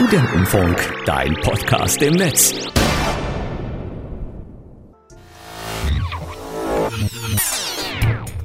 Studentenfunk, 0.00 0.94
dein 1.06 1.34
Podcast 1.42 2.00
im 2.02 2.14
Netz. 2.14 2.54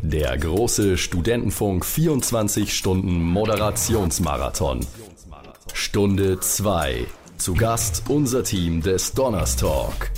Der 0.02 0.36
große 0.36 0.98
Studentenfunk 0.98 1.86
24 1.86 2.76
Stunden 2.76 3.22
Moderationsmarathon. 3.22 4.80
Stunde 5.76 6.40
2. 6.40 7.06
Zu 7.38 7.54
Gast 7.54 8.06
unser 8.10 8.44
Team 8.44 8.82
des 8.82 9.14
Donnerstalk. 9.14 10.10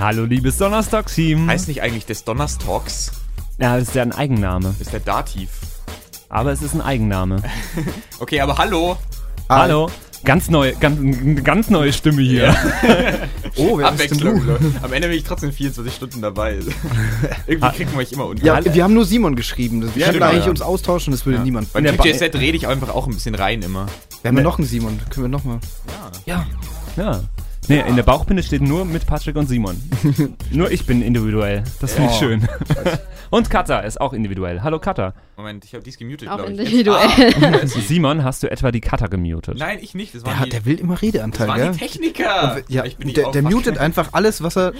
Hallo, 0.00 0.24
liebes 0.24 0.58
Donnerstag-Team. 0.58 1.46
Heißt 1.46 1.68
nicht 1.68 1.80
eigentlich 1.80 2.06
des 2.06 2.24
Donnerstalks? 2.24 3.12
Ja, 3.58 3.78
das 3.78 3.86
ist 3.86 3.94
ja 3.94 4.02
ein 4.02 4.12
Eigenname. 4.12 4.74
Ist 4.80 4.92
der 4.92 4.98
Dativ. 4.98 5.50
Aber 6.28 6.50
es 6.50 6.60
ist 6.60 6.74
ein 6.74 6.80
Eigenname. 6.80 7.40
Okay, 8.18 8.40
aber 8.40 8.58
hallo. 8.58 8.98
Hallo. 9.48 9.88
Ganz 10.24 10.50
neue, 10.50 10.74
ganz, 10.74 11.44
ganz 11.44 11.70
neue 11.70 11.92
Stimme 11.92 12.22
hier. 12.22 12.54
Oh, 13.56 13.76
wer 13.78 13.90
ist 13.92 13.98
denn 13.98 14.28
Abwechslung. 14.28 14.42
Am 14.80 14.92
Ende 14.92 15.08
bin 15.08 15.16
ich 15.18 15.24
trotzdem 15.24 15.52
24 15.52 15.92
Stunden 15.92 16.22
dabei. 16.22 16.58
Irgendwie 17.48 17.68
kriegt 17.76 17.90
man 17.90 17.98
mich 17.98 18.12
immer 18.12 18.26
unter. 18.26 18.44
Ja, 18.44 18.64
wir 18.64 18.84
haben 18.84 18.94
nur 18.94 19.04
Simon 19.04 19.34
geschrieben. 19.34 19.82
Wir 19.82 19.88
Ja, 19.88 19.92
könnten 20.06 20.12
genau, 20.20 20.26
eigentlich 20.30 20.44
ja. 20.44 20.50
uns 20.50 20.62
austauschen, 20.62 21.10
das 21.10 21.26
würde 21.26 21.38
Ja. 21.38 21.44
niemand. 21.44 21.70
Ba- 21.72 21.80
TJZ 21.80 22.36
rede 22.36 22.56
ich 22.56 22.68
einfach 22.68 22.90
auch 22.90 23.08
ein 23.08 23.12
bisschen 23.12 23.34
rein 23.34 23.60
immer. 23.62 23.86
Wir 24.22 24.28
haben 24.28 24.36
ja 24.36 24.44
noch 24.44 24.58
einen 24.58 24.68
Simon, 24.68 25.00
können 25.10 25.24
wir 25.24 25.28
noch 25.28 25.42
mal. 25.44 25.58
Ja. 26.26 26.46
Nee, 27.68 27.82
in 27.88 27.96
der 27.96 28.04
Bauchbinde 28.04 28.42
steht 28.44 28.62
nur 28.62 28.84
mit 28.84 29.04
Patrick 29.04 29.34
und 29.36 29.48
Simon. 29.48 29.76
nur 30.52 30.70
ich 30.70 30.86
bin 30.86 31.02
individuell. 31.02 31.64
Das 31.80 31.92
finde 31.94 32.10
ich 32.10 32.16
Oh. 32.16 32.20
schön. 32.20 32.48
Und 33.30 33.48
Katha 33.50 33.80
ist 33.80 34.00
auch 34.00 34.12
individuell. 34.12 34.62
Hallo 34.62 34.78
Katha. 34.78 35.14
Moment, 35.36 35.64
ich 35.64 35.74
habe 35.74 35.82
dies 35.84 35.96
gemutet, 35.96 36.28
Auch 36.28 36.36
glaube 36.36 36.52
ich. 36.52 36.58
individuell. 36.58 37.06
Ah, 37.42 37.66
Simon, 37.66 38.24
hast 38.24 38.42
du 38.42 38.50
etwa 38.50 38.70
die 38.72 38.80
Katha 38.80 39.06
gemutet? 39.06 39.56
Nein, 39.58 39.78
ich 39.80 39.94
nicht. 39.94 40.14
Das 40.14 40.24
waren 40.24 40.36
Der, 40.36 40.44
die, 40.44 40.50
der 40.50 40.64
will 40.66 40.78
immer 40.80 40.94
das 40.94 41.02
Redeanteil, 41.02 41.48
waren 41.48 41.58
gell? 41.58 41.72
die 41.72 41.78
Techniker. 41.78 42.60
Ja, 42.68 42.84
ich 42.84 42.96
bin 42.96 43.06
nicht 43.06 43.16
der, 43.16 43.30
der 43.30 43.42
mutet 43.42 43.78
einfach 43.78 44.08
alles, 44.12 44.42
was 44.42 44.56
er. 44.56 44.72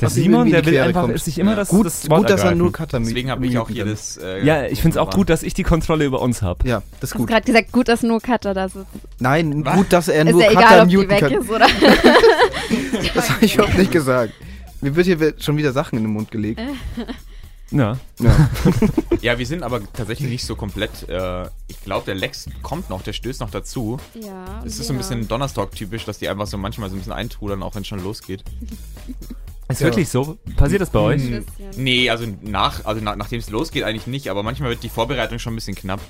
Der 0.00 0.06
was 0.08 0.16
ihm 0.16 0.22
Simon, 0.24 0.50
der 0.50 0.60
in 0.60 0.64
die 0.64 0.70
will 0.70 0.74
Quere 0.78 0.86
einfach 0.88 1.02
kommt. 1.02 1.20
sich 1.20 1.38
immer 1.38 1.54
das, 1.54 1.68
Gut, 1.68 1.84
das 1.84 2.08
Wort 2.08 2.20
gut 2.22 2.30
dass 2.30 2.40
er 2.40 2.44
ergreifen. 2.46 2.58
nur 2.58 2.72
Cutter 2.72 2.98
Deswegen 2.98 3.30
habe 3.30 3.46
ich 3.46 3.58
auch 3.58 3.68
hier 3.68 3.84
das. 3.84 4.16
Äh, 4.16 4.42
Ja, 4.42 4.64
ich 4.64 4.80
finde 4.80 4.96
es 4.96 4.96
auch 4.96 5.10
gut, 5.10 5.28
dass 5.28 5.42
ich 5.42 5.52
die 5.52 5.62
Kontrolle 5.64 6.06
über 6.06 6.22
uns 6.22 6.40
habe. 6.40 6.66
Ja, 6.66 6.82
das 7.00 7.10
ist 7.10 7.12
Du 7.12 7.18
hast 7.18 7.18
gut. 7.18 7.28
gerade 7.28 7.44
gesagt, 7.44 7.72
gut, 7.72 7.88
dass 7.88 8.02
nur 8.02 8.18
Cutter 8.20 8.54
da 8.54 8.68
sitzt. 8.70 8.86
Nein, 9.18 9.64
Was? 9.66 9.76
gut, 9.76 9.92
dass 9.92 10.08
er 10.08 10.24
Ist 10.24 10.32
nur 10.32 10.40
ja 10.42 10.48
Cutter 10.48 10.60
egal, 10.60 10.80
ob 10.80 10.88
die 10.88 10.96
muten 10.96 11.10
weg 11.10 11.20
kann. 11.20 11.32
ist, 11.34 11.50
oder? 11.50 11.66
Das 13.14 13.30
habe 13.30 13.44
ich 13.44 13.54
überhaupt 13.54 13.76
nicht 13.78 13.92
gesagt. 13.92 14.32
Mir 14.80 14.96
wird 14.96 15.06
hier 15.06 15.34
schon 15.38 15.56
wieder 15.58 15.72
Sachen 15.72 15.98
in 15.98 16.04
den 16.04 16.12
Mund 16.12 16.30
gelegt. 16.30 16.60
Ja. 17.72 17.96
Ja. 18.20 18.48
Ja, 19.22 19.38
wir 19.38 19.46
sind 19.46 19.62
aber 19.62 19.80
tatsächlich 19.92 20.28
nicht 20.28 20.44
so 20.44 20.56
komplett. 20.56 21.08
Äh, 21.08 21.44
ich 21.68 21.80
glaube, 21.84 22.04
der 22.06 22.16
Lex 22.16 22.46
kommt 22.62 22.90
noch, 22.90 23.02
der 23.02 23.12
stößt 23.12 23.38
noch 23.40 23.50
dazu. 23.50 23.98
Ja. 24.14 24.62
Es 24.66 24.80
ist 24.80 24.88
so 24.88 24.92
ein 24.92 24.96
bisschen 24.98 25.28
Donnerstag-typisch, 25.28 26.04
dass 26.06 26.18
die 26.18 26.28
einfach 26.28 26.48
so 26.48 26.58
manchmal 26.58 26.88
so 26.90 26.96
ein 26.96 26.98
bisschen 26.98 27.12
eintrudern, 27.12 27.62
auch 27.62 27.76
wenn 27.76 27.82
es 27.82 27.88
schon 27.88 28.02
losgeht. 28.02 28.42
Ist 29.68 29.80
Ja. 29.80 29.86
wirklich 29.86 30.08
so? 30.08 30.38
Passiert 30.56 30.80
das 30.82 30.90
bei 30.90 30.98
euch? 30.98 31.22
Bisschen. 31.22 31.44
Nee, 31.76 32.10
also 32.10 32.26
nach, 32.42 32.84
also 32.84 33.00
nach, 33.00 33.14
nachdem 33.14 33.38
es 33.38 33.48
losgeht 33.48 33.84
eigentlich 33.84 34.08
nicht, 34.08 34.28
aber 34.28 34.42
manchmal 34.42 34.70
wird 34.70 34.82
die 34.82 34.88
Vorbereitung 34.88 35.38
schon 35.38 35.52
ein 35.52 35.56
bisschen 35.56 35.76
knapp. 35.76 36.00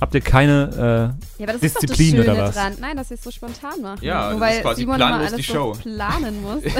Habt 0.00 0.14
ihr 0.14 0.22
keine, 0.22 1.14
Ja, 1.38 1.44
aber 1.44 1.52
das 1.52 1.60
Disziplin 1.60 2.16
ist 2.16 2.18
doch 2.20 2.24
das 2.24 2.34
oder 2.34 2.48
was? 2.48 2.54
dran. 2.54 2.72
Nein, 2.80 2.96
dass 2.96 3.10
wir 3.10 3.16
es 3.16 3.22
so 3.22 3.30
spontan 3.30 3.82
machen. 3.82 4.02
Ja, 4.02 4.30
Nur 4.30 4.40
das 4.40 4.48
ist 4.50 4.56
weil 4.56 4.62
quasi 4.62 4.84
planlos 4.86 5.26
alles 5.28 5.36
die 5.36 5.42
Show. 5.44 5.74
so 5.74 5.80
planen 5.82 6.42
muss. 6.42 6.62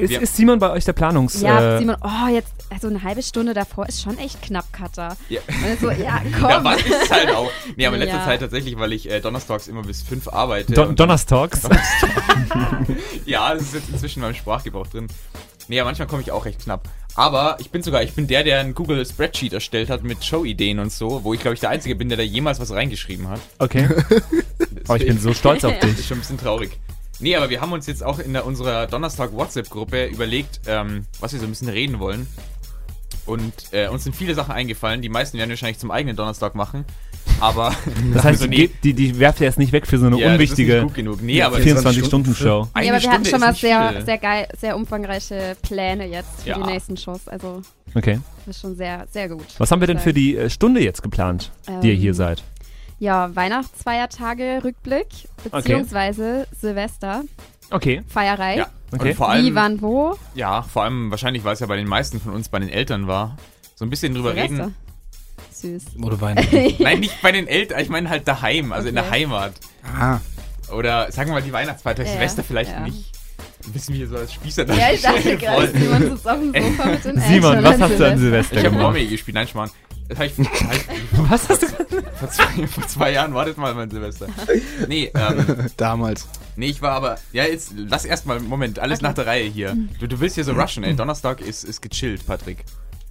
ist, 0.00 0.12
ist 0.12 0.36
Simon 0.36 0.58
bei 0.58 0.70
euch 0.70 0.84
der 0.84 0.92
Planungs... 0.92 1.40
ja, 1.40 1.76
äh, 1.76 1.78
Simon, 1.78 1.96
oh, 2.02 2.28
jetzt, 2.32 2.52
also 2.68 2.88
eine 2.88 3.02
halbe 3.02 3.22
Stunde 3.22 3.54
davor 3.54 3.88
ist 3.88 4.02
schon 4.02 4.18
echt 4.18 4.42
knapp, 4.42 4.70
Cutter. 4.72 5.16
Ja. 5.28 5.40
Und 5.48 5.80
so, 5.80 5.90
ja, 5.90 5.96
Ja, 6.22 6.22
komm. 6.38 6.64
was 6.64 6.80
ist 6.82 7.02
es 7.04 7.10
halt 7.10 7.30
auch. 7.30 7.50
Nee, 7.76 7.86
aber 7.86 7.96
in 7.96 8.02
letzter 8.02 8.18
Ja. 8.18 8.24
Zeit 8.26 8.40
tatsächlich, 8.40 8.78
weil 8.78 8.92
ich 8.92 9.10
äh, 9.10 9.20
donnerstags 9.20 9.68
immer 9.68 9.82
bis 9.82 10.02
fünf 10.02 10.28
arbeite. 10.28 10.72
Don 10.72 10.94
Donnerstalks? 10.96 11.62
ja, 13.26 13.54
das 13.54 13.62
ist 13.62 13.74
jetzt 13.74 13.88
inzwischen 13.90 14.22
beim 14.22 14.34
Sprachgebrauch 14.34 14.86
drin. 14.86 15.06
Nee, 15.68 15.78
aber 15.80 15.88
manchmal 15.88 16.08
komme 16.08 16.22
ich 16.22 16.32
auch 16.32 16.44
recht 16.44 16.60
knapp. 16.64 16.88
Aber 17.14 17.56
ich 17.60 17.70
bin 17.70 17.82
sogar, 17.82 18.02
ich 18.02 18.12
bin 18.14 18.26
der, 18.26 18.44
der 18.44 18.60
ein 18.60 18.74
Google 18.74 19.04
Spreadsheet 19.06 19.52
erstellt 19.52 19.88
hat 19.90 20.02
mit 20.02 20.24
Show-Ideen 20.24 20.78
und 20.78 20.92
so, 20.92 21.22
wo 21.24 21.32
ich 21.34 21.40
glaube 21.40 21.54
ich 21.54 21.60
der 21.60 21.70
Einzige 21.70 21.94
bin, 21.94 22.08
der 22.08 22.18
da 22.18 22.24
jemals 22.24 22.60
was 22.60 22.72
reingeschrieben 22.72 23.28
hat. 23.28 23.40
Okay. 23.58 23.88
Oh, 24.88 24.94
ich 24.94 25.06
bin 25.06 25.20
so 25.20 25.32
stolz 25.34 25.62
auf 25.64 25.72
Das 25.80 25.88
dich. 25.90 26.00
ist 26.00 26.08
schon 26.08 26.16
ein 26.16 26.20
bisschen 26.20 26.38
traurig. 26.38 26.70
Nee, 27.20 27.36
aber 27.36 27.50
wir 27.50 27.60
haben 27.60 27.72
uns 27.72 27.86
jetzt 27.86 28.02
auch 28.02 28.18
in 28.18 28.32
der, 28.32 28.46
unserer 28.46 28.86
Donnerstag-WhatsApp-Gruppe 28.86 30.06
überlegt, 30.06 30.60
ähm, 30.66 31.04
was 31.20 31.32
wir 31.32 31.40
so 31.40 31.46
ein 31.46 31.50
bisschen 31.50 31.68
reden 31.68 31.98
wollen. 31.98 32.26
Und 33.26 33.52
äh, 33.72 33.88
uns 33.88 34.04
sind 34.04 34.16
viele 34.16 34.34
Sachen 34.34 34.52
eingefallen. 34.52 35.02
Die 35.02 35.08
meisten 35.08 35.36
werden 35.38 35.50
wir 35.50 35.54
wahrscheinlich 35.54 35.78
zum 35.78 35.90
eigenen 35.90 36.16
Donnerstag 36.16 36.54
machen. 36.54 36.84
Aber 37.38 37.74
Das 38.14 38.24
heißt, 38.24 38.42
also, 38.42 38.46
die, 38.46 38.56
geht- 38.56 38.82
die, 38.82 38.94
die 38.94 39.18
werft 39.18 39.40
ihr 39.40 39.46
jetzt 39.46 39.58
nicht 39.58 39.72
weg 39.72 39.86
für 39.86 39.98
so 39.98 40.06
eine 40.06 40.18
ja, 40.18 40.32
unwichtige 40.32 40.80
gut 40.82 40.94
genug. 40.94 41.22
Nee, 41.22 41.42
aber 41.42 41.58
24-Stunden-Show. 41.58 42.68
eine 42.72 42.86
ja, 42.86 42.92
aber 42.94 43.02
wir 43.02 43.10
hatten 43.12 43.24
schon 43.26 43.40
mal 43.40 43.54
sehr, 43.54 43.90
viel. 43.92 44.04
sehr 44.04 44.18
geil, 44.18 44.48
sehr 44.58 44.74
umfangreiche 44.74 45.56
Pläne 45.62 46.06
jetzt 46.06 46.42
für 46.42 46.48
Ja. 46.50 46.58
die 46.58 46.72
nächsten 46.72 46.96
Shows. 46.96 47.28
Also, 47.28 47.60
Okay. 47.94 48.20
das 48.46 48.56
ist 48.56 48.62
schon 48.62 48.76
sehr, 48.76 49.06
sehr 49.12 49.28
gut. 49.28 49.44
Was 49.58 49.70
haben 49.70 49.80
wir 49.80 49.86
denn 49.86 49.98
für 49.98 50.12
die 50.14 50.36
äh, 50.36 50.48
Stunde 50.50 50.82
jetzt 50.82 51.02
geplant, 51.02 51.50
die 51.82 51.88
ihr 51.88 51.94
Ähm, 51.94 52.00
hier 52.00 52.14
seid? 52.14 52.42
Ja, 53.00 53.34
Weihnachtsfeiertage, 53.34 54.60
Rückblick, 54.62 55.06
beziehungsweise 55.50 56.46
Silvester, 56.58 57.22
Okay. 57.72 58.02
Feierei. 58.08 58.56
Ja. 58.58 58.66
Okay. 58.92 59.10
Und 59.10 59.14
vor 59.16 59.30
allem, 59.30 59.46
Wie, 59.46 59.54
wann, 59.54 59.80
wo? 59.80 60.18
ja, 60.34 60.62
vor 60.62 60.82
allem 60.82 61.10
wahrscheinlich, 61.12 61.44
weil 61.44 61.54
es 61.54 61.60
ja 61.60 61.66
bei 61.66 61.76
den 61.76 61.86
meisten 61.88 62.20
von 62.20 62.32
uns 62.34 62.48
bei 62.48 62.58
den 62.58 62.68
Eltern 62.68 63.06
war, 63.06 63.36
so 63.76 63.84
ein 63.84 63.90
bisschen 63.90 64.12
drüber 64.14 64.32
Silvester. 64.32 64.64
reden. 64.64 64.74
Süß. 65.52 65.84
Oder 66.02 66.20
Weihnachten. 66.20 66.74
Nein, 66.82 66.98
nicht 67.00 67.22
bei 67.22 67.30
den 67.32 67.46
Eltern, 67.46 67.80
ich 67.80 67.88
meine 67.88 68.08
halt 68.10 68.26
daheim, 68.26 68.72
also 68.72 68.88
in 68.88 68.94
der 68.96 69.04
Okay. 69.04 69.12
Heimat. 69.20 69.52
Ah, 69.84 70.18
Oder 70.72 71.10
sagen 71.12 71.30
wir 71.30 71.34
mal 71.34 71.42
die 71.42 71.52
Weihnachtsfeiertage, 71.52 72.08
Ja, 72.08 72.14
Silvester 72.14 72.42
vielleicht 72.44 72.72
ja. 72.72 72.80
nicht. 72.80 73.12
Ein 73.64 73.72
bisschen 73.72 73.94
wie 73.94 74.04
so 74.06 74.16
als 74.16 74.32
Spießer 74.32 74.66
Ja, 74.74 74.90
ich 74.92 75.02
dachte 75.02 75.36
gerade. 75.36 75.68
Simon 75.68 76.02
sitzt 76.10 76.28
auf 76.28 76.38
dem 76.40 76.52
Sofa 76.54 76.86
mit 76.86 77.04
den 77.04 77.20
Simon, 77.20 77.56
Eltern 77.56 77.64
was 77.64 77.80
hast 77.80 78.00
du 78.00 78.06
an 78.10 78.18
Silvester 78.18 78.56
Ich 78.56 78.64
habe 78.64 78.70
gemacht? 78.76 78.82
Mommy 78.94 79.06
gespielt, 79.06 79.34
nein, 79.36 79.46
Schmarrn. 79.48 79.70
Ich, 80.10 80.38
ich 80.38 80.48
Was 81.30 81.48
hast 81.48 81.62
du 81.62 81.66
vor, 81.68 82.28
zwei, 82.30 82.66
vor 82.66 82.86
zwei 82.88 83.12
Jahren, 83.12 83.32
wartet 83.34 83.56
mal 83.58 83.74
mein 83.74 83.90
Silvester. 83.90 84.26
Nee, 84.88 85.10
ähm, 85.14 85.46
damals. 85.76 86.28
nee, 86.56 86.66
ich 86.66 86.82
war 86.82 86.92
aber, 86.92 87.18
ja, 87.32 87.44
jetzt 87.44 87.72
lass 87.76 88.04
erstmal, 88.04 88.40
Moment, 88.40 88.78
alles 88.78 89.00
nach 89.02 89.14
der 89.14 89.26
Reihe 89.26 89.44
hier. 89.48 89.76
Du, 90.00 90.06
du 90.08 90.20
willst 90.20 90.34
hier 90.34 90.44
so 90.44 90.52
rushen, 90.52 90.82
ey. 90.84 90.96
Donnerstag 90.96 91.40
ist, 91.40 91.64
ist 91.64 91.80
gechillt, 91.80 92.26
Patrick. 92.26 92.64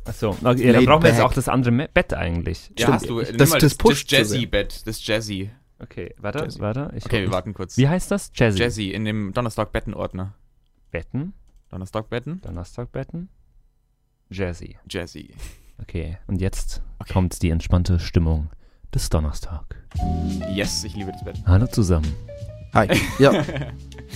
Achso, 0.06 0.30
okay, 0.32 0.42
dann 0.44 0.56
Laid 0.58 0.86
brauchen 0.88 1.04
wir 1.04 1.10
jetzt 1.10 1.18
back. 1.20 1.26
auch 1.28 1.34
das 1.34 1.48
andere 1.48 1.72
Me- 1.72 1.90
Bett 1.94 2.14
eigentlich. 2.14 2.70
Ja, 2.78 2.88
Stimmt. 2.88 2.94
hast 2.94 3.10
du, 3.10 3.22
nimm 3.22 3.38
Das- 3.38 3.50
mal 3.52 3.60
das 3.60 3.76
pusht 3.76 4.10
sehr. 4.10 4.20
Jazzy-Bett, 4.20 4.88
das 4.88 5.06
Jazzy. 5.06 5.52
Okay, 5.80 6.14
warte, 6.18 6.40
Jazzy. 6.40 6.60
warte. 6.60 6.92
Ich 6.96 7.06
Okay, 7.06 7.20
wir 7.20 7.26
ich- 7.26 7.32
warten 7.32 7.54
kurz. 7.54 7.78
Wie 7.78 7.88
heißt 7.88 8.10
das? 8.12 8.32
Jazzy. 8.36 8.60
Jazzy 8.60 8.90
in 8.90 9.06
dem 9.06 9.34
Donnerstag-Betten-Ordner. 9.34 10.34
Betten, 10.92 11.34
Donnerstag-Betten? 11.70 12.42
Donnerstagbetten, 12.42 13.30
Jazzy. 14.32 14.78
Jazzy. 14.90 15.34
Okay, 15.82 16.18
und 16.28 16.42
jetzt 16.42 16.82
Okay. 17.00 17.14
kommt 17.14 17.42
die 17.42 17.50
entspannte 17.50 18.00
Stimmung 18.00 18.50
des 18.94 19.10
Donnerstag. 19.10 19.76
Yes, 20.54 20.84
ich 20.84 20.96
liebe 20.96 21.12
das 21.12 21.24
Bett. 21.24 21.38
Hallo 21.46 21.68
zusammen. 21.68 22.14
Hi. 22.74 22.88
Ja. 23.20 23.32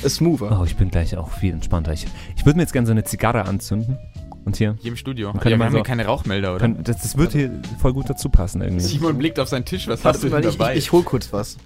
Smoother. 0.08 0.60
Oh, 0.60 0.64
ich 0.66 0.76
bin 0.76 0.90
gleich 0.92 1.16
auch 1.18 1.32
viel 1.32 1.54
entspannter. 1.54 1.94
Ich, 1.94 2.06
ich 2.36 2.46
würde 2.46 2.58
mir 2.58 2.64
jetzt 2.64 2.74
gerne 2.74 2.86
so 2.86 2.92
eine 2.92 3.04
Zigarre 3.04 3.46
anzünden. 3.46 3.98
Und 4.46 4.58
hier, 4.58 4.76
Hier 4.82 4.92
im 4.92 4.98
Studio. 4.98 5.28
Man 5.30 5.38
Ja, 5.38 5.42
könnte 5.42 5.58
wir 5.60 5.66
haben 5.66 5.72
so- 5.72 5.78
hier 5.78 5.84
keine 5.86 6.06
Rauchmelder, 6.06 6.50
oder? 6.52 6.60
kann, 6.60 6.84
das, 6.84 7.02
das 7.02 7.18
wird 7.18 7.32
hier 7.32 7.50
voll 7.80 7.94
gut 7.94 8.10
dazu 8.10 8.28
passen 8.30 8.62
irgendwie. 8.62 8.84
Simon 8.84 9.18
blickt 9.18 9.40
auf 9.40 9.48
seinen 9.48 9.64
Tisch, 9.66 9.88
was 9.88 10.04
Warte, 10.04 10.18
hast 10.18 10.24
du 10.26 10.30
denn 10.30 10.50
ich, 10.50 10.58
dabei? 10.58 10.74
ich, 10.74 10.80
ich 10.80 10.92
hol 10.92 11.04
kurz 11.04 11.32
was. 11.32 11.58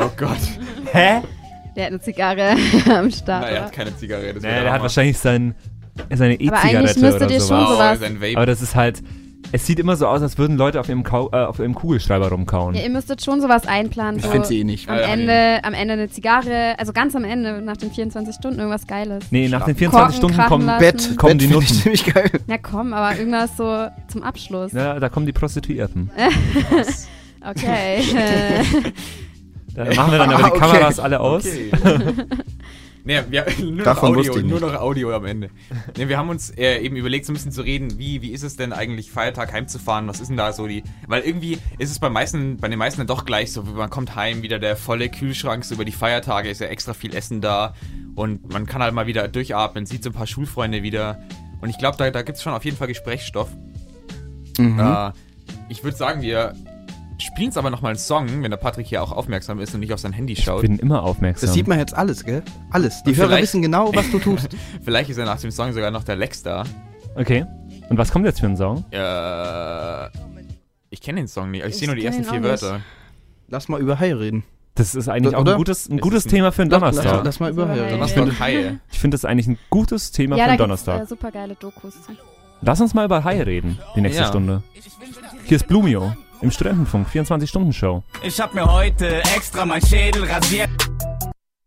oh 0.00 0.10
Gott. 0.16 0.36
Hä? 0.92 1.22
Der 1.74 1.84
hat 1.86 1.92
eine 1.92 2.00
Zigarre 2.00 2.56
am 2.90 3.10
Start. 3.10 3.42
Na, 3.42 3.48
er 3.48 3.52
oder? 3.52 3.64
hat 3.66 3.72
keine 3.72 3.96
Zigarette. 3.96 4.34
das 4.34 4.42
Nee, 4.42 4.60
der 4.60 4.72
hat 4.72 4.82
wahrscheinlich 4.82 5.16
sein, 5.18 5.54
seine 6.14 6.34
Aber 6.34 6.42
eigentlich 6.42 6.50
E-Zigarette 6.52 7.00
müsste 7.00 7.16
oder 7.16 7.26
dir 7.26 7.40
sowas. 7.40 7.48
schon 7.48 7.76
Wow, 7.78 7.96
sowas- 7.98 8.20
Vape. 8.20 8.36
Aber 8.36 8.46
das 8.46 8.60
ist 8.62 8.74
halt, 8.76 9.02
es 9.52 9.66
sieht 9.66 9.78
immer 9.78 9.96
so 9.96 10.06
aus, 10.06 10.22
als 10.22 10.36
würden 10.38 10.56
Leute 10.56 10.78
auf 10.80 10.88
ihrem, 10.88 11.02
Kau, 11.02 11.30
äh, 11.32 11.36
auf 11.44 11.58
ihrem 11.58 11.74
Kugelschreiber 11.74 12.28
rumkauen. 12.28 12.74
Ja, 12.74 12.82
ihr 12.82 12.90
müsstet 12.90 13.22
schon 13.22 13.40
sowas 13.40 13.66
einplanen. 13.66 14.18
Ich 14.18 14.24
So 14.24 14.30
find's 14.30 14.50
eh 14.50 14.64
nicht. 14.64 14.88
am, 14.88 14.96
Ja, 14.96 15.02
ja, 15.02 15.08
Ende, 15.08 15.64
am 15.64 15.74
Ende 15.74 15.94
eine 15.94 16.08
Zigarre, 16.10 16.74
also 16.78 16.92
ganz 16.92 17.14
am 17.16 17.24
Ende, 17.24 17.60
nach 17.62 17.76
den 17.76 17.90
24 17.90 18.34
Stunden, 18.34 18.58
irgendwas 18.58 18.86
Geiles. 18.86 19.24
Nee, 19.30 19.48
nach 19.48 19.64
den 19.64 19.74
Korken 19.76 20.12
24 20.12 20.16
Stunden 20.16 20.36
krachen 20.36 20.48
kommen. 20.48 20.78
Bett, 20.78 21.16
kommen 21.16 21.38
Bett 21.38 21.48
die 21.48 21.52
Nutten. 21.52 21.66
ziemlich 21.66 22.04
geil. 22.04 22.30
Na 22.46 22.58
komm, 22.58 22.92
aber 22.92 23.18
irgendwas 23.18 23.56
so 23.56 23.88
zum 24.08 24.22
Abschluss. 24.22 24.72
ja, 24.72 24.98
da 25.00 25.08
kommen 25.08 25.26
die 25.26 25.32
Prostituierten. 25.32 26.10
Okay. 27.40 28.00
äh, 28.16 28.64
Da 29.72 29.84
machen 29.94 30.10
wir 30.10 30.18
dann 30.18 30.30
aber 30.32 30.42
die 30.42 30.50
okay. 30.50 30.58
Kameras 30.58 30.98
alle 30.98 31.20
aus. 31.20 31.44
Okay. 31.46 31.70
Nee, 33.08 33.22
wir, 33.28 33.46
nur 33.64 33.84
Davon 33.84 34.10
noch 34.12 34.18
wusste 34.18 34.32
Audio, 34.32 34.44
ich 34.44 34.50
nur 34.50 34.60
noch 34.60 34.74
Audio 34.74 35.14
am 35.14 35.24
Ende. 35.24 35.50
Nee, 35.96 36.08
wir 36.08 36.18
haben 36.18 36.28
uns 36.28 36.50
äh, 36.50 36.78
eben 36.78 36.94
überlegt, 36.94 37.24
so 37.26 37.32
ein 37.32 37.34
bisschen 37.34 37.52
zu 37.52 37.62
reden, 37.62 37.98
wie, 37.98 38.22
wie 38.22 38.30
ist 38.30 38.42
es 38.42 38.56
denn 38.56 38.72
eigentlich, 38.72 39.10
Feiertag 39.10 39.52
heimzufahren? 39.52 40.06
Was 40.06 40.20
ist 40.20 40.28
denn 40.28 40.36
da 40.36 40.52
so 40.52 40.66
die. 40.66 40.84
Weil 41.06 41.22
irgendwie 41.22 41.58
ist 41.78 41.90
es 41.90 41.98
bei, 41.98 42.10
meisten, 42.10 42.58
bei 42.58 42.68
den 42.68 42.78
meisten 42.78 42.98
dann 42.98 43.06
doch 43.06 43.24
gleich 43.24 43.52
so, 43.52 43.62
man 43.62 43.90
kommt 43.90 44.14
heim, 44.14 44.42
wieder 44.42 44.58
der 44.58 44.76
volle 44.76 45.08
Kühlschrank, 45.08 45.64
so 45.64 45.74
über 45.74 45.84
die 45.84 45.92
Feiertage 45.92 46.50
ist 46.50 46.60
ja 46.60 46.68
extra 46.68 46.92
viel 46.92 47.14
Essen 47.14 47.40
da 47.40 47.74
und 48.14 48.52
man 48.52 48.66
kann 48.66 48.82
halt 48.82 48.92
mal 48.92 49.06
wieder 49.06 49.26
durchatmen, 49.26 49.86
sieht 49.86 50.04
so 50.04 50.10
ein 50.10 50.14
paar 50.14 50.26
Schulfreunde 50.26 50.82
wieder. 50.82 51.20
Und 51.60 51.70
ich 51.70 51.78
glaube, 51.78 51.96
da, 51.96 52.10
da 52.10 52.22
gibt 52.22 52.36
es 52.36 52.42
schon 52.42 52.52
auf 52.52 52.64
jeden 52.64 52.76
Fall 52.76 52.88
Gesprächsstoff. 52.88 53.48
Mhm. 54.58 54.78
Äh, 54.78 55.12
ich 55.68 55.82
würde 55.82 55.96
sagen, 55.96 56.20
wir 56.20 56.54
spielen 57.26 57.46
jetzt 57.48 57.58
aber 57.58 57.70
nochmal 57.70 57.90
einen 57.90 57.98
Song, 57.98 58.42
wenn 58.42 58.50
der 58.50 58.58
Patrick 58.58 58.86
hier 58.86 59.02
auch 59.02 59.12
aufmerksam 59.12 59.58
ist 59.60 59.74
und 59.74 59.80
nicht 59.80 59.92
auf 59.92 60.00
sein 60.00 60.12
Handy 60.12 60.34
Ich 60.34 60.44
schaut. 60.44 60.62
bin 60.62 60.78
immer 60.78 61.02
aufmerksam. 61.02 61.46
Das 61.46 61.54
sieht 61.54 61.66
man 61.66 61.78
jetzt 61.78 61.94
alles, 61.94 62.24
gell? 62.24 62.42
Alles. 62.70 63.02
Die 63.02 63.10
Und 63.10 63.16
Hörer 63.16 63.38
wissen 63.38 63.60
genau, 63.62 63.90
was 63.94 64.10
du 64.10 64.18
tust. 64.18 64.48
Vielleicht 64.84 65.10
ist 65.10 65.16
ja 65.18 65.24
nach 65.24 65.40
dem 65.40 65.50
Song 65.50 65.72
sogar 65.72 65.90
noch 65.90 66.04
der 66.04 66.16
Lex 66.16 66.42
da. 66.42 66.64
Okay. 67.16 67.44
Und 67.88 67.98
was 67.98 68.10
kommt 68.12 68.24
jetzt 68.26 68.40
für 68.40 68.46
ein 68.46 68.56
Song? 68.56 68.84
Äh, 68.92 70.06
ich 70.90 71.00
kenne 71.00 71.20
den 71.20 71.28
Song 71.28 71.50
nicht. 71.50 71.62
Ich, 71.64 71.70
Ich 71.70 71.76
sehe 71.78 71.88
nur 71.88 71.96
die 71.96 72.04
ersten 72.04 72.24
vier. 72.24 72.42
Wörter. 72.42 72.80
Lass 73.48 73.68
mal 73.68 73.80
über 73.80 73.98
Hai 73.98 74.12
reden. 74.14 74.44
Das 74.74 74.94
ist 74.94 75.08
eigentlich 75.08 75.32
Das- 75.32 75.34
auch 75.34 75.40
oder? 75.40 75.52
ein 75.54 75.58
gutes, 75.58 75.88
ein 75.88 75.96
Es 75.96 76.02
gutes 76.02 76.26
ein- 76.26 76.28
Thema 76.28 76.52
für 76.52 76.62
einen 76.62 76.70
Lass, 76.70 76.80
lass, 76.82 76.94
Donnerstag. 76.96 77.24
lass 77.24 77.40
mal 77.40 77.50
über 77.50 77.68
Hai 77.68 77.72
reden. 77.80 78.02
Ich 78.04 78.14
Donnerstag 78.14 78.40
Haie. 78.40 78.80
Ich 78.92 78.98
finde 79.00 79.14
das 79.16 79.24
eigentlich 79.24 79.48
ein 79.48 79.58
gutes 79.70 80.12
Thema 80.12 80.36
ja, 80.36 80.44
für 80.44 80.50
einen 80.50 80.58
Donnerstag. 80.58 81.02
äh, 81.02 81.06
super 81.06 81.32
geile 81.32 81.56
Dokus. 81.56 81.94
Lass 82.60 82.80
uns 82.80 82.94
mal 82.94 83.04
über 83.04 83.24
Haie 83.24 83.44
reden, 83.46 83.78
die 83.96 84.00
nächste 84.00 84.22
Ja. 84.22 84.28
Stunde. 84.28 84.62
Hier 85.46 85.56
ist 85.56 85.66
Blumio 85.66 86.12
im 86.40 86.50
Studentenfunk, 86.50 87.08
24-Stunden-Show. 87.08 88.02
Ich 88.22 88.40
hab 88.40 88.54
mir 88.54 88.70
heute 88.70 89.22
extra 89.36 89.64
mein 89.66 89.82
Schädel 89.84 90.24
rasiert. 90.24 90.70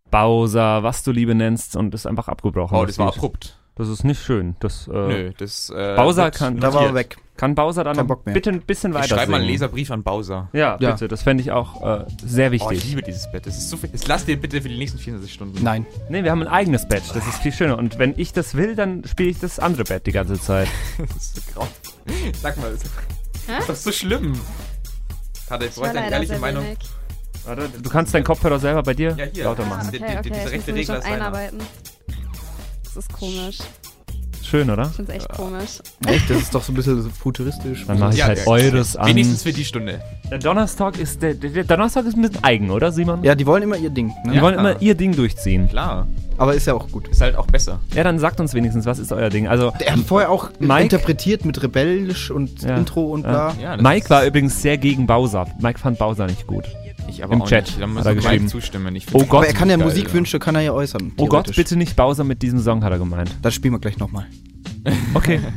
Bowser, 0.09 0.83
was 0.83 1.03
du 1.03 1.11
Liebe 1.11 1.35
nennst 1.35 1.75
und 1.75 1.93
ist 1.93 2.05
einfach 2.05 2.27
abgebrochen. 2.27 2.77
Oh, 2.77 2.85
das 2.85 2.97
war 2.97 3.07
Lied. 3.07 3.15
abrupt. 3.15 3.57
Das 3.75 3.87
ist 3.87 4.03
nicht 4.03 4.21
schön. 4.21 4.55
Das, 4.59 4.87
äh, 4.87 4.91
Nö, 4.91 5.31
das. 5.37 5.69
Äh, 5.69 5.95
Bowser 5.95 6.25
wird 6.25 6.35
kann- 6.35 6.59
Da 6.59 6.73
war 6.73 6.83
er 6.83 6.93
weg. 6.93 7.17
Kann 7.37 7.55
Bowser 7.55 7.83
dann 7.85 7.95
noch 7.95 8.17
bitte 8.25 8.49
ein 8.51 8.61
bisschen 8.61 8.91
Ich 8.91 8.97
weiter 8.99 9.15
schreibe 9.15 9.31
mal 9.31 9.37
einen? 9.39 9.47
Leserbrief 9.47 9.89
an 9.89 10.03
Bowser. 10.03 10.49
Ja, 10.53 10.77
Ja. 10.79 10.91
bitte. 10.91 11.07
Das 11.07 11.23
fände 11.23 11.41
ich 11.41 11.51
auch 11.51 11.81
äh, 11.81 12.05
sehr 12.23 12.51
Oh, 12.51 12.53
ich 12.53 12.61
wichtig. 12.69 12.89
liebe 12.89 13.01
dieses 13.01 13.31
Bett. 13.31 13.47
Das 13.47 13.57
ist 13.57 13.69
so 13.69 13.77
viel. 13.77 13.89
Jetzt 13.89 14.07
lass 14.07 14.25
dir 14.25 14.39
bitte 14.39 14.61
für 14.61 14.69
die 14.69 14.77
nächsten 14.77 14.99
24 14.99 15.33
Stunden. 15.33 15.63
Nein. 15.63 15.85
nee, 16.09 16.23
wir 16.23 16.29
haben 16.31 16.41
ein 16.41 16.47
eigenes 16.49 16.87
Bett. 16.87 17.03
Das 17.15 17.25
ist 17.25 17.39
viel 17.39 17.53
schöner. 17.53 17.77
Und 17.79 17.97
wenn 17.97 18.13
ich 18.17 18.33
das 18.33 18.55
will, 18.55 18.75
dann 18.75 19.03
spiele 19.05 19.29
ich 19.29 19.39
das 19.39 19.57
andere 19.57 19.85
Bett 19.85 20.05
die 20.05 20.11
ganze 20.11 20.39
Zeit. 20.39 20.67
Das 20.97 21.15
ist 21.15 21.35
so 21.35 21.41
grau. 21.53 21.67
Sag 22.41 22.57
mal, 22.57 22.71
das 23.47 23.55
Hä? 23.55 23.59
ist 23.61 23.69
doch 23.69 23.75
so 23.75 23.91
schlimm. 23.91 24.39
Hatte 25.49 25.65
ich 25.65 25.71
Ich 25.71 25.77
war 25.77 25.83
bräuchte 25.83 25.97
eine 25.99 26.09
leider 26.09 26.15
ehrliche 26.15 26.39
Meinung. 26.39 26.63
wenig. 26.65 26.77
Warte, 27.43 27.69
du 27.69 27.89
kannst 27.89 28.13
deinen 28.13 28.23
Kopfhörer 28.23 28.59
selber 28.59 28.83
bei 28.83 28.93
dir 28.93 29.15
Ja, 29.17 29.25
hier. 29.25 29.43
lauter 29.45 29.63
Ah, 29.63 29.67
machen. 29.67 29.91
Die- 29.91 30.01
Okay, 30.01 30.17
okay, 30.19 30.29
diese 30.29 30.39
ich 30.41 30.51
rechte 30.51 30.57
muss 30.57 30.65
mich 30.67 30.75
Regler 30.89 30.93
noch 30.95 31.01
ist 31.01 31.05
einer. 31.07 31.15
einarbeiten. 31.15 31.59
Das 32.83 32.95
ist 32.97 33.13
komisch. 33.13 33.57
Schön, 34.51 34.69
oder? 34.69 34.83
Ich 34.89 34.95
finde 34.97 35.13
es 35.13 35.17
echt 35.19 35.29
komisch. 35.29 35.79
Echt? 36.05 36.29
Das 36.29 36.37
ist 36.37 36.53
doch 36.53 36.61
so 36.61 36.73
ein 36.73 36.75
bisschen 36.75 37.01
so 37.01 37.09
futuristisch. 37.09 37.85
Dann 37.87 37.99
mache 37.99 38.11
ich 38.11 38.17
Ja, 38.19 38.25
halt 38.25 38.39
ja, 38.39 38.47
eures 38.47 38.97
an. 38.97 39.07
Wenigstens 39.07 39.43
für 39.43 39.53
die 39.53 39.63
Stunde. 39.63 40.01
Der 40.29 40.39
Donnerstag 40.39 40.99
ist 40.99 41.21
der, 41.21 41.35
der, 41.35 41.51
der 41.51 41.63
Donnerstag 41.63 42.05
ist 42.05 42.17
ein 42.17 42.21
bisschen 42.21 42.43
eigen, 42.43 42.69
oder 42.69 42.91
Simon? 42.91 43.23
Ja, 43.23 43.33
die 43.33 43.45
wollen 43.45 43.63
immer 43.63 43.77
ihr 43.77 43.89
Ding. 43.89 44.07
Ne? 44.07 44.31
Die 44.31 44.35
Ja, 44.35 44.41
wollen 44.41 44.55
klar. 44.55 44.71
immer 44.71 44.81
ihr 44.81 44.95
Ding 44.95 45.15
durchziehen. 45.15 45.69
Klar. 45.69 46.05
Aber 46.37 46.53
ist 46.53 46.67
ja 46.67 46.73
auch 46.73 46.89
gut. 46.89 47.07
Ist 47.07 47.21
halt 47.21 47.37
auch 47.37 47.47
besser. 47.47 47.79
Ja, 47.95 48.03
dann 48.03 48.19
sagt 48.19 48.41
uns 48.41 48.53
wenigstens, 48.53 48.85
was 48.85 48.99
ist 48.99 49.13
euer 49.13 49.29
Ding? 49.29 49.47
Also 49.47 49.71
Er 49.79 49.93
hat 49.93 49.99
vorher 50.01 50.29
auch 50.29 50.49
Mike- 50.59 50.83
interpretiert 50.83 51.45
mit 51.45 51.63
rebellisch 51.63 52.29
und 52.29 52.61
Ja. 52.63 52.75
Intro 52.75 53.05
und 53.05 53.21
bla. 53.23 53.53
Ja, 53.61 53.77
das 53.77 53.83
Mike 53.83 54.03
ist- 54.05 54.09
war 54.09 54.25
übrigens 54.25 54.61
sehr 54.61 54.77
gegen 54.77 55.07
Bowser. 55.07 55.45
Mike 55.61 55.79
fand 55.79 55.97
Bowser 55.97 56.25
nicht 56.27 56.45
gut. 56.45 56.65
Ich 57.09 57.23
aber 57.23 57.33
im 57.33 57.41
auch 57.41 57.47
Chat 57.49 57.65
nicht. 57.65 57.77
Da 57.79 57.83
hat 57.83 57.89
muss 57.89 58.05
er 58.05 58.11
ich 58.13 58.17
geschrieben. 58.23 58.47
Zustimmen. 58.47 58.95
Ich 58.95 59.05
Oh 59.13 59.19
Gott. 59.19 59.31
Aber 59.39 59.47
er 59.47 59.53
kann 59.53 59.69
ja 59.69 59.77
Geil, 59.77 59.85
Musikwünsche, 59.87 60.39
kann 60.39 60.55
er 60.55 60.61
ja 60.61 60.71
äußern. 60.73 61.11
Oh 61.17 61.27
Gott, 61.27 61.55
bitte 61.55 61.75
nicht 61.75 61.95
Bowser 61.95 62.23
mit 62.23 62.41
diesem 62.41 62.59
Song, 62.59 62.83
hat 62.83 62.91
er 62.91 62.99
gemeint. 62.99 63.31
Das 63.41 63.53
spielen 63.53 63.73
wir 63.73 63.79
gleich 63.79 63.97
nochmal. 63.97 64.25
Okay. 65.13 65.39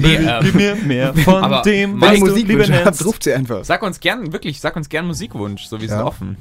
Nee, 0.00 0.14
ähm, 0.14 0.44
Gib 0.44 0.54
mir 0.54 0.76
mehr 0.76 1.12
von 1.24 1.42
aber 1.42 1.62
dem, 1.62 2.00
was 2.00 2.14
du 2.20 2.26
Musikwünsche 2.26 2.62
Liebe 2.66 2.74
habt, 2.76 2.84
nennst. 2.86 3.04
ruft 3.04 3.24
sie 3.24 3.32
einfach. 3.32 3.64
Sag 3.64 3.82
uns 3.82 3.98
gern, 3.98 4.32
wirklich, 4.32 4.60
sag 4.60 4.76
uns 4.76 4.88
gern 4.88 5.06
Musikwunsch, 5.08 5.64
so 5.66 5.80
wir 5.80 5.88
sind 5.88 5.98
Ja. 5.98 6.04
offen. 6.06 6.36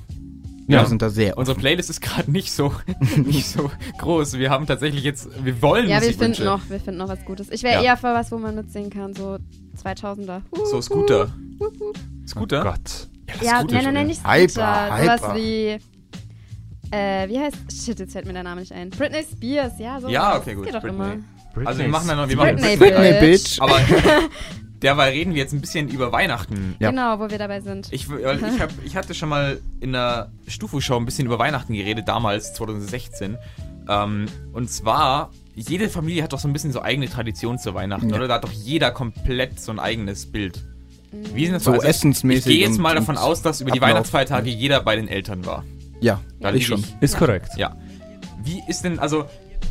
Ja, 0.68 0.76
Ja. 0.78 0.82
wir 0.84 0.90
sind 0.90 1.02
da 1.02 1.10
sehr. 1.10 1.38
Unsere 1.40 1.58
Playlist 1.58 1.90
ist 1.90 2.02
gerade 2.02 2.30
nicht 2.30 2.52
so, 2.52 2.72
nicht 3.16 3.48
so 3.48 3.72
groß. 3.98 4.38
Wir 4.38 4.52
haben 4.52 4.68
tatsächlich 4.68 5.04
jetzt, 5.04 5.28
wir 5.44 5.60
wollen 5.64 5.90
Ja, 5.90 6.02
wir 6.04 6.14
finden 6.14 6.44
noch, 6.46 6.70
wir 6.70 6.80
finden 6.80 7.00
noch 7.00 7.08
was 7.10 7.26
Gutes. 7.26 7.50
Ich 7.50 7.64
wäre 7.64 7.84
Ja. 7.84 7.92
eher 7.94 7.98
für 7.98 8.14
was, 8.14 8.32
wo 8.32 8.38
man 8.38 8.54
mitsingen 8.54 8.92
kann, 8.92 9.16
so 9.16 9.38
2000er. 9.76 10.42
So 10.70 10.80
Scooter. 10.80 11.30
Oh 11.60 11.68
Scooter? 12.28 12.62
Gott. 12.64 13.08
Ja, 13.42 13.64
nein, 13.64 13.84
nein, 13.84 13.94
nein, 13.94 14.08
nicht 14.08 14.22
Hyper, 14.28 14.50
Scooter. 14.50 14.98
hyper. 14.98 15.18
Sowas 15.18 15.36
wie, 15.36 15.78
äh, 16.92 17.28
wie 17.30 17.40
heißt, 17.40 17.86
shit, 17.86 18.00
jetzt 18.00 18.14
fällt 18.14 18.26
mir 18.26 18.34
der 18.34 18.44
Name 18.44 18.62
nicht 18.62 18.72
ein. 18.72 18.90
Britney 18.90 19.24
Spears, 19.24 19.74
ja, 19.80 20.00
so. 20.00 20.08
Ja, 20.08 20.38
okay, 20.38 20.56
gut, 20.56 20.66
Geht 20.66 20.76
doch 20.76 20.82
Britney. 20.82 21.06
immer. 21.06 21.68
Also 21.68 21.80
wir 21.82 21.88
machen 21.90 22.08
dann 22.08 22.18
noch, 22.18 22.30
wir 22.30 22.38
machen 22.38 22.56
Britney, 22.56 22.78
Britney, 22.78 23.12
Bitch. 23.20 23.60
Bitch. 23.60 23.62
Aber 23.62 23.80
derweil 24.82 25.12
reden 25.12 25.34
wir 25.34 25.42
jetzt 25.42 25.54
ein 25.54 25.62
bisschen 25.62 25.90
über 25.90 26.12
Weihnachten. 26.12 26.76
Ja. 26.80 26.92
Genau, 26.92 27.20
wo 27.20 27.30
wir 27.30 27.38
dabei 27.40 27.62
sind. 27.62 27.88
Ich, 27.92 28.10
weil 28.10 28.38
ich, 28.38 28.60
hab, 28.62 28.70
ich 28.86 28.96
hatte 28.96 29.14
schon 29.16 29.30
mal 29.30 29.60
in 29.80 29.92
der 29.92 30.32
Stufu-Show 30.48 30.96
ein 30.98 31.06
bisschen 31.06 31.26
über 31.26 31.40
Weihnachten 31.40 31.74
geredet, 31.74 32.08
damals, 32.08 32.54
2016. 32.54 33.38
Ähm, 33.90 34.26
und 34.54 34.70
zwar, 34.70 35.32
jede 35.56 35.90
Familie 35.90 36.22
hat 36.24 36.34
doch 36.34 36.40
so 36.40 36.48
ein 36.48 36.54
bisschen 36.54 36.72
so 36.72 36.82
eigene 36.82 37.10
Tradition 37.10 37.58
zu 37.58 37.74
Weihnachten, 37.74 38.10
Ja. 38.10 38.16
oder? 38.18 38.28
Da 38.28 38.36
hat 38.36 38.44
doch 38.44 38.52
jeder 38.52 38.92
komplett 38.92 39.60
so 39.60 39.72
ein 39.72 39.80
eigenes 39.80 40.32
Bild. 40.32 40.64
Wie 41.12 41.44
ist 41.44 41.48
denn 41.48 41.54
das 41.54 41.64
So 41.64 41.72
Also, 41.72 41.86
essensmäßig 41.88 42.48
Ich 42.48 42.60
gehe 42.60 42.68
jetzt 42.68 42.80
mal 42.80 42.96
davon 42.96 43.16
und 43.16 43.22
aus, 43.22 43.42
dass 43.42 43.62
über 43.62 43.72
die 43.72 43.80
Ablauf. 43.80 43.90
Weihnachtsfeiertage 43.96 44.50
jeder 44.50 44.82
bei 44.82 44.96
den 44.96 45.08
Eltern 45.08 45.46
war. 45.46 45.64
Ja, 46.00 46.22
Da 46.40 46.54
ich 46.54 46.68
schon. 46.68 46.84
Ist 47.02 47.18
korrekt. 47.18 47.50
Ja. 47.58 47.76
Wie 48.44 48.62
ist 48.68 48.84
denn, 48.84 49.00
also, 49.00 49.26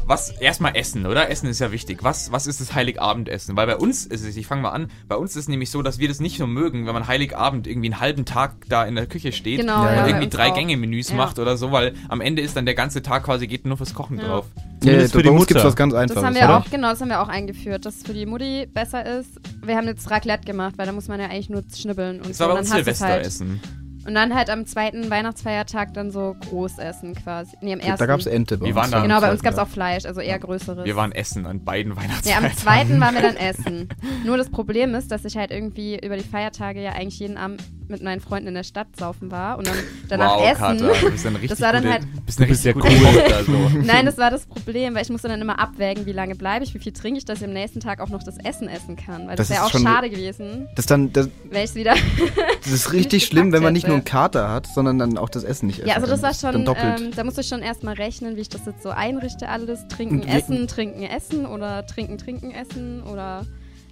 was, 0.07 0.31
erstmal 0.31 0.77
Essen, 0.77 1.05
oder? 1.07 1.31
Essen 1.31 1.49
ist 1.49 1.59
ja 1.61 1.73
wichtig. 1.73 1.99
Was, 2.03 2.31
was 2.31 2.47
ist 2.47 2.61
das 2.61 2.75
Heiligabendessen? 2.75 3.57
Weil 3.57 3.67
bei 3.67 3.77
uns 3.77 4.07
ist 4.07 4.25
es, 4.25 4.37
ich 4.37 4.47
fange 4.47 4.63
mal 4.63 4.71
an, 4.71 4.89
bei 5.09 5.17
uns 5.17 5.33
ist 5.33 5.37
es 5.43 5.49
nämlich 5.49 5.71
so, 5.71 5.83
dass 5.83 5.99
wir 5.99 6.07
das 6.09 6.21
nicht 6.21 6.39
so 6.39 6.47
mögen, 6.47 6.87
wenn 6.87 6.95
man 6.95 7.09
Heiligabend 7.09 7.67
irgendwie 7.67 7.89
einen 7.93 8.01
halben 8.01 8.25
Tag 8.25 8.53
da 8.69 8.85
in 8.85 8.95
der 8.95 9.07
Küche 9.07 9.33
steht 9.33 9.61
Genau, 9.61 9.85
Ja, 9.85 9.91
und 9.91 9.97
ja. 9.97 10.07
irgendwie 10.07 10.29
drei. 10.29 10.51
Gänge-Menüs 10.51 11.11
Ja. 11.11 11.17
macht 11.17 11.39
oder 11.41 11.57
so, 11.57 11.73
weil 11.73 11.95
am 12.09 12.21
Ende 12.21 12.41
ist 12.43 12.57
dann 12.57 12.67
der 12.67 12.75
ganze 12.77 13.03
Tag 13.03 13.25
quasi 13.25 13.47
geht 13.49 13.67
nur 13.67 13.77
fürs 13.77 13.95
Kochen 13.95 14.19
Ja. 14.19 14.27
drauf. 14.29 14.47
Ja, 14.55 14.63
ja, 14.63 14.79
Zumindest 14.81 15.13
für 15.13 15.19
bei 15.19 15.23
die 15.25 15.29
uns 15.31 15.39
gibt's 15.47 15.55
Mutter. 15.55 15.69
was 15.69 15.77
ganz 15.77 15.95
Einfaches. 15.95 16.15
Das 16.15 16.25
haben 16.25 16.35
wir 16.37 16.43
oder? 16.45 16.57
auch, 16.59 16.71
genau, 16.71 16.91
das 16.91 17.01
haben 17.01 17.09
wir 17.09 17.21
auch 17.21 17.29
eingeführt, 17.29 17.85
dass 17.85 17.97
es 17.97 18.03
für 18.05 18.13
die 18.15 18.27
Mutti 18.27 18.67
besser 18.73 19.05
ist. 19.19 19.31
Wir 19.65 19.77
haben 19.77 19.87
jetzt 19.89 20.09
Raclette 20.11 20.45
gemacht, 20.45 20.75
weil 20.77 20.87
da 20.87 20.93
muss 20.93 21.09
man 21.09 21.19
ja 21.19 21.27
eigentlich 21.27 21.49
nur 21.51 21.65
schnibbeln 21.75 22.21
und 22.21 22.29
Das 22.31 22.39
so. 22.39 22.45
war 22.45 22.49
bei 22.51 22.55
dann 22.55 22.65
uns 22.65 22.73
hast 22.73 22.87
du's 22.87 23.01
halt. 23.01 23.86
Und 24.07 24.15
dann 24.15 24.35
halt 24.35 24.51
am 24.51 24.67
zweiten 24.67 25.11
Weihnachtsfeiertag 25.11 25.93
dann 25.95 26.11
so 26.13 26.37
Großessen 26.49 27.15
quasi. 27.17 27.57
Nee, 27.61 27.73
am 27.73 27.81
ersten. 27.81 27.99
Da 27.99 28.07
gab's 28.07 28.27
Ente 28.27 28.57
bei 28.57 28.67
Wir 28.67 28.69
uns. 28.75 28.77
waren 28.77 28.91
da- 28.93 29.03
Genau, 29.03 29.21
bei 29.21 29.31
uns 29.33 29.43
gab's 29.43 29.57
zweiten, 29.57 29.69
auch 29.69 29.73
Fleisch, 29.73 30.05
also 30.05 30.21
eher 30.21 30.39
größeres. 30.39 30.85
Wir 30.85 30.95
waren 30.97 31.11
essen 31.13 31.45
an 31.47 31.65
beiden 31.65 31.93
Ja, 31.93 31.99
am 31.99 32.05
Weihnachtsfeiertagen. 32.05 32.57
zweiten 32.57 33.01
waren 33.01 33.15
wir 33.15 33.23
dann 33.23 33.37
essen. 33.37 33.89
Nur 34.25 34.37
das 34.37 34.49
Problem 34.51 34.95
ist, 34.95 35.11
dass 35.11 35.25
ich 35.25 35.37
halt 35.37 35.51
irgendwie 35.51 35.99
über 35.99 36.17
die 36.17 36.23
Feiertage 36.25 36.81
ja 36.83 36.93
eigentlich 36.93 37.19
jeden 37.19 37.37
Abend 37.37 37.63
mit 37.89 38.03
meinen 38.03 38.21
Freunden 38.21 38.49
in 38.49 38.55
der 38.55 38.65
Stadt 38.65 38.89
saufen 38.99 39.31
war 39.31 39.59
und 39.59 39.67
dann 39.67 39.77
danach 40.09 40.37
wow, 40.37 40.51
essen. 40.51 40.59
Kater, 40.89 41.11
bist 41.11 41.27
eine 41.27 41.39
Das 41.41 41.61
war 41.61 41.73
dann 41.73 41.83
gute, 41.83 41.93
halt- 41.95 42.27
bist 42.27 42.39
eine 42.41 42.49
richtig 42.51 42.65
ja 42.65 42.73
gute 42.73 42.89
cool. 42.89 43.45
So. 43.47 43.79
Nein, 43.85 44.07
das 44.07 44.19
war 44.19 44.31
das 44.31 44.47
Problem, 44.47 44.95
weil 44.95 45.03
ich 45.03 45.11
musste 45.11 45.29
dann 45.29 45.41
immer 45.41 45.59
abwägen, 45.59 46.07
wie 46.07 46.13
lange 46.13 46.35
bleibe 46.35 46.65
ich, 46.65 46.75
wie 46.75 46.79
viel 46.79 46.93
trinke 46.93 47.19
ich, 47.19 47.25
dass 47.25 47.39
ich 47.41 47.45
am 47.47 47.53
nächsten 47.53 47.81
Tag 47.81 48.01
auch 48.01 48.09
noch 48.09 48.23
das 48.23 48.39
Essen 48.39 48.69
essen 48.69 48.97
kann. 48.97 49.27
Weil 49.29 49.37
das, 49.37 49.49
Das 49.49 49.57
wäre 49.57 49.67
auch 49.67 49.71
schon- 49.71 49.83
schade 49.83 50.11
gewesen, 50.11 50.69
Das, 50.77 50.87
dann, 50.87 51.13
das, 51.13 51.29
ich 51.51 51.75
wieder. 51.75 51.95
das 52.63 52.73
ist 52.73 52.93
richtig 52.93 53.25
schlimm, 53.27 53.53
wenn 53.53 53.63
man 53.63 53.73
nicht 53.73 53.87
nur 53.87 53.97
einen. 53.97 54.05
Kater 54.05 54.51
hat, 54.51 54.67
sondern 54.67 54.99
dann 54.99 55.19
auch 55.19 55.29
das 55.29 55.45
Essen 55.45 55.67
nicht 55.67 55.79
essen 55.81 55.89
Ja, 55.89 55.95
also 55.97 56.07
das 56.07 56.23
war 56.23 56.35
schon, 56.35 56.53
Dann 56.53 56.65
doppelt. 56.65 57.01
ähm, 57.01 57.11
da 57.15 57.25
musste 57.25 57.41
ich 57.41 57.49
schon 57.49 57.63
erstmal 57.63 57.95
rechnen, 57.95 58.37
wie 58.37 58.41
ich 58.41 58.49
das 58.49 58.67
jetzt 58.67 58.83
so 58.83 58.91
einrichte 58.91 59.49
alles. 59.49 59.87
Trinken, 59.89 60.21
Und 60.23 60.29
essen, 60.29 60.67
trinken, 60.69 61.03
essen 61.03 61.47
oder 61.47 61.87
trinken, 61.87 62.19
trinken, 62.19 62.51
essen 62.51 63.03
oder 63.03 63.45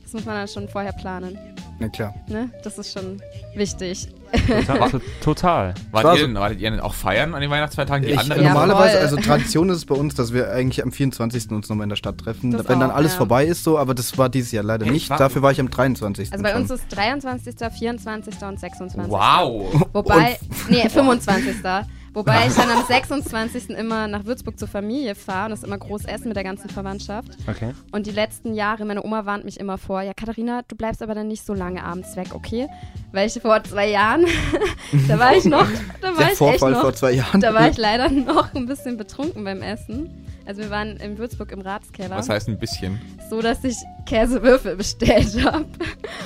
das 0.03 0.13
muss 0.13 0.25
man 0.25 0.35
dann 0.37 0.49
schon 0.49 0.69
vorher 0.69 0.93
planen. 0.93 1.39
Na 1.79 1.89
klar. 1.89 2.15
Ne? 2.29 2.51
Das 2.63 2.79
ist 2.79 2.93
schon 2.93 3.21
wichtig. 3.55 4.09
Total. 4.47 4.91
to- 4.91 5.01
total. 5.23 5.75
Wart 5.93 6.05
war 6.05 6.17
ihr, 6.17 6.27
denn, 6.27 6.35
wartet 6.35 6.61
ihr 6.61 6.71
denn 6.71 6.81
auch 6.81 6.95
feiern 6.95 7.35
an 7.35 7.41
den 7.41 7.51
Weihnachtsfeiertagen? 7.51 8.07
Die 8.07 8.13
Ich, 8.15 8.19
anderen? 8.19 8.45
Normalerweise, 8.45 8.99
also 8.99 9.17
Tradition 9.17 9.69
ist 9.71 9.77
es 9.79 9.85
bei 9.85 9.95
uns, 9.95 10.15
dass 10.15 10.33
wir 10.33 10.51
eigentlich 10.51 10.83
am 10.83 10.91
24. 10.93 11.51
uns 11.51 11.69
nochmal 11.69 11.85
in 11.85 11.89
der 11.91 11.97
Stadt 11.97 12.19
treffen. 12.19 12.51
Das 12.51 12.69
wenn 12.69 12.81
dann 12.81 12.91
auch, 12.91 12.97
alles 12.97 13.13
ja. 13.13 13.19
vorbei 13.19 13.45
ist 13.45 13.63
so, 13.65 13.79
aber 13.79 13.95
das 13.95 14.17
war 14.19 14.29
dieses 14.29 14.51
Jahr 14.53 14.65
leider 14.65 14.87
nicht. 14.87 15.09
War- 15.11 15.19
Dafür 15.19 15.43
war 15.43 15.53
ich 15.53 15.61
am 15.61 15.71
23. 15.71 16.33
Also 16.33 16.43
bei 16.43 16.53
schon. 16.53 16.63
uns 16.63 16.71
ist 16.71 16.85
23., 16.91 17.55
24. 17.79 18.43
und 18.43 18.61
26. 18.61 19.13
Wow! 19.13 19.87
Wobei, 19.93 20.39
nee, 20.69 20.89
25. 20.89 21.55
Wobei 22.15 22.47
ich 22.47 22.55
dann 22.55 22.71
am 22.71 22.85
26. 22.87 23.71
immer 23.71 24.07
nach 24.07 24.25
Würzburg 24.25 24.59
zur 24.59 24.69
Familie 24.69 25.15
fahre 25.17 25.47
und 25.47 25.51
das 25.51 25.65
immer 25.65 25.77
groß 25.77 26.05
essen 26.05 26.29
mit 26.29 26.37
der 26.37 26.45
ganzen 26.45 26.71
Verwandtschaft. 26.71 27.29
Okay. 27.49 27.73
Und 27.93 28.07
die 28.07 28.13
letzten 28.13 28.55
Jahre, 28.55 28.85
meine 28.85 29.05
Oma 29.05 29.27
warnt 29.27 29.45
mich 29.45 29.59
immer 29.59 29.79
vor, 29.79 30.01
ja 30.03 30.15
Katharina, 30.15 30.63
du 30.67 30.77
bleibst 30.77 31.03
aber 31.03 31.15
dann 31.15 31.27
nicht 31.29 31.45
so 31.45 31.55
lange 31.55 31.83
abends 31.83 32.17
weg, 32.17 32.29
okay? 32.33 32.69
Weil 33.13 33.27
ich 33.27 33.35
vor 33.43 33.63
zwei 33.65 33.91
Jahren, 33.91 34.25
da 35.09 35.19
war 35.19 35.37
ich 35.37 35.45
noch, 35.45 35.67
da 36.01 36.09
war 36.09 36.17
Der 36.17 36.25
ich 36.27 36.29
echt 36.31 36.39
Vorfall 36.39 36.73
noch, 36.73 36.81
vor 36.83 36.95
zwei 36.95 37.13
Jahren. 37.13 37.41
da 37.41 37.53
war 37.53 37.69
ich 37.69 37.77
leider 37.77 38.09
noch 38.09 38.55
ein 38.55 38.67
bisschen 38.67 38.97
betrunken 38.97 39.43
beim 39.45 39.61
Essen. 39.61 40.09
Also 40.47 40.63
wir 40.63 40.71
waren 40.71 40.97
in 40.99 41.17
Würzburg 41.19 41.53
im 41.53 41.61
Ratskeller. 41.61 42.17
Was 42.17 42.29
heißt 42.29 42.49
ein 42.49 42.59
bisschen? 42.59 43.01
so, 43.31 43.41
dass 43.41 43.65
ich 43.65 43.77
Käsewürfel 44.07 44.77
bestellt 44.77 45.43
habe. 45.45 45.65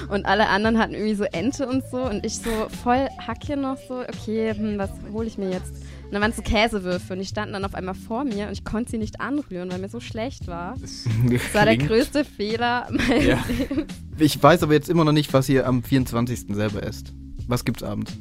Und 0.08 0.26
alle 0.26 0.48
anderen 0.48 0.78
hatten 0.78 0.94
irgendwie 0.94 1.14
so 1.14 1.24
Ente 1.24 1.66
und 1.68 1.84
so. 1.90 2.02
Und 2.02 2.26
ich 2.26 2.38
so 2.38 2.50
voll 2.82 3.08
Hacke 3.24 3.56
noch 3.56 3.76
so, 3.88 4.00
okay, 4.00 4.52
hm, 4.54 4.78
was 4.78 4.90
hole 5.12 5.26
ich 5.26 5.38
mir 5.38 5.50
jetzt? 5.50 5.70
Und 6.06 6.12
dann 6.14 6.22
waren 6.22 6.30
es 6.30 6.36
so 6.36 6.42
Käsewürfel 6.42 7.12
und 7.12 7.18
die 7.20 7.26
standen 7.26 7.52
dann 7.52 7.64
auf 7.64 7.74
einmal 7.74 7.94
vor 7.94 8.24
mir 8.24 8.46
und 8.46 8.52
ich 8.52 8.64
konnte 8.64 8.90
sie 8.92 8.98
nicht 8.98 9.20
anrühren, 9.20 9.70
weil 9.70 9.78
mir 9.78 9.90
so 9.90 10.00
schlecht 10.00 10.46
war. 10.46 10.74
Das 10.80 11.04
Das 11.30 11.42
war 11.54 11.66
der 11.66 11.76
größte 11.76 12.24
Fehler 12.24 12.88
meines 12.90 13.24
Ja. 13.26 13.44
Lebens. 13.46 13.92
Ich 14.18 14.42
weiß 14.42 14.62
aber 14.64 14.72
jetzt 14.72 14.88
immer 14.88 15.04
noch 15.04 15.12
nicht, 15.12 15.32
was 15.32 15.48
ihr 15.48 15.66
am 15.66 15.82
24. 15.82 16.46
selber 16.50 16.82
esst. 16.82 17.12
Was 17.46 17.64
gibt's 17.64 17.82
abends? 17.82 18.16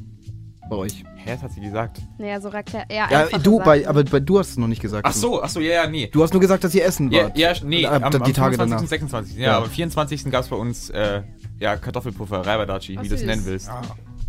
Bei 0.68 0.76
euch. 0.76 1.02
Hä, 1.16 1.30
das 1.32 1.42
hat 1.42 1.52
sie 1.52 1.60
gesagt. 1.60 2.00
Naja, 2.18 2.40
so 2.40 2.48
Raclette. 2.48 2.92
Ja, 2.92 3.08
Ja, 3.10 3.26
du, 3.38 3.52
Sachen. 3.56 3.64
bei, 3.64 3.88
aber 3.88 4.04
bei, 4.04 4.20
du 4.20 4.38
hast 4.38 4.50
es 4.50 4.56
noch 4.58 4.66
nicht 4.68 4.82
gesagt. 4.82 5.06
Ach 5.06 5.12
so, 5.12 5.42
ach 5.42 5.48
so, 5.48 5.60
ja, 5.60 5.84
ja, 5.84 5.88
nee. 5.88 6.08
Du 6.12 6.22
hast 6.22 6.32
nur 6.32 6.40
gesagt, 6.40 6.62
dass 6.64 6.74
ihr 6.74 6.84
essen 6.84 7.10
Ja, 7.10 7.24
wart. 7.24 7.38
ja 7.38 7.52
nee, 7.64 7.86
Ab- 7.86 8.02
am, 8.04 8.10
die 8.12 8.16
am 8.18 8.32
Tage 8.34 8.56
25. 8.56 8.58
danach. 8.58 8.80
und 8.80 8.88
26. 8.88 9.36
Ja, 9.36 9.42
Ja. 9.42 9.56
aber 9.56 9.64
am 9.66 9.70
24. 9.70 10.30
gab 10.30 10.42
es 10.44 10.48
bei 10.48 10.56
uns 10.56 10.90
äh, 10.90 11.22
ja, 11.58 11.76
Kartoffelpuffer, 11.76 12.46
Reibadachi, 12.46 12.96
Oh, 12.98 13.02
wie 13.02 13.08
du 13.08 13.14
es 13.14 13.22
nennen 13.24 13.42
willst. 13.46 13.68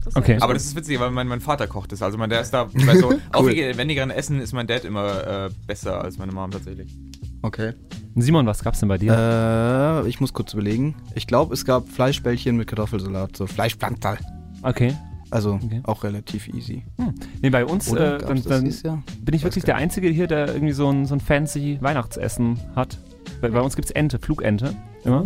Das 0.05 0.15
Okay. 0.15 0.38
Aber 0.39 0.53
das 0.53 0.63
ist 0.63 0.75
witzig, 0.77 0.98
weil 1.00 1.12
mein, 1.12 1.27
mein 1.27 1.41
Vater 1.41 1.67
kocht 1.67 1.91
das. 1.91 2.01
Also 2.01 2.17
mein 2.17 2.29
Dad 2.29 2.41
ist 2.41 2.51
da 2.51 2.63
bei 2.86 2.96
so 2.96 3.12
aufwendigeren 3.34 4.10
Essen 4.12 4.39
ist 4.39 4.53
mein 4.53 4.65
Dad 4.65 4.86
immer 4.86 5.46
äh, 5.48 5.50
besser 5.67 6.01
als 6.01 6.17
meine 6.17 6.31
Mom 6.31 6.50
tatsächlich. 6.51 6.96
Okay. 7.41 7.74
Simon, 8.15 8.46
was 8.48 8.63
gab's 8.63 8.79
denn 8.79 8.88
bei 8.89 8.98
dir? 8.98 10.03
Äh, 10.05 10.08
ich 10.10 10.19
muss 10.22 10.34
kurz 10.34 10.53
überlegen. 10.53 10.96
Ich 11.15 11.27
glaube, 11.27 11.53
es 11.53 11.65
gab 11.65 11.89
Fleischbällchen 11.89 12.55
mit 12.58 12.67
Kartoffelsalat, 12.67 13.36
so 13.36 13.46
Fleischplantal. 13.46 14.17
Okay. 14.63 14.96
Also 15.32 15.54
Okay. 15.64 15.82
auch 15.84 16.04
relativ 16.04 16.48
easy. 16.50 16.84
Nee, 17.42 17.50
bei 17.50 17.66
uns 17.66 17.90
Oder? 17.92 18.16
äh, 18.16 18.18
dann, 18.26 18.42
dann 18.44 18.64
bin 18.64 18.70
ich 18.72 18.84
Weiß 18.86 19.44
wirklich 19.44 19.64
der 19.64 19.76
Einzige 19.76 20.08
hier, 20.10 20.28
der 20.28 20.48
irgendwie 20.54 20.74
so 20.74 20.90
ein, 20.92 21.06
so 21.06 21.14
ein 21.16 21.20
fancy 21.20 21.78
Weihnachtsessen 21.82 22.60
hat. 22.76 22.98
Bei, 23.42 23.50
bei 23.50 23.62
uns 23.62 23.76
gibt's 23.76 23.92
Ente, 23.92 24.18
Flugente. 24.20 24.74
Immer. 25.04 25.26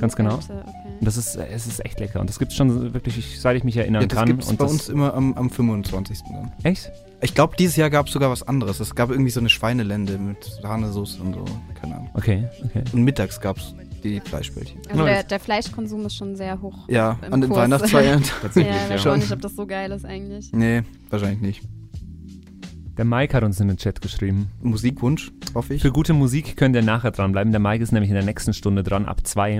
Ganz 0.00 0.16
genau. 0.16 0.34
Okay. 0.34 0.52
Und 1.00 1.06
das 1.06 1.16
ist, 1.16 1.36
äh, 1.36 1.46
es 1.52 1.66
ist 1.66 1.84
echt 1.84 2.00
lecker. 2.00 2.20
Und 2.20 2.28
das 2.28 2.38
gibt's 2.38 2.56
schon 2.56 2.92
wirklich, 2.94 3.16
ich- 3.18 3.40
seit 3.40 3.56
ich 3.56 3.64
mich 3.64 3.76
erinnern 3.76 4.02
Ja, 4.02 4.08
das 4.08 4.18
kann. 4.18 4.26
gibt's 4.28 4.48
und 4.48 4.58
bei 4.58 4.64
das, 4.64 4.72
uns 4.72 4.88
immer 4.88 5.14
am, 5.14 5.34
am 5.34 5.50
25. 5.50 6.18
dann. 6.32 6.52
Echt? 6.64 6.90
Ich 7.20 7.34
glaube, 7.34 7.54
dieses 7.58 7.76
Jahr 7.76 7.90
gab 7.90 8.06
es 8.08 8.12
sogar 8.12 8.30
was 8.30 8.42
anderes. 8.42 8.80
Es 8.80 8.94
gab 8.94 9.10
irgendwie 9.10 9.30
so 9.30 9.40
eine 9.40 9.48
Schweinelende 9.48 10.18
mit 10.18 10.44
Sahnesoße 10.62 11.22
und 11.22 11.34
so. 11.34 11.44
Keine 11.80 11.94
Ahnung. 11.94 12.10
Okay, 12.14 12.44
okay. 12.64 12.82
Und 12.92 13.02
mittags 13.04 13.40
gab 13.40 13.56
es 13.58 13.74
die 14.04 14.20
Fleischbällchen. 14.20 14.80
Also 14.88 15.04
der, 15.04 15.22
der 15.24 15.40
Fleischkonsum 15.40 16.06
ist 16.06 16.14
schon 16.14 16.36
sehr 16.36 16.60
hoch. 16.60 16.88
Ja, 16.88 17.18
Im 17.26 17.32
an 17.32 17.40
den 17.40 17.50
Kurs. 17.50 17.60
Weihnachtsfeiern. 17.62 18.22
Ja, 18.34 18.34
Tatsächlich, 18.42 18.76
ich 18.94 19.04
weiß 19.04 19.16
nicht, 19.18 19.32
ob 19.32 19.40
das 19.40 19.56
so 19.56 19.66
geil 19.66 19.90
ist 19.90 20.04
eigentlich. 20.04 20.52
nee, 20.52 20.82
wahrscheinlich 21.10 21.40
nicht. 21.40 21.62
Der 22.96 23.04
Mike 23.04 23.34
hat 23.36 23.42
uns 23.42 23.58
in 23.58 23.66
den 23.66 23.76
Chat 23.76 24.00
geschrieben. 24.00 24.50
Musikwunsch, 24.62 25.32
hoffe 25.54 25.74
ich. 25.74 25.82
Für 25.82 25.90
gute 25.90 26.12
Musik 26.12 26.56
könnt 26.56 26.76
ihr 26.76 26.82
nachher 26.82 27.10
dranbleiben. 27.10 27.50
Der 27.52 27.60
Mike 27.60 27.82
ist 27.82 27.90
nämlich 27.90 28.10
in 28.10 28.14
der 28.14 28.24
nächsten 28.24 28.52
Stunde 28.52 28.84
dran, 28.84 29.06
ab 29.06 29.26
zwei. 29.26 29.58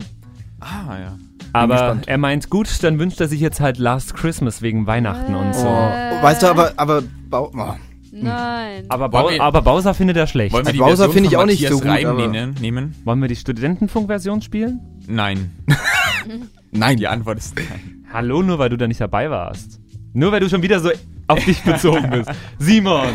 Ah, 0.60 0.98
ja. 0.98 1.18
Aber 1.52 2.00
er 2.06 2.18
meint, 2.18 2.48
gut, 2.50 2.82
dann 2.82 2.98
wünscht 2.98 3.20
er 3.20 3.28
sich 3.28 3.40
jetzt 3.40 3.60
halt 3.60 3.78
Last 3.78 4.14
Christmas 4.14 4.62
wegen 4.62 4.86
Weihnachten 4.86 5.34
und 5.34 5.54
so. 5.54 5.66
Oh, 5.66 6.22
weißt 6.22 6.42
du, 6.42 6.46
aber, 6.46 6.72
aber 6.76 7.02
Bau, 7.28 7.50
oh. 7.56 7.74
Nein. 8.16 8.84
Aber, 8.88 9.08
Bau, 9.08 9.28
wir- 9.30 9.42
aber 9.42 9.60
Bowser 9.62 9.92
findet 9.94 10.16
er 10.16 10.26
schlecht. 10.26 10.52
Wollen 10.52 10.66
wir 10.66 10.72
die 10.72 10.78
Bowser 10.78 11.10
finde 11.10 11.28
ich 11.28 11.36
auch 11.36 11.46
nicht 11.46 11.66
so 11.66 11.78
gut, 11.80 11.86
Reim 11.86 12.06
aber- 12.06 12.28
nehmen, 12.28 12.54
nehmen? 12.60 12.94
Wollen 13.04 13.20
wir 13.20 13.28
die 13.28 13.36
Studentenfunk-Version 13.36 14.40
spielen? 14.42 14.80
Nein. 15.06 15.50
nein. 16.70 16.96
Die 16.96 17.08
Antwort 17.08 17.38
ist 17.38 17.56
nein. 17.56 18.04
Hallo, 18.12 18.42
nur 18.42 18.58
weil 18.58 18.68
du 18.70 18.76
da 18.76 18.86
nicht 18.86 19.00
dabei 19.00 19.30
warst. 19.30 19.80
Nur 20.12 20.30
weil 20.30 20.40
du 20.40 20.48
schon 20.48 20.62
wieder 20.62 20.78
so 20.78 20.90
auf 21.26 21.44
dich 21.44 21.60
bezogen 21.62 22.10
bist. 22.10 22.30
Simon! 22.58 23.08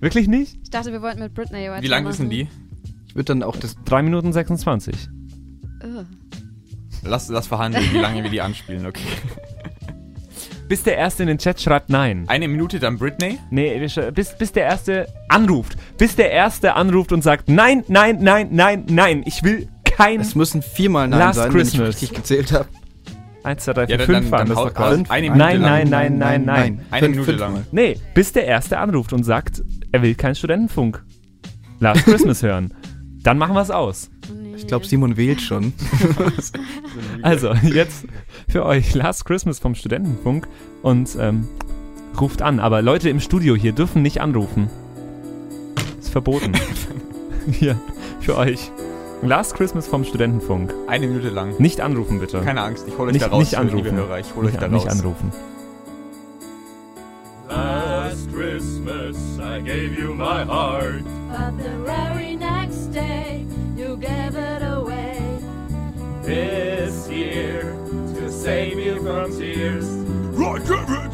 Wirklich 0.00 0.26
nicht? 0.28 0.56
Ich 0.62 0.70
dachte, 0.70 0.90
wir 0.92 1.02
wollten 1.02 1.20
mit 1.20 1.34
Britney 1.34 1.58
weitermachen. 1.64 1.82
Wie 1.82 1.86
lang 1.88 2.06
ist 2.06 2.18
denn 2.18 2.30
die? 2.30 2.48
Ich 3.08 3.14
würde 3.14 3.24
dann 3.26 3.42
auch 3.42 3.56
das. 3.56 3.76
3 3.84 4.02
Minuten 4.02 4.32
26. 4.32 4.94
Ugh. 5.84 6.04
Lass, 7.04 7.28
lass 7.28 7.46
verhandeln, 7.46 7.84
wie 7.92 7.98
lange 7.98 8.22
wir 8.22 8.30
die 8.30 8.40
anspielen, 8.40 8.86
okay. 8.86 9.00
Bis 10.68 10.82
der 10.82 10.96
Erste 10.96 11.22
in 11.22 11.28
den 11.28 11.38
Chat 11.38 11.60
schreibt 11.60 11.90
Nein. 11.90 12.24
Eine 12.28 12.48
Minute 12.48 12.78
dann 12.80 12.98
Britney? 12.98 13.38
Nee, 13.50 13.78
bis, 14.14 14.34
bis 14.36 14.52
der 14.52 14.64
Erste 14.64 15.06
anruft. 15.28 15.76
Bis 15.96 16.16
der 16.16 16.30
Erste 16.32 16.74
anruft 16.74 17.12
und 17.12 17.22
sagt 17.22 17.48
Nein, 17.48 17.84
nein, 17.88 18.18
nein, 18.20 18.48
nein, 18.50 18.84
nein. 18.88 19.22
Ich 19.26 19.42
will 19.44 19.68
kein... 19.84 20.20
Es 20.20 20.34
müssen 20.34 20.62
viermal 20.62 21.06
Nein 21.08 21.20
Last 21.20 21.38
sein, 21.38 21.50
Christmas. 21.52 21.74
wenn 21.78 21.82
ich 21.82 21.88
richtig 21.88 22.12
gezählt 22.14 22.52
habe. 22.52 22.66
1, 23.44 23.62
2, 23.64 23.72
3, 23.74 23.86
4, 23.86 23.92
Ja, 23.92 23.96
dann- 23.98 24.06
5 24.06 24.18
dann- 24.22 24.30
waren 24.32 24.48
das 24.48 24.56
doch 24.58 24.74
gerade. 24.74 25.04
eine 25.08 25.30
Minute 25.30 25.38
Nein, 25.38 25.60
nein, 25.60 25.88
nein, 25.88 26.18
nein, 26.18 26.44
nein. 26.44 26.80
Eine 26.90 27.06
Fünf- 27.06 27.16
Minute 27.16 27.32
lang. 27.32 27.66
Nee, 27.70 27.96
bis 28.12 28.32
der 28.32 28.44
Erste 28.46 28.78
anruft 28.78 29.12
und 29.12 29.22
sagt, 29.22 29.62
er 29.92 30.02
will 30.02 30.16
keinen 30.16 30.34
Studentenfunk. 30.34 31.04
Last 31.78 32.04
Christmas 32.04 32.42
hören. 32.42 32.74
Dann 33.22 33.38
machen 33.38 33.54
wir 33.54 33.60
es 33.62 33.70
aus. 33.70 34.10
Ich 34.56 34.66
glaube, 34.66 34.86
Simon 34.86 35.16
wählt 35.16 35.40
schon. 35.40 35.72
Also, 37.22 37.52
jetzt 37.54 38.06
für 38.48 38.64
euch 38.64 38.94
Last 38.94 39.24
Christmas 39.24 39.58
vom 39.58 39.74
Studentenfunk 39.74 40.46
und 40.82 41.16
ähm, 41.18 41.46
ruft 42.20 42.42
an. 42.42 42.60
Aber 42.60 42.82
Leute 42.82 43.08
im 43.10 43.20
Studio 43.20 43.54
hier 43.56 43.72
dürfen 43.72 44.02
nicht 44.02 44.20
anrufen. 44.20 44.70
Ist 45.98 46.10
verboten. 46.10 46.52
hier, 47.50 47.80
für 48.20 48.36
euch. 48.36 48.70
Last 49.22 49.54
Christmas 49.54 49.86
vom 49.88 50.04
Studentenfunk. 50.04 50.72
Eine 50.86 51.06
Minute 51.06 51.30
lang. 51.30 51.54
Nicht 51.58 51.80
anrufen, 51.80 52.20
bitte. 52.20 52.40
Keine 52.42 52.62
Angst, 52.62 52.86
ich 52.86 52.96
hole 52.96 53.08
euch 53.08 53.14
nicht, 53.14 53.24
da 53.24 53.30
raus, 53.30 53.40
nicht 53.40 53.52
liebe 53.52 53.62
anrufen. 53.70 53.96
Hörer. 53.96 54.20
Ich 54.20 54.34
hole 54.34 54.46
euch 54.46 54.52
nicht, 54.52 54.62
da 54.62 54.68
nicht 54.68 54.86
raus. 54.86 55.00
anrufen. 55.00 55.32
Last 57.48 58.28
Christmas 58.32 59.16
I 59.38 59.60
gave 59.62 59.98
you 59.98 60.14
my 60.14 60.44
heart. 60.44 61.04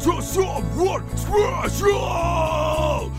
To 0.03 0.21
someone 0.21 1.15
special! 1.15 3.09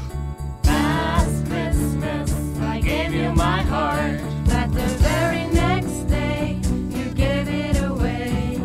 Last 0.65 1.47
Christmas, 1.47 2.59
I 2.61 2.81
gave 2.83 3.15
you 3.15 3.33
my 3.33 3.63
heart. 3.63 4.21
But 4.45 4.71
the 4.71 4.87
very 5.01 5.47
next 5.47 6.05
day, 6.11 6.61
you 6.91 7.11
gave 7.15 7.49
it 7.49 7.83
away. 7.83 8.61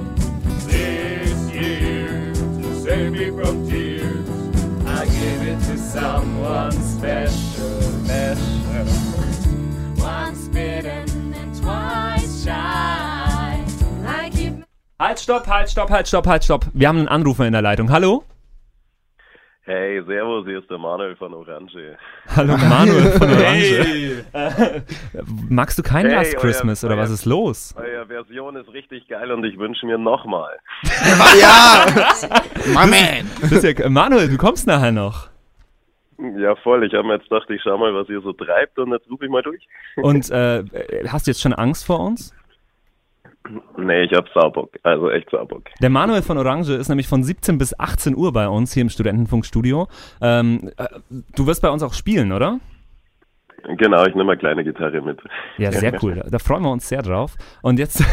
This 0.66 1.50
year 1.54 2.34
to 2.34 2.82
save 2.82 3.14
me 3.14 3.30
from 3.32 3.70
tears. 3.70 4.28
I 4.86 5.06
give 5.06 5.42
it 5.48 5.60
to 5.68 5.78
someone 5.78 6.74
special, 6.74 7.82
special. 8.04 9.09
Halt, 15.02 15.18
stopp, 15.20 15.48
halt, 15.48 15.70
stopp, 15.70 15.90
halt, 15.90 16.08
stopp, 16.10 16.28
halt, 16.28 16.44
stopp. 16.44 16.66
Wir 16.74 16.90
haben 16.90 16.98
einen 16.98 17.08
Anrufer 17.08 17.46
in 17.48 17.54
der 17.54 17.62
Leitung. 17.62 17.90
Hallo? 17.90 18.26
Hey, 19.62 20.04
servus, 20.06 20.46
hier 20.46 20.60
ist 20.60 20.70
der 20.70 20.78
Manuel 20.78 21.16
von 21.16 21.34
Orange. 21.34 21.96
Hallo, 22.36 22.58
Manuel 22.58 23.12
von 23.12 23.30
Orange. 23.32 24.26
Magst 25.48 25.78
du 25.80 25.84
kein 25.84 26.06
Hey, 26.08 26.16
Last 26.16 26.34
euer- 26.36 26.42
Christmas 26.42 26.84
oder 26.84 26.96
euer- 26.96 27.04
was 27.04 27.12
ist 27.12 27.24
los? 27.26 27.74
Eure 27.78 28.08
Version 28.08 28.58
ist 28.58 28.74
richtig 28.74 29.08
geil 29.08 29.32
und 29.32 29.46
ich 29.46 29.58
wünsche 29.58 29.86
mir 29.86 29.98
nochmal. 29.98 30.58
ja! 31.40 31.86
My 32.68 32.86
man! 32.88 33.62
Ja, 33.64 33.90
Manuel, 33.90 34.28
du 34.28 34.38
kommst 34.38 34.68
nachher 34.68 34.92
noch. 34.92 35.30
Ja, 36.38 36.58
voll. 36.58 36.84
Ich 36.86 36.94
habe 36.94 37.08
mir 37.08 37.14
jetzt 37.16 37.30
gedacht, 37.30 37.50
ich 37.50 37.62
schau 37.64 37.78
mal, 37.78 37.94
was 37.94 38.10
ihr 38.10 38.20
so 38.20 38.34
treibt 38.34 38.78
und 38.80 38.92
jetzt 38.92 39.10
rufe 39.10 39.24
ich 39.24 39.32
mal 39.32 39.44
durch. 39.44 39.66
Und 39.96 40.30
äh, 40.32 40.64
hast 41.08 41.26
du 41.28 41.32
jetzt 41.32 41.40
schon 41.42 41.54
Angst 41.54 41.86
vor 41.86 42.02
uns? 42.02 42.34
Nee, 43.78 44.04
ich 44.04 44.14
hab 44.14 44.28
Saubock. 44.30 44.78
Also 44.84 45.10
echt 45.10 45.30
Saubock. 45.30 45.64
Der 45.82 45.90
Manuel 45.90 46.22
von 46.22 46.38
Orange 46.38 46.74
ist 46.74 46.90
nämlich 46.90 47.08
von 47.08 47.24
17 47.24 47.58
bis 47.58 47.78
18 47.80 48.16
Uhr 48.16 48.32
bei 48.34 48.48
uns 48.48 48.74
hier 48.74 48.82
im 48.82 48.90
Studentenfunkstudio. 48.90 49.88
Ähm, 50.22 50.72
äh, 50.78 50.86
du 51.36 51.48
wirst 51.48 51.62
bei 51.62 51.70
uns 51.70 51.82
auch 51.82 51.94
spielen, 51.94 52.32
oder? 52.32 52.60
Genau, 53.78 54.06
ich 54.06 54.16
nehme 54.16 54.32
eine 54.32 54.40
kleine 54.40 54.64
Gitarre 54.64 55.02
mit. 55.02 55.20
Ja, 55.58 55.72
sehr 55.72 56.02
cool. 56.02 56.16
Da, 56.16 56.30
da 56.30 56.40
freuen 56.40 56.64
wir 56.64 56.72
uns 56.72 56.88
sehr 56.88 57.02
drauf. 57.02 57.36
Und 57.62 57.80
jetzt 57.80 58.04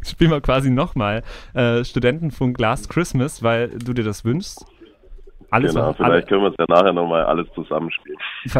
spielen 0.08 0.30
wir 0.30 0.40
quasi 0.40 0.70
nochmal 0.70 1.22
äh, 1.54 1.84
Studentenfunk 1.84 2.58
Last 2.58 2.88
Christmas, 2.88 3.42
weil 3.42 3.68
du 3.68 3.92
dir 3.92 4.04
das 4.04 4.24
wünschst. 4.24 4.64
Alles 5.50 5.74
genau, 5.74 5.86
alle, 5.86 5.94
vielleicht 5.94 6.28
können 6.28 6.42
wir 6.42 6.48
es 6.48 6.54
ja 6.58 6.66
nachher 6.68 6.92
nochmal 6.92 7.24
alles 7.24 7.46
zusammenspielen. 7.54 8.18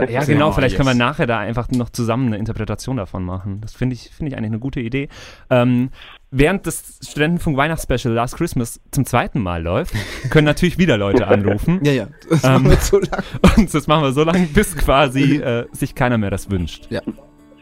Ja, 0.09 0.25
genau, 0.25 0.52
vielleicht 0.52 0.76
können 0.76 0.88
wir 0.88 0.95
nachher 0.95 1.26
da 1.26 1.38
einfach 1.38 1.69
noch 1.71 1.90
zusammen 1.90 2.28
eine 2.28 2.38
Interpretation 2.38 2.97
davon 2.97 3.25
machen. 3.25 3.61
Das 3.61 3.75
finde 3.75 3.95
ich, 3.95 4.11
finde 4.11 4.31
ich 4.31 4.37
eigentlich 4.38 4.50
eine 4.50 4.59
gute 4.59 4.81
Idee. 4.81 5.09
Ähm, 5.50 5.90
während 6.31 6.66
das 6.66 6.99
Studentenfunk 7.09 7.57
Weihnachtsspecial 7.57 8.14
Last 8.14 8.37
Christmas 8.37 8.81
zum 8.90 9.05
zweiten 9.05 9.40
Mal 9.40 9.62
läuft, 9.62 9.95
können 10.31 10.47
natürlich 10.47 10.78
wieder 10.78 10.97
Leute 10.97 11.26
anrufen. 11.26 11.81
Ja, 11.83 11.93
ja. 11.93 12.07
Das 12.28 12.45
Ähm, 12.45 12.52
machen 12.52 12.71
wir 12.71 12.76
so 12.76 12.99
lang. 12.99 13.23
Und 13.57 13.75
das 13.75 13.87
machen 13.87 14.02
wir 14.05 14.12
so 14.12 14.25
lange, 14.25 14.47
bis 14.47 14.76
quasi 14.76 15.37
äh, 15.37 15.66
sich 15.73 15.95
keiner 15.95 16.19
mehr 16.19 16.31
das 16.31 16.50
wünscht. 16.50 16.88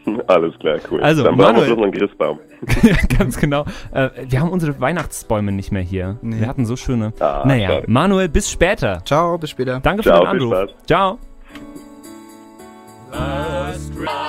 Alles 0.27 0.57
klar, 0.59 0.77
cool. 0.91 1.01
Also, 1.01 1.23
Dann 1.23 1.35
brauchen 1.35 1.55
wir 1.55 1.61
Manuel- 1.61 1.67
bloß 1.67 1.77
noch 1.77 1.83
einen 1.85 1.93
Christbaum. 1.93 2.39
ganz 3.17 3.37
genau. 3.39 3.65
Äh, 3.91 4.09
wir 4.27 4.39
haben 4.39 4.49
unsere 4.49 4.79
Weihnachtsbäume 4.79 5.51
nicht 5.51 5.71
mehr 5.71 5.81
hier. 5.81 6.17
Nee. 6.21 6.39
Wir 6.41 6.47
hatten 6.47 6.65
so 6.65 6.75
schöne. 6.75 7.13
Ah, 7.19 7.43
naja, 7.45 7.69
schade. 7.69 7.83
Manuel, 7.91 8.29
bis 8.29 8.49
später. 8.49 9.01
Ciao, 9.05 9.37
bis 9.37 9.49
später. 9.51 9.79
Danke 9.81 10.03
Ciao, 10.03 10.25
für 10.25 10.37
den 10.37 10.41
Anruf. 10.41 10.69
Spaß. 10.69 10.85
Ciao. 10.87 11.19
Last 13.11 13.91
Christmas. 13.95 14.25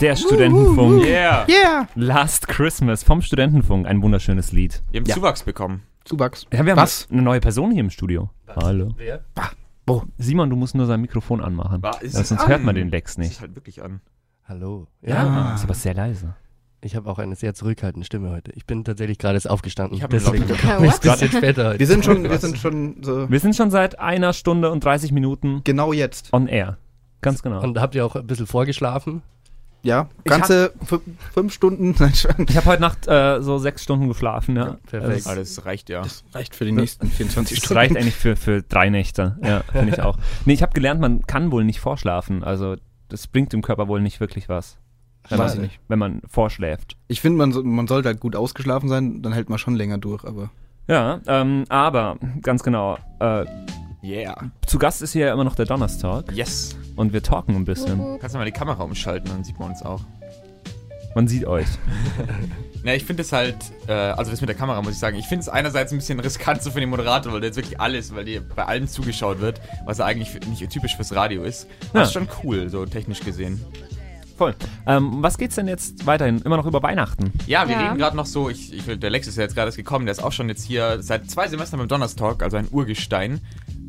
Der 0.00 0.14
Studentenfunk. 0.14 1.04
Yeah. 1.04 1.44
Yeah! 1.48 1.88
Last 1.96 2.46
Christmas 2.46 3.02
vom 3.02 3.20
Studentenfunk. 3.20 3.86
Ein 3.88 4.00
wunderschönes 4.00 4.52
Lied. 4.52 4.80
Wir 4.92 5.00
haben 5.00 5.06
Ja. 5.08 5.14
Zuwachs 5.16 5.42
bekommen. 5.42 5.82
Zuwachs. 6.08 6.46
Ja, 6.52 6.64
wir 6.64 6.72
haben 6.72 6.78
Was? 6.78 7.06
eine 7.10 7.22
neue 7.22 7.40
Person 7.40 7.70
hier 7.70 7.80
im 7.80 7.90
Studio. 7.90 8.30
Hallo. 8.48 8.94
Wer? 8.96 9.20
Wo? 9.86 10.04
Simon, 10.18 10.48
du 10.50 10.56
musst 10.56 10.74
nur 10.74 10.86
sein 10.86 11.00
Mikrofon 11.00 11.40
anmachen. 11.42 11.82
War- 11.82 12.02
ist 12.02 12.14
Ja, 12.16 12.24
sonst 12.24 12.42
an? 12.42 12.48
hört 12.48 12.62
man 12.64 12.74
den 12.74 12.88
Lex 12.90 13.18
nicht. 13.18 13.32
ist 13.32 13.40
halt 13.40 13.54
wirklich 13.54 13.82
an. 13.82 14.00
Hallo. 14.46 14.86
Ja, 15.02 15.54
ist 15.54 15.64
aber 15.64 15.74
sehr 15.74 15.94
leise. 15.94 16.34
Ich 16.80 16.94
habe 16.96 17.10
auch 17.10 17.18
eine 17.18 17.34
sehr 17.34 17.54
zurückhaltende 17.54 18.06
Stimme 18.06 18.30
heute. 18.30 18.52
Ich 18.52 18.64
bin 18.64 18.84
tatsächlich 18.84 19.18
gerade 19.18 19.34
erst 19.34 19.50
aufgestanden. 19.50 19.96
Ich 19.96 20.02
hab 20.02 20.10
einen 20.12 20.20
Deswegen 20.22 20.46
komme 20.46 20.86
ich 20.86 20.98
bisschen 20.98 21.28
später 21.32 21.68
heute. 21.70 21.78
Wir 21.80 21.86
sind 21.86 22.04
schon, 22.04 22.22
wir 22.22 22.38
sind 22.38 22.56
schon 22.56 23.02
so 23.02 23.28
Wir 23.30 23.40
sind 23.40 23.56
schon 23.56 23.70
seit 23.70 23.98
einer 23.98 24.32
Stunde 24.32 24.70
und 24.70 24.84
30 24.84 25.10
Minuten 25.12 25.62
genau 25.64 25.92
jetzt. 25.92 26.32
on 26.32 26.46
air. 26.46 26.78
Ganz 27.20 27.42
genau. 27.42 27.60
Und 27.62 27.80
habt 27.80 27.94
ihr 27.96 28.06
auch 28.06 28.14
ein 28.14 28.26
bisschen 28.26 28.46
vorgeschlafen? 28.46 29.22
Ja, 29.82 30.08
ganze 30.24 30.72
fü- 30.84 31.00
fünf 31.32 31.52
Stunden. 31.52 31.94
Nein. 31.98 32.12
Ich 32.48 32.56
habe 32.56 32.66
heute 32.66 32.82
Nacht 32.82 33.06
äh, 33.06 33.40
so 33.40 33.58
sechs 33.58 33.82
Stunden 33.84 34.08
geschlafen, 34.08 34.56
ja. 34.56 34.76
perfekt. 34.90 35.26
Das 35.26 35.64
reicht 35.64 35.88
ja. 35.88 36.02
Das 36.02 36.24
reicht 36.34 36.54
für 36.56 36.64
die 36.64 36.72
nächsten 36.72 37.06
24 37.08 37.58
Das 37.58 37.64
Stunden. 37.64 37.78
reicht 37.78 37.96
eigentlich 37.96 38.16
für, 38.16 38.34
für 38.36 38.62
drei 38.62 38.90
Nächte. 38.90 39.38
Ja, 39.42 39.62
finde 39.72 39.92
ich 39.94 40.00
auch. 40.02 40.18
Nee, 40.44 40.54
ich 40.54 40.62
habe 40.62 40.72
gelernt, 40.72 41.00
man 41.00 41.22
kann 41.26 41.52
wohl 41.52 41.64
nicht 41.64 41.78
vorschlafen. 41.80 42.42
Also, 42.42 42.76
das 43.08 43.26
bringt 43.28 43.52
dem 43.52 43.62
Körper 43.62 43.86
wohl 43.88 44.00
nicht 44.00 44.18
wirklich 44.20 44.48
was. 44.48 44.78
Wenn 45.28 45.38
Weiß 45.38 45.54
man, 45.56 45.64
ich 45.64 45.70
nicht. 45.72 45.80
wenn 45.88 45.98
man 45.98 46.22
vorschläft. 46.26 46.96
Ich 47.06 47.20
finde, 47.20 47.38
man, 47.38 47.52
so- 47.52 47.62
man 47.62 47.86
sollte 47.86 48.08
halt 48.08 48.18
gut 48.20 48.34
ausgeschlafen 48.34 48.88
sein, 48.88 49.22
dann 49.22 49.32
hält 49.32 49.48
man 49.48 49.58
schon 49.58 49.76
länger 49.76 49.98
durch, 49.98 50.24
aber. 50.24 50.50
Ja, 50.88 51.20
ähm, 51.26 51.64
aber 51.68 52.16
ganz 52.42 52.62
genau. 52.62 52.98
Äh, 53.20 53.44
Yeah. 54.02 54.50
zu 54.66 54.78
Gast 54.78 55.02
ist 55.02 55.12
hier 55.12 55.26
ja 55.26 55.32
immer 55.32 55.44
noch 55.44 55.56
der 55.56 55.64
Donnerstag 55.66 56.30
Yes. 56.32 56.76
und 56.96 57.12
wir 57.12 57.22
talken 57.22 57.56
ein 57.56 57.64
bisschen. 57.64 58.18
Kannst 58.20 58.34
du 58.34 58.38
mal 58.38 58.44
die 58.44 58.52
Kamera 58.52 58.82
umschalten, 58.84 59.28
dann 59.30 59.42
sieht 59.44 59.58
man 59.58 59.70
uns 59.70 59.82
auch. 59.82 60.00
Man 61.14 61.26
sieht 61.28 61.44
euch. 61.46 61.66
Ja, 62.84 62.94
ich 62.94 63.04
finde 63.04 63.22
es 63.22 63.32
halt, 63.32 63.56
äh, 63.88 63.92
also 63.92 64.30
das 64.30 64.40
mit 64.40 64.48
der 64.48 64.56
Kamera 64.56 64.80
muss 64.80 64.92
ich 64.92 64.98
sagen, 65.00 65.16
ich 65.18 65.26
finde 65.26 65.40
es 65.42 65.48
einerseits 65.48 65.90
ein 65.92 65.98
bisschen 65.98 66.20
riskant 66.20 66.62
so 66.62 66.70
für 66.70 66.78
den 66.78 66.88
Moderator, 66.88 67.32
weil 67.32 67.40
der 67.40 67.48
jetzt 67.48 67.56
wirklich 67.56 67.80
alles, 67.80 68.14
weil 68.14 68.24
dir 68.24 68.40
bei 68.40 68.64
allem 68.66 68.86
zugeschaut 68.86 69.40
wird, 69.40 69.60
was 69.84 69.98
ja 69.98 70.04
eigentlich 70.04 70.30
für, 70.30 70.38
nicht 70.48 70.70
typisch 70.70 70.94
fürs 70.94 71.12
Radio 71.12 71.42
ist. 71.42 71.66
Ja. 71.92 72.00
Das 72.00 72.08
ist 72.08 72.14
schon 72.14 72.28
cool, 72.44 72.68
so 72.70 72.86
technisch 72.86 73.18
gesehen. 73.20 73.60
Voll. 74.36 74.54
Ähm, 74.86 75.16
was 75.24 75.38
geht's 75.38 75.56
denn 75.56 75.66
jetzt 75.66 76.06
weiterhin? 76.06 76.40
Immer 76.42 76.56
noch 76.56 76.66
über 76.66 76.80
Weihnachten? 76.80 77.32
Ja, 77.48 77.66
wir 77.66 77.74
Ja. 77.74 77.82
reden 77.88 77.98
gerade 77.98 78.16
noch 78.16 78.26
so, 78.26 78.48
ich, 78.48 78.72
ich, 78.72 78.84
der 78.98 79.10
Lex 79.10 79.26
ist 79.26 79.36
ja 79.36 79.42
jetzt 79.42 79.56
gerade 79.56 79.66
erst 79.68 79.76
gekommen, 79.76 80.06
der 80.06 80.12
ist 80.12 80.22
auch 80.22 80.32
schon 80.32 80.48
jetzt 80.48 80.62
hier 80.64 81.02
seit 81.02 81.28
zwei 81.28 81.48
Semestern 81.48 81.80
beim 81.80 81.88
Donnerstalk, 81.88 82.44
also 82.44 82.56
ein 82.58 82.68
Urgestein. 82.70 83.40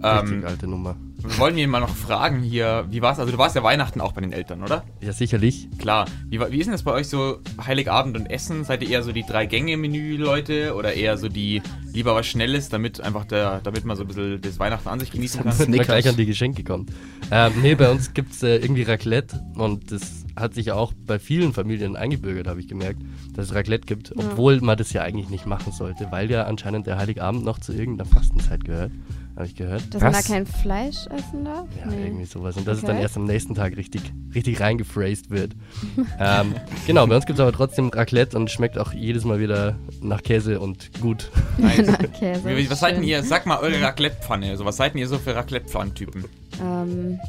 Richtig 0.01 0.31
Ähm, 0.37 0.45
alte 0.45 0.67
Nummer. 0.67 0.95
wollen 1.37 1.55
wir 1.55 1.63
ihn 1.63 1.69
mal 1.69 1.81
noch 1.81 1.93
fragen 1.93 2.41
hier, 2.41 2.85
wie 2.89 3.01
war's? 3.01 3.19
Also 3.19 3.31
du 3.31 3.37
warst 3.37 3.55
ja 3.55 3.63
Weihnachten 3.63 3.99
auch 3.99 4.13
bei 4.13 4.21
den 4.21 4.31
Eltern, 4.31 4.63
oder? 4.63 4.83
Ja, 5.01 5.11
sicherlich. 5.11 5.67
Klar. 5.77 6.05
Wie, 6.29 6.39
wie 6.39 6.57
ist 6.57 6.65
denn 6.65 6.71
das 6.71 6.83
bei 6.83 6.93
euch 6.93 7.07
so 7.07 7.39
Heiligabend 7.65 8.15
und 8.15 8.27
Essen? 8.27 8.63
Seid 8.63 8.81
ihr 8.81 8.89
eher 8.89 9.03
so 9.03 9.11
die 9.11 9.23
Drei-Gänge-Menü-Leute 9.23 10.73
oder 10.75 10.93
eher 10.93 11.17
so 11.17 11.27
die 11.27 11.61
lieber 11.91 12.15
was 12.15 12.27
Schnelles, 12.27 12.69
damit 12.69 13.01
einfach 13.01 13.25
der, 13.25 13.59
damit 13.63 13.83
man 13.83 13.97
so 13.97 14.03
ein 14.03 14.07
bisschen 14.07 14.41
das 14.41 14.59
Weihnachten 14.59 14.87
an 14.87 14.99
sich 14.99 15.11
genießen 15.11 15.43
kann? 15.43 15.57
Man 15.57 15.79
gleich 15.79 16.07
an 16.07 16.15
die 16.15 16.25
Geschenke 16.25 16.63
kommt. 16.63 16.91
Ähm, 17.31 17.51
nee, 17.61 17.75
bei 17.75 17.91
uns 17.91 18.13
gibt 18.13 18.33
es 18.33 18.43
äh, 18.43 18.55
irgendwie 18.57 18.83
Raclette 18.83 19.39
und 19.55 19.91
das 19.91 20.25
hat 20.35 20.53
sich 20.53 20.71
auch 20.71 20.93
bei 21.05 21.19
vielen 21.19 21.51
Familien 21.53 21.95
eingebürgert, 21.97 22.47
habe 22.47 22.61
ich 22.61 22.67
gemerkt, 22.67 23.01
dass 23.33 23.47
es 23.47 23.55
Raclette 23.55 23.85
gibt, 23.85 24.15
obwohl 24.15 24.61
man 24.61 24.77
das 24.77 24.93
ja 24.93 25.01
eigentlich 25.01 25.29
nicht 25.29 25.45
machen 25.45 25.73
sollte, 25.73 26.07
weil 26.11 26.31
ja 26.31 26.43
anscheinend 26.45 26.87
der 26.87 26.97
Heiligabend 26.97 27.43
noch 27.43 27.59
zu 27.59 27.73
irgendeiner 27.73 28.09
Fastenzeit 28.09 28.63
gehört, 28.63 28.91
habe 29.39 29.47
ich 29.47 29.55
gehört. 29.55 29.93
Dass 29.93 30.01
man 30.01 30.13
da 30.13 30.21
kein 30.21 30.45
Fleisch 30.45 31.07
essen 31.07 31.45
darf? 31.45 31.67
Ja, 31.83 31.91
irgendwie 31.91 32.25
sowas. 32.25 32.55
Und 32.57 32.67
dass 32.67 32.77
es 32.77 32.83
Okay. 32.83 32.93
dann 32.93 33.01
erst 33.01 33.17
am 33.17 33.23
nächsten 33.25 33.55
Tag 33.55 33.75
richtig, 33.77 34.01
richtig 34.35 34.59
reingephrased 34.59 35.29
wird. 35.31 35.53
ähm, 36.19 36.55
genau, 36.85 37.07
bei 37.07 37.15
uns 37.15 37.25
gibt 37.25 37.39
es 37.39 37.41
aber 37.41 37.51
trotzdem 37.53 37.89
Raclette 37.89 38.37
und 38.37 38.51
schmeckt 38.51 38.77
auch 38.77 38.93
jedes 38.93 39.23
Mal 39.25 39.39
wieder 39.39 39.75
nach 40.01 40.21
Käse 40.21 40.59
und 40.59 40.91
gut. 41.01 41.31
Nice. 41.57 41.87
Käse. 42.19 42.69
Was 42.69 42.79
seid 42.79 42.95
denn 42.97 43.03
ihr? 43.03 43.23
Sag 43.23 43.45
mal 43.45 43.59
eure 43.59 43.81
Raclette-Pfanne. 43.81 44.49
Also, 44.51 44.63
was 44.65 44.77
seid 44.77 44.93
denn 44.93 44.99
ihr 45.01 45.07
so 45.07 45.17
für 45.17 45.35
Raclette-Pfannen-Typen? 45.35 46.25
Ähm, 46.61 47.19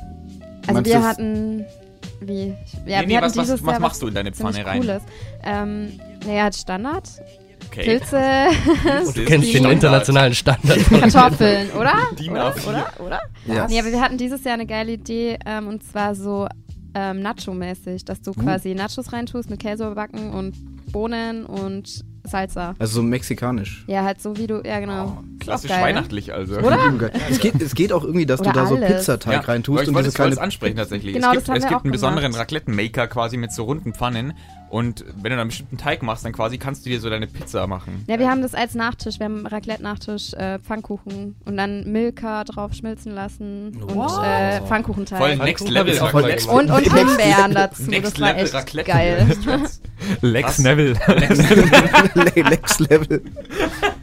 also 0.63 0.73
Meinst 0.75 0.91
wir 0.91 1.03
hatten. 1.03 1.65
Wie? 2.21 2.49
Ja, 2.87 3.01
Nee, 3.01 3.07
nee, 3.07 3.09
wir 3.09 3.17
hatten 3.23 3.37
was- 3.37 3.49
was- 3.49 3.65
was 3.65 3.79
machst 3.81 4.03
du 4.03 4.09
in 4.09 4.15
deine 4.15 4.33
Pfanne 4.33 4.65
rein? 4.67 4.81
Cooles. 4.81 5.03
Ähm, 5.43 5.99
naja, 6.27 6.53
Standard. 6.53 7.09
Okay. 7.73 7.85
Pilze, 7.85 8.21
Das 8.85 9.13
Du 9.15 9.25
kennst 9.25 9.55
den 9.55 9.65
internationalen 9.65 10.35
Standard. 10.35 10.79
von- 10.81 11.01
Kartoffeln, 11.11 11.71
oder? 11.73 11.93
DIN 12.19 12.33
oder? 12.33 12.53
A4. 12.55 12.69
Oder? 12.69 12.93
Oder? 13.07 13.21
Ja. 13.47 13.69
Nee, 13.69 13.79
aber 13.79 13.93
wir 13.93 14.01
hatten 14.01 14.19
dieses 14.19 14.43
Jahr 14.43 14.55
eine 14.55 14.67
geile 14.67 14.93
Idee 14.93 15.39
ähm, 15.47 15.69
und 15.69 15.85
zwar 15.85 16.15
so 16.17 16.49
ähm, 16.95 17.23
Nacho-mäßig, 17.23 18.05
dass 18.05 18.19
Uh. 18.21 18.23
du 18.25 18.33
quasi 18.33 18.75
Nachos 18.75 19.13
reintust 19.13 19.49
mit 19.51 19.61
Käse 19.61 19.85
überbacken 19.85 20.33
und 20.33 20.55
Bohnen 20.91 21.47
und 21.47 22.05
Salsa. 22.25 22.75
Also 22.81 22.97
so 22.97 23.03
mexikanisch. 23.03 23.85
Ja, 23.87 24.03
halt 24.05 24.21
so 24.21 24.37
wie 24.37 24.47
du, 24.49 24.61
ja 24.67 24.81
genau. 24.81 25.05
Auch 25.05 25.23
Klassisch 25.41 25.71
geil, 25.71 25.79
ne? 25.81 25.85
weihnachtlich 25.87 26.33
also. 26.33 26.57
Oder? 26.59 27.11
Es 27.31 27.41
geht, 27.41 27.61
es 27.61 27.75
geht 27.75 27.93
auch 27.93 28.05
irgendwie, 28.05 28.27
dass 28.27 28.41
Oder 28.41 28.53
du 28.53 28.59
da 28.61 28.67
so 28.67 28.77
alles. 28.77 28.89
Pizzateig 28.99 29.33
Ja, 29.33 29.41
reintust 29.41 29.83
ich 29.83 29.89
und 29.89 29.95
wollte 29.95 30.09
es 30.09 30.15
kleine. 30.15 30.41
ansprechen 30.41 30.77
tatsächlich. 30.77 31.15
Genau, 31.15 31.29
es 31.31 31.35
das 31.35 31.45
gibt, 31.45 31.49
haben 31.49 31.57
es 31.57 31.63
wir 31.65 31.69
gibt 31.71 31.81
auch 31.81 31.85
einen 31.85 31.93
besonderen 31.93 32.33
gemacht. 32.33 32.41
Raclette-Maker 32.43 33.09
quasi 33.09 33.37
mit 33.37 33.53
so 33.53 33.65
runden 33.65 33.95
Pfannen 33.95 34.35
und 34.69 35.05
wenn 35.17 35.23
du 35.25 35.31
dann 35.31 35.41
einen 35.41 35.49
bestimmten 35.49 35.79
Teig 35.79 36.03
machst, 36.05 36.25
dann 36.25 36.33
quasi 36.33 36.57
kannst 36.59 36.87
du 36.87 36.91
dir 36.91 37.01
so 37.01 37.11
deine 37.11 37.27
Pizza 37.27 37.67
machen. 37.67 38.05
Ja, 38.07 38.21
wir 38.21 38.31
haben 38.31 38.41
das 38.41 38.55
als 38.55 38.75
Nachtisch, 38.77 39.19
wir 39.19 39.25
haben 39.27 39.45
Raclette-Nachtisch, 39.45 40.33
äh, 40.35 40.61
Pfannkuchen 40.61 41.35
und 41.45 41.57
dann 41.57 41.91
Milka 41.91 42.45
drauf 42.45 42.73
schmelzen 42.75 43.13
lassen 43.13 43.73
Wow. 43.81 44.19
und 44.19 44.25
äh, 44.25 44.61
Pfannkuchenteig. 44.61 45.19
Voll 45.19 45.37
Next 45.37 45.69
Level 45.69 45.99
Raclette. 45.99 46.43
gemacht. 46.47 46.49
und, 46.57 46.71
und 46.71 46.83
Himbeeren 46.93 47.53
dazu, 47.53 47.83
Next 47.83 48.13
das 48.13 48.21
war 48.21 48.29
Level 48.29 48.45
echt 48.45 48.55
Raclette. 48.55 48.91
geil. 48.91 49.27
Lex 50.23 50.49
Was? 50.51 50.59
Neville. 50.61 50.95
Lex 52.51 52.79
Level. 52.79 53.23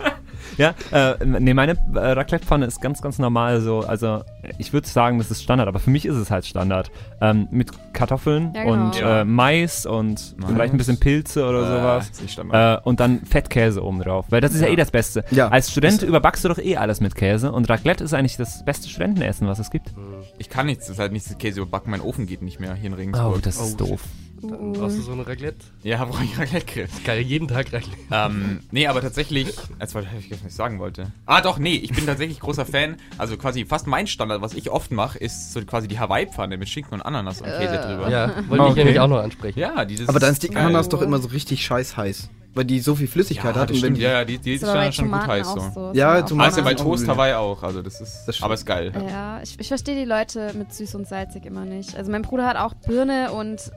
ja, 0.58 0.74
äh, 0.92 1.16
nee, 1.26 1.54
meine 1.54 1.74
äh, 1.94 2.00
Raclette-Pfanne 2.00 2.66
ist 2.66 2.82
ganz, 2.82 3.02
ganz 3.02 3.20
normal 3.20 3.62
so. 3.62 3.80
Also, 3.80 4.24
ich 4.58 4.74
würde 4.74 4.88
sagen, 4.88 5.18
das 5.18 5.32
ist 5.32 5.44
Standard, 5.44 5.68
aber 5.68 5.80
für 5.80 5.90
mich 5.90 6.06
ist 6.06 6.16
es 6.16 6.32
halt 6.32 6.46
Standard. 6.46 6.92
Ähm, 7.22 7.48
mit 7.52 7.72
Kartoffeln 7.94 8.54
Ja, 8.56 8.64
genau. 8.64 8.86
und 8.88 8.96
Ja. 9.00 9.22
äh, 9.22 9.26
Mais 9.26 9.86
und 9.86 10.36
Mais. 10.38 10.52
vielleicht 10.52 10.74
ein 10.74 10.78
bisschen 10.78 11.00
Pilze 11.00 11.46
oder 11.48 11.62
sowas. 11.66 12.10
ist 12.10 12.22
nicht 12.22 12.34
Standard. 12.34 12.82
Äh, 12.84 12.88
und 12.88 13.00
dann 13.00 13.22
Fettkäse 13.26 13.84
oben 13.84 14.00
drauf. 14.02 14.26
Weil 14.30 14.42
das 14.42 14.54
ist 14.54 14.62
ja, 14.62 14.68
Ja. 14.68 14.74
eh 14.74 14.76
das 14.76 14.92
Beste. 14.92 15.24
Ja. 15.32 15.48
Als 15.50 15.72
Student 15.72 16.02
überbackst 16.04 16.44
du 16.44 16.50
doch 16.50 16.58
eh 16.60 16.78
alles 16.78 17.02
mit 17.02 17.16
Käse. 17.16 17.52
Und 17.52 17.70
Raclette 17.70 18.04
ist 18.04 18.14
eigentlich 18.14 18.38
das 18.38 18.64
beste 18.66 18.90
Studentenessen, 18.90 19.48
was 19.48 19.60
es 19.60 19.70
gibt. 19.70 19.94
Ich 20.38 20.50
kann 20.50 20.66
nichts, 20.68 20.86
das 20.86 20.96
ist 20.96 21.00
halt 21.00 21.12
nichts 21.12 21.30
mit 21.30 21.40
Käse 21.40 21.62
überbacken, 21.62 21.92
mein 21.92 22.02
Ofen 22.02 22.26
geht 22.28 22.42
nicht 22.42 22.60
mehr 22.60 22.74
hier 22.76 22.88
in 22.88 22.94
Oh, 22.94 22.98
Regensburg. 22.98 23.42
das 23.44 23.56
ist 23.60 23.82
Oh, 23.82 23.86
doof. 23.86 24.02
Dann 24.42 24.74
brauchst 24.74 24.98
du 24.98 25.02
so 25.02 25.12
eine 25.14 25.26
Raclette. 25.26 25.58
ja, 25.84 26.04
brauche 26.06 26.24
ich 26.24 26.38
Raclette-Grill. 26.38 26.88
Kann 27.06 27.18
ich 27.18 27.28
jeden 27.28 27.48
Tag 27.48 27.74
Raclette. 27.74 27.88
ähm, 28.12 28.60
nee, 28.72 28.88
aber 28.88 29.02
tatsächlich, 29.02 29.48
als 29.80 29.96
wollte 29.96 30.10
ich 30.20 30.32
was 30.32 30.40
ich 30.46 30.54
sagen 30.54 30.80
wollte. 30.80 31.12
Ah, 31.26 31.42
doch, 31.42 31.58
nee, 31.60 31.76
ich 31.76 31.92
bin 31.94 32.06
tatsächlich 32.06 32.40
großer 32.40 32.66
Fan. 32.66 32.98
Also 33.18 33.38
quasi 33.38 33.66
fast 33.66 33.88
mein 33.88 34.08
Standard, 34.08 34.42
was 34.42 34.54
ich 34.54 34.70
oft 34.70 34.92
mache, 34.92 35.18
ist 35.18 35.54
so 35.54 35.62
quasi 35.66 35.88
die 35.88 36.00
Hawaii-Pfanne 36.00 36.58
mit 36.58 36.70
Schinken 36.70 36.94
und 36.96 37.02
Ananas 37.02 37.42
und 37.42 37.48
Käse 37.48 37.78
drüber. 37.78 38.10
Ja, 38.10 38.28
wollte 38.48 38.64
ich 38.66 38.70
Okay. 38.72 38.80
nämlich 38.84 39.00
auch 39.00 39.08
noch 39.08 39.20
ansprechen. 39.24 39.60
Ja, 39.60 39.86
dieses. 39.86 40.08
Aber 40.10 40.20
dann 40.20 40.32
ist 40.34 40.44
die 40.44 40.50
geil. 40.50 40.64
Ananas 40.64 40.90
doch 40.90 41.02
immer 41.02 41.20
so 41.20 41.30
richtig 41.30 41.66
scheiß 41.66 41.98
heiß. 41.98 42.30
Weil 42.54 42.66
die 42.66 42.80
so 42.80 42.96
viel 42.96 43.08
Flüssigkeit 43.08 43.56
ja, 43.56 43.62
hat. 43.62 43.70
das 43.70 43.78
Und 43.78 43.84
wenn 43.84 43.96
stimmt. 43.96 43.98
die, 43.98 44.02
Ja, 44.02 44.12
ja, 44.14 44.26
die, 44.26 44.40
die 44.40 44.54
ist 44.56 44.66
schon, 44.66 44.92
schon 44.92 45.12
gut 45.12 45.28
heiß 45.28 45.48
so. 45.48 45.60
so. 45.76 45.92
Ja, 45.94 46.22
Tomaten 46.24 46.50
Also 46.50 46.64
bei 46.64 46.74
Toast. 46.74 47.08
Hawaii 47.08 47.34
auch, 47.36 47.62
also 47.62 47.84
das 47.84 48.02
ist, 48.02 48.24
Das 48.26 48.36
stimmt. 48.36 48.46
aber 48.46 48.54
ist 48.56 48.66
geil. 48.66 48.92
Ja, 49.08 49.40
ich, 49.44 49.60
ich 49.60 49.68
verstehe 49.68 49.96
die 49.96 50.06
Leute 50.06 50.54
mit 50.56 50.74
süß 50.74 50.96
und 50.96 51.08
salzig 51.08 51.46
immer 51.46 51.66
nicht. 51.66 51.96
Also 51.96 52.10
mein 52.12 52.24
Bruder 52.24 52.48
hat 52.48 52.58
auch 52.58 52.74
Birne 52.74 53.32
und 53.32 53.72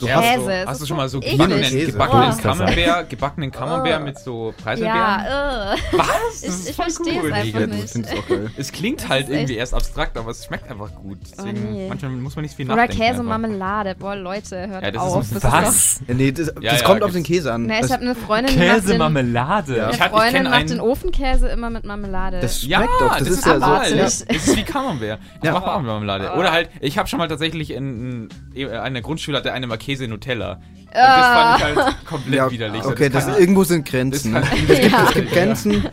Du 0.00 0.06
Käse. 0.06 0.16
hast- 0.16 0.48
Es 0.48 0.66
Hast 0.66 0.72
ist 0.76 0.80
du 0.82 0.86
schon 0.86 0.96
mal 0.96 1.08
so 1.08 1.20
gebackenen, 1.20 1.60
Käse. 1.62 1.92
gebackenen 1.92 2.32
Oh. 2.32 2.42
Camembert, 2.42 3.10
gebackenen 3.10 3.50
Camembert 3.50 4.04
mit 4.04 4.18
so 4.18 4.54
Preiselbeeren? 4.62 4.96
Ja, 4.98 5.74
äh. 5.74 5.76
Was? 5.92 6.06
Ich, 6.42 6.46
Das 6.46 6.54
ist 6.58 6.70
ich 6.70 6.76
voll 6.76 6.84
verstehe 6.90 7.20
cool. 7.22 7.28
es 7.30 7.34
einfach 7.36 7.60
Ja, 7.60 7.66
nicht. 7.66 7.94
ich 7.94 8.50
es 8.56 8.72
klingt 8.72 9.08
halt 9.08 9.28
ist 9.28 9.34
irgendwie 9.34 9.56
erst 9.56 9.74
abstrakt, 9.74 10.16
aber 10.16 10.30
es 10.30 10.44
schmeckt 10.46 10.70
einfach 10.70 10.94
gut. 10.94 11.18
Deswegen, 11.36 11.72
nee. 11.72 11.86
manchmal 11.88 12.12
muss 12.12 12.34
man 12.34 12.44
nicht 12.44 12.54
viel 12.54 12.66
Oder 12.66 12.76
nachdenken. 12.76 12.96
Käse 13.02 13.20
und 13.20 13.30
einfach. 13.30 13.38
Marmelade. 13.48 13.94
Boah, 13.98 14.16
Leute, 14.16 14.68
hört 14.68 14.82
Ja, 14.82 14.90
das 14.90 15.02
ist 15.06 15.10
auf. 15.12 15.26
das 15.34 15.44
Was? 15.44 15.68
Ist 15.76 16.02
Ja, 16.08 16.14
nee, 16.14 16.32
das, 16.32 16.46
Ja, 16.46 16.70
das 16.70 16.80
ja, 16.80 16.86
kommt 16.86 17.02
auf 17.02 17.12
den 17.12 17.22
Käse 17.22 17.52
an. 17.52 17.66
doch, 17.66 17.68
nee, 17.80 17.80
ich 17.84 17.92
habe 17.92 18.02
eine 18.02 18.14
Freundin, 18.14 18.54
die 18.54 18.58
macht 18.66 18.76
Käse, 18.76 18.88
den, 18.88 18.98
Marmelade. 18.98 19.76
Ja. 19.76 19.82
eine 19.84 19.92
Ich 19.92 20.00
ich 20.00 20.02
Freundin 20.06 20.44
macht 20.44 20.70
den 20.70 20.80
Ofenkäse 20.80 21.48
immer 21.48 21.68
mit 21.70 21.84
Marmelade. 21.84 22.40
das 22.40 22.62
Ja, 22.66 22.78
schmeckt 22.78 22.92
doch. 23.00 23.18
Das, 23.18 23.28
ist 23.28 23.46
ja 23.46 23.54
so. 23.60 23.66
Ja. 23.66 24.02
Das 24.02 24.20
ist 24.22 24.56
wie 24.56 24.62
Camembert. 24.62 25.18
Ich 25.40 25.44
Ja. 25.44 25.52
mach 25.52 25.62
auch 25.64 25.82
Marmelade. 25.82 26.32
Oder 26.38 26.52
halt, 26.52 26.70
ich 26.80 26.96
habe 26.98 27.08
schon 27.08 27.18
mal 27.18 27.28
tatsächlich 27.28 27.70
in, 27.72 28.28
in 28.54 28.68
einer 28.70 29.00
Grundschule 29.02 29.36
hatte 29.36 29.52
eine 29.52 29.66
mal 29.66 29.76
Käse 29.90 30.06
Nutella. 30.08 30.52
Und 30.54 30.94
das 30.94 31.02
Ah. 31.04 31.58
fand 31.58 31.58
ich 31.78 31.84
halt 31.84 32.04
komplett 32.06 32.34
Ja, 32.36 32.50
widerlich. 32.50 32.84
okay, 32.84 33.08
das 33.08 33.26
das 33.26 33.38
irgendwo 33.38 33.64
sind 33.64 33.86
Grenzen. 33.86 34.32
das 34.34 34.44
Es 34.52 34.80
gibt, 34.80 34.92
Ja. 34.92 35.04
es 35.08 35.14
gibt 35.14 35.32
Grenzen. 35.32 35.84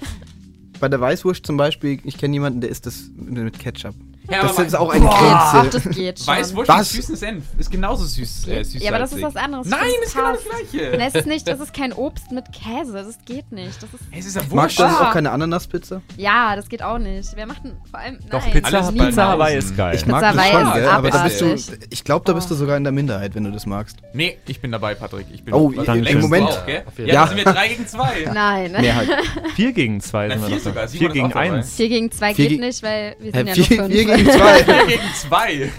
Bei 0.80 0.88
der 0.88 1.02
Weißwurst 1.02 1.46
zum 1.46 1.58
Beispiel, 1.58 2.00
ich 2.04 2.18
kenne 2.18 2.34
jemanden, 2.34 2.62
der 2.62 2.70
isst 2.70 2.86
das 2.86 3.10
mit 3.16 3.58
Ketchup. 3.60 3.96
Ja, 4.30 4.42
Das 4.44 4.60
ist 4.60 4.76
auch 4.76 4.90
eine 4.90 5.08
Ach, 5.10 5.54
Grenze. 5.62 5.80
das 5.82 5.96
geht 5.96 6.20
schon. 6.20 6.28
Weißwurst 6.28 6.68
Was? 6.70 6.94
mit 6.94 7.02
süßen 7.04 7.16
Senf 7.16 7.44
ist 7.58 7.72
genauso 7.72 8.06
süß. 8.06 8.48
Äh, 8.48 8.64
süß 8.64 8.84
ja, 8.84 8.90
aber 8.90 9.00
das 9.00 9.14
ist 9.14 9.22
was 9.22 9.36
anderes. 9.36 9.68
Nein, 9.68 9.80
das 9.82 9.90
das 10.00 10.08
ist 10.10 10.16
genau 10.16 10.32
das 10.34 10.44
Gleiche. 10.44 10.98
Es 11.00 11.16
ist 11.16 11.28
nicht, 11.28 11.48
das 11.48 11.60
ist 11.60 11.74
kein 11.74 11.94
Obst 11.94 12.32
mit 12.32 12.46
Käse. 12.52 12.94
Das 12.94 13.18
geht 13.26 13.52
nicht. 13.52 13.82
Das 13.82 13.90
ist, 13.94 14.02
Es 14.12 14.26
ist 14.26 14.36
ja 14.36 14.42
Magst 14.42 14.78
Wurst. 14.78 14.80
du 14.80 14.84
dann 14.84 14.96
Ah. 14.96 15.10
auch 15.10 15.14
keine 15.14 15.32
Ananaspizza? 15.32 16.02
ja, 16.18 16.56
das 16.56 16.68
geht 16.70 16.84
auch 16.84 16.98
nicht. 16.98 17.30
Wer 17.36 17.46
macht 17.48 17.64
denn 17.64 17.74
vor 17.90 18.00
allem. 18.00 18.20
Doch, 18.30 18.42
nein, 18.42 18.52
Pizza, 18.52 18.78
Alles 18.80 18.92
Pizza 18.94 19.28
Hawaii 19.28 19.58
ist 19.58 19.78
geil. 19.78 19.96
Ich 19.96 20.06
mag 20.06 20.22
das 20.22 20.32
Hawaii 20.36 20.52
schon, 20.52 20.68
ist 20.68 20.74
gell? 20.74 20.88
aber 20.88 21.10
da 21.12 21.24
bist 21.24 21.42
du, 21.42 21.56
ich 21.90 22.04
glaube, 22.04 22.26
da 22.26 22.34
bist 22.34 22.50
du 22.50 22.56
Oh. 22.56 22.58
sogar 22.58 22.78
in 22.78 22.84
der 22.84 22.94
Minderheit, 22.94 23.34
wenn 23.36 23.44
du 23.46 23.52
das 23.52 23.66
magst. 23.66 23.98
Nee, 24.14 24.38
ich 24.48 24.60
bin 24.60 24.72
dabei, 24.72 24.96
Patrick. 24.96 25.28
Ich 25.34 25.44
bin 25.44 25.54
Oh, 25.54 25.72
dann 25.72 26.06
im 26.06 26.16
du 26.16 26.28
Moment- 26.28 26.48
Auch, 26.50 26.66
gell? 26.66 26.84
Ja, 27.06 27.26
dann 27.26 27.28
sind 27.30 27.38
wir 27.46 27.54
3 27.54 27.68
gegen 27.70 27.88
2. 27.88 28.30
Nein. 28.34 28.72
Mehrheit. 28.74 29.08
4 29.56 29.72
gegen 29.74 30.02
2 30.02 30.28
Na, 30.28 30.34
sind 30.34 30.42
wir 30.42 30.48
vier 30.48 30.56
noch. 30.58 30.64
sogar. 30.64 30.88
4 30.88 31.00
Simon 31.00 31.08
ist 31.08 31.14
gegen 31.14 31.26
auch 31.28 31.30
dabei. 31.32 31.52
1. 31.54 31.76
4 31.76 31.90
gegen 31.90 32.12
2 32.12 32.34
Vier 32.36 32.48
geht 32.50 32.58
ge- 32.60 32.68
nicht, 32.68 32.84
weil 32.84 33.16
wir 33.20 33.32
sind 33.32 33.48
ja 33.48 33.56
nur 33.56 33.66
vier, 33.66 33.78
5. 33.78 34.17
gegen 34.18 34.32
zwei. 34.32 34.64
4 34.64 34.86
gegen 34.88 35.02
2. 35.14 35.72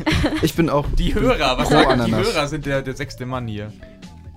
Ich 0.42 0.54
bin 0.54 0.70
auch. 0.70 0.86
Die 0.96 1.14
Hörer, 1.14 1.58
was 1.58 1.68
sagen 1.68 2.04
die. 2.06 2.14
Hörer 2.14 2.46
sind 2.48 2.66
der, 2.66 2.82
der 2.82 2.94
sechste 2.94 3.26
Mann 3.26 3.46
hier. 3.46 3.72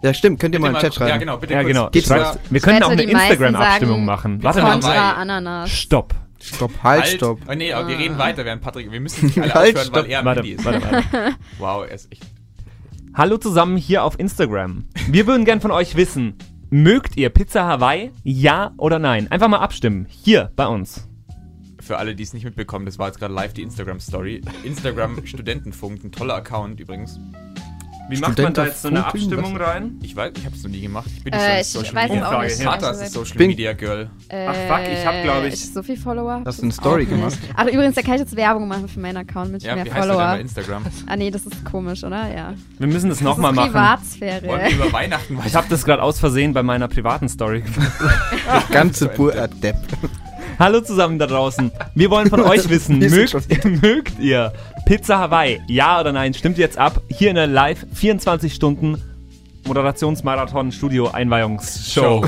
Ja, 0.04 0.14
stimmt. 0.14 0.40
Könnt 0.40 0.56
ihr 0.56 0.60
Bitte 0.60 0.72
mal 0.72 0.78
im 0.78 0.82
Chat 0.84 0.96
schreiben. 0.96 1.10
Ja, 1.12 1.18
genau, 1.18 1.38
bitte 1.38 1.54
Ja, 1.54 1.62
genau. 1.64 1.90
Geht's 1.92 2.08
Schreibt, 2.08 2.40
wir 2.50 2.60
können 2.60 2.82
auch 2.84 2.90
eine 2.90 3.04
Instagram-Abstimmung 3.04 4.04
machen. 4.04 4.42
Warte 4.44 4.62
mal. 4.62 4.80
Ananas. 4.84 5.70
Stopp. 5.72 6.14
Stopp, 6.44 6.72
halt, 6.82 7.08
stopp. 7.08 7.40
Oh, 7.48 7.54
nee, 7.54 7.72
aber 7.72 7.88
wir 7.88 7.96
Ah. 7.96 8.00
reden 8.00 8.18
weiter, 8.18 8.44
während 8.44 8.64
Patrick. 8.64 8.92
Wir 8.92 9.00
müssen 9.00 9.28
nicht 9.28 9.40
alle 9.42 9.54
Halt, 9.54 9.76
aufhören, 9.78 9.94
weil 9.94 10.02
stopp. 10.02 10.10
er 10.10 10.20
am 10.20 10.26
Warte, 10.26 10.40
Handy 10.42 10.54
ist. 10.54 10.66
warte, 10.66 10.82
warte. 10.84 11.36
Wow, 11.60 11.86
er 11.88 11.94
ist 11.94 12.12
echt. 12.12 12.24
Hallo 13.14 13.38
zusammen 13.38 13.78
hier 13.78 14.04
auf 14.04 14.18
Instagram. 14.20 14.86
Wir 15.08 15.28
würden 15.28 15.46
gern 15.46 15.62
von 15.62 15.70
euch 15.70 15.96
wissen, 15.98 16.34
mögt 16.72 17.16
ihr 17.16 17.30
Pizza 17.30 17.68
Hawaii? 17.68 18.10
Ja 18.24 18.72
oder 18.78 18.98
nein? 18.98 19.30
Einfach 19.30 19.50
mal 19.50 19.60
abstimmen. 19.60 20.08
Hier 20.10 20.52
bei 20.56 20.66
uns. 20.66 21.08
Für 21.82 21.98
alle, 21.98 22.15
die 22.15 22.24
es 22.24 22.34
nicht 22.34 22.44
mitbekommen, 22.46 22.86
das 22.86 23.00
war 23.00 23.08
jetzt 23.08 23.20
gerade 23.20 23.34
live 23.34 23.54
die 23.54 23.63
Instagram-Story. 23.63 24.41
Instagram 24.63 25.26
Studentenfunk, 25.26 26.04
ein 26.04 26.12
toller 26.12 26.36
Account 26.36 26.80
übrigens. 26.80 27.20
Wie 28.10 28.17
macht 28.20 28.38
man 28.39 28.54
da 28.54 28.65
jetzt 28.65 28.82
so 28.82 28.89
eine 28.89 29.06
Abstimmung 29.06 29.56
rein? 29.56 29.98
Ich 30.04 30.13
weiß, 30.17 30.34
ich 30.38 30.46
habe 30.46 30.54
es 30.54 30.63
noch 30.63 30.70
nie 30.70 30.82
gemacht. 30.82 31.10
Ich 31.15 31.24
bin 31.24 31.32
Äh, 31.32 31.60
nicht 31.60 31.67
so 31.67 31.82
ich 31.82 31.89
ein 31.91 31.96
weiß 31.96 32.10
Social 32.10 32.26
auch 32.26 32.32
Media. 32.32 32.44
nicht. 32.44 32.60
Ja. 32.60 32.72
Vater 32.72 32.91
ist 32.91 33.13
Social 33.13 33.38
Bin- 33.38 33.48
Media 33.52 33.72
Girl. 33.74 34.10
Ach, 34.30 34.54
fuck, 34.67 34.80
ich 34.91 35.06
hab, 35.06 35.24
glaub 35.24 35.44
ich- 35.46 35.74
so 35.74 35.82
viel 35.82 35.96
Follower. 35.96 36.41
Hast 36.44 36.60
du 36.60 36.63
eine 36.63 36.74
Story 36.74 37.06
auch 37.06 37.10
gemacht? 37.10 37.38
Ach, 37.56 37.65
übrigens, 37.67 37.96
da 37.96 38.02
kann 38.02 38.15
ich 38.15 38.20
jetzt 38.22 38.36
Werbung 38.36 38.67
machen 38.67 38.89
für 38.89 39.00
meinen 39.00 39.15
Account 39.17 39.54
mit 39.54 39.63
Ja, 39.63 39.76
mehr 39.76 39.86
wie 39.86 39.91
heißt 39.91 39.98
er 39.98 40.02
denn 40.08 40.12
Follower. 40.17 40.28
bei 40.34 40.41
Instagram? 40.41 40.84
Ah, 41.08 41.15
nee, 41.15 41.32
das 41.32 41.46
ist 41.46 41.63
komisch, 41.63 42.04
oder? 42.04 42.36
Ja. 42.36 42.54
Wir 42.80 42.88
müssen 42.88 43.08
das 43.08 43.20
Das 43.20 43.26
nochmal 43.26 43.54
machen. 43.54 43.72
Privatsphäre. 43.72 44.46
Wollen 44.46 44.62
wir 44.62 44.76
über 44.76 44.91
Weihnachten 44.91 45.39
Ich 45.46 45.56
habe 45.56 45.67
das 45.70 45.86
gerade 45.86 46.04
aus 46.04 46.20
Versehen 46.20 46.52
bei 46.54 46.63
meiner 46.63 46.89
privaten 46.89 47.30
Story 47.30 47.62
gemacht. 47.62 47.94
Ganze 48.72 49.08
pur 49.08 49.32
Depp. 49.32 49.78
Hallo 50.60 50.82
zusammen 50.82 51.18
da 51.20 51.28
draußen. 51.28 51.72
Wir 51.96 52.10
wollen 52.10 52.30
von 52.30 52.42
euch 52.42 52.70
wissen, 52.70 53.00
mögt, 53.00 53.66
mögt 53.82 54.20
ihr 54.20 54.54
Pizza 54.86 55.18
Hawaii? 55.20 55.62
Ja 55.68 56.00
oder 56.00 56.12
nein? 56.12 56.34
Stimmt 56.34 56.58
jetzt 56.58 56.78
ab. 56.78 57.02
Hier 57.08 57.30
in 57.30 57.36
der 57.36 57.48
Live 57.48 57.86
24 57.94 58.54
Stunden 58.54 59.02
Moderationsmarathon 59.66 60.72
Studio 60.72 61.10
Einweihungsshow. 61.12 62.26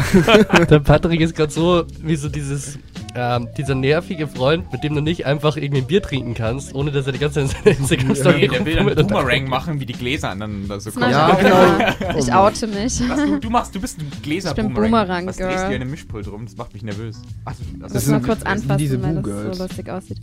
Der 0.69 0.79
Patrick 0.79 1.21
ist 1.21 1.35
gerade 1.35 1.51
so 1.51 1.85
wie 2.01 2.15
so 2.15 2.29
dieses, 2.29 2.77
ähm, 3.15 3.47
dieser 3.57 3.75
nervige 3.75 4.27
Freund, 4.27 4.71
mit 4.71 4.83
dem 4.83 4.95
du 4.95 5.01
nicht 5.01 5.25
einfach 5.25 5.55
irgendwie 5.57 5.81
ein 5.81 5.87
Bier 5.87 6.01
trinken 6.01 6.33
kannst, 6.33 6.73
ohne 6.73 6.91
dass 6.91 7.05
er 7.05 7.13
die 7.13 7.19
ganze 7.19 7.45
Zeit 7.47 7.65
in 7.77 7.85
seiner 7.85 7.99
Instagram-Story 8.07 8.35
Nee, 8.39 8.47
der 8.47 8.65
will 8.65 8.79
einen 8.79 9.07
Boomerang 9.07 9.47
machen, 9.47 9.79
wie 9.79 9.85
die 9.85 9.93
Gläser 9.93 10.29
aneinander 10.31 10.79
so 10.79 10.91
kommen. 10.91 11.05
ich 11.05 11.11
Ja, 11.11 11.35
genau. 11.35 11.63
immer. 11.63 12.17
Ich 12.17 12.33
oute 12.33 12.67
mich. 12.67 13.01
Was, 13.09 13.17
du, 13.25 13.39
du 13.39 13.49
machst, 13.49 13.75
du 13.75 13.81
bist 13.81 13.99
ein 13.99 14.11
Gläser 14.21 14.49
Ich 14.49 14.55
bin 14.55 14.67
Boomerang. 14.73 14.91
Boomerang, 14.91 15.27
Was 15.27 15.37
drehst 15.37 15.63
du 15.63 15.67
hier 15.67 15.75
in 15.75 15.81
einem 15.81 15.91
Mischpult 15.91 16.27
rum? 16.27 16.45
Das 16.45 16.55
macht 16.57 16.73
mich 16.73 16.83
nervös. 16.83 17.21
Ach, 17.45 17.53
das, 17.79 17.91
Das 17.93 18.03
ist 18.03 18.09
mal 18.09 18.17
sind- 18.19 18.25
kurz 18.27 18.43
anfassen, 18.43 18.77
diese 18.77 19.01
weil 19.03 19.15
das 19.21 19.57
so 19.57 19.63
lustig 19.63 19.89
aussieht. 19.89 20.17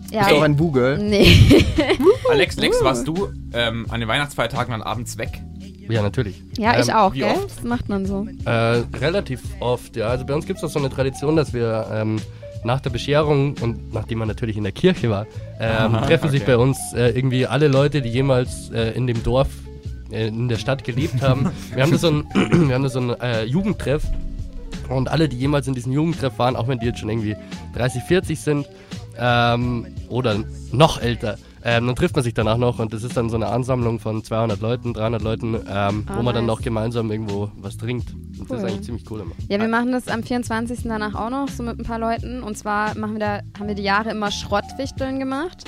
Bist 0.00 0.12
Ja, 0.14 0.28
du 0.28 0.36
auch 0.36 0.42
ein 0.42 0.56
Boo-Girl? 0.56 0.98
nee. 0.98 1.36
Alex, 2.30 2.56
Lex, 2.56 2.82
warst 2.82 3.06
du 3.06 3.28
ähm, 3.52 3.86
an 3.90 4.00
den 4.00 4.08
Weihnachtsfeiertagen 4.08 4.72
dann 4.72 4.82
abends 4.82 5.18
weg? 5.18 5.40
Ja, 5.90 6.02
natürlich. 6.02 6.42
Ja, 6.56 6.78
ich 6.80 6.88
Ähm, 6.88 6.94
auch, 6.94 7.14
wie 7.14 7.18
gell? 7.20 7.30
oft? 7.30 7.56
Das 7.56 7.64
macht 7.64 7.88
man 7.88 8.06
so. 8.06 8.26
Äh, 8.44 8.50
relativ 9.00 9.40
oft, 9.60 9.96
ja. 9.96 10.08
Also 10.08 10.24
bei 10.24 10.34
uns 10.34 10.46
gibt 10.46 10.62
es 10.62 10.72
so 10.72 10.78
eine 10.78 10.90
Tradition, 10.90 11.36
dass 11.36 11.52
wir 11.52 11.86
ähm, 11.92 12.20
nach 12.64 12.80
der 12.80 12.90
Bescherung 12.90 13.54
und 13.60 13.92
nachdem 13.92 14.18
man 14.18 14.28
natürlich 14.28 14.56
in 14.56 14.62
der 14.64 14.72
Kirche 14.72 15.10
war, 15.10 15.26
ähm, 15.58 15.94
Aha, 15.94 16.06
treffen 16.06 16.30
sich 16.30 16.42
okay. 16.42 16.52
bei 16.52 16.56
uns 16.58 16.78
äh, 16.94 17.10
irgendwie 17.10 17.46
alle 17.46 17.68
Leute, 17.68 18.02
die 18.02 18.10
jemals 18.10 18.70
äh, 18.70 18.90
in 18.92 19.06
dem 19.06 19.22
Dorf, 19.22 19.48
äh, 20.10 20.28
in 20.28 20.48
der 20.48 20.56
Stadt 20.58 20.84
gelebt 20.84 21.22
haben. 21.22 21.50
wir 21.74 21.82
haben 21.82 21.90
da 21.92 21.98
so 21.98 22.08
ein, 22.08 22.24
wir 22.68 22.74
haben 22.74 22.82
da 22.82 22.88
so 22.88 23.00
ein 23.00 23.20
äh, 23.20 23.44
Jugendtreff 23.44 24.02
und 24.88 25.08
alle, 25.10 25.28
die 25.28 25.38
jemals 25.38 25.68
in 25.68 25.74
diesem 25.74 25.92
Jugendtreff 25.92 26.38
waren, 26.38 26.56
auch 26.56 26.68
wenn 26.68 26.78
die 26.78 26.86
jetzt 26.86 26.98
schon 26.98 27.08
irgendwie 27.08 27.36
30, 27.74 28.02
40 28.02 28.40
sind 28.40 28.68
ähm, 29.18 29.86
oder 30.08 30.36
noch 30.72 31.00
älter, 31.00 31.38
ähm, 31.64 31.86
dann 31.86 31.96
trifft 31.96 32.14
man 32.16 32.22
sich 32.24 32.34
danach 32.34 32.56
noch 32.56 32.78
und 32.78 32.92
das 32.92 33.02
ist 33.02 33.16
dann 33.16 33.28
so 33.30 33.36
eine 33.36 33.46
Ansammlung 33.48 33.98
von 34.00 34.22
200 34.24 34.60
Leuten, 34.60 34.94
300 34.94 35.22
Leuten, 35.22 35.54
ähm, 35.54 36.04
Ah, 36.06 36.16
wo 36.16 36.22
man 36.22 36.34
dann 36.34 36.46
nice. 36.46 36.56
noch 36.56 36.62
gemeinsam 36.62 37.10
irgendwo 37.10 37.50
was 37.60 37.76
trinkt. 37.76 38.12
Und 38.12 38.48
das 38.50 38.58
ist 38.58 38.62
Cool. 38.64 38.68
eigentlich 38.70 38.82
ziemlich 38.82 39.10
cool 39.10 39.20
immer. 39.20 39.32
Ja, 39.48 39.60
wir 39.60 39.68
machen 39.68 39.92
das 39.92 40.08
am 40.08 40.22
24. 40.22 40.80
danach 40.84 41.14
auch 41.14 41.30
noch, 41.30 41.48
so 41.48 41.62
mit 41.62 41.78
ein 41.78 41.84
paar 41.84 41.98
Leuten. 41.98 42.42
Und 42.42 42.56
zwar 42.56 42.96
machen 42.96 43.14
wir 43.14 43.20
da, 43.20 43.40
haben 43.58 43.68
wir 43.68 43.74
die 43.74 43.82
Jahre 43.82 44.10
immer 44.10 44.30
Schrottwichteln 44.30 45.18
gemacht. 45.18 45.64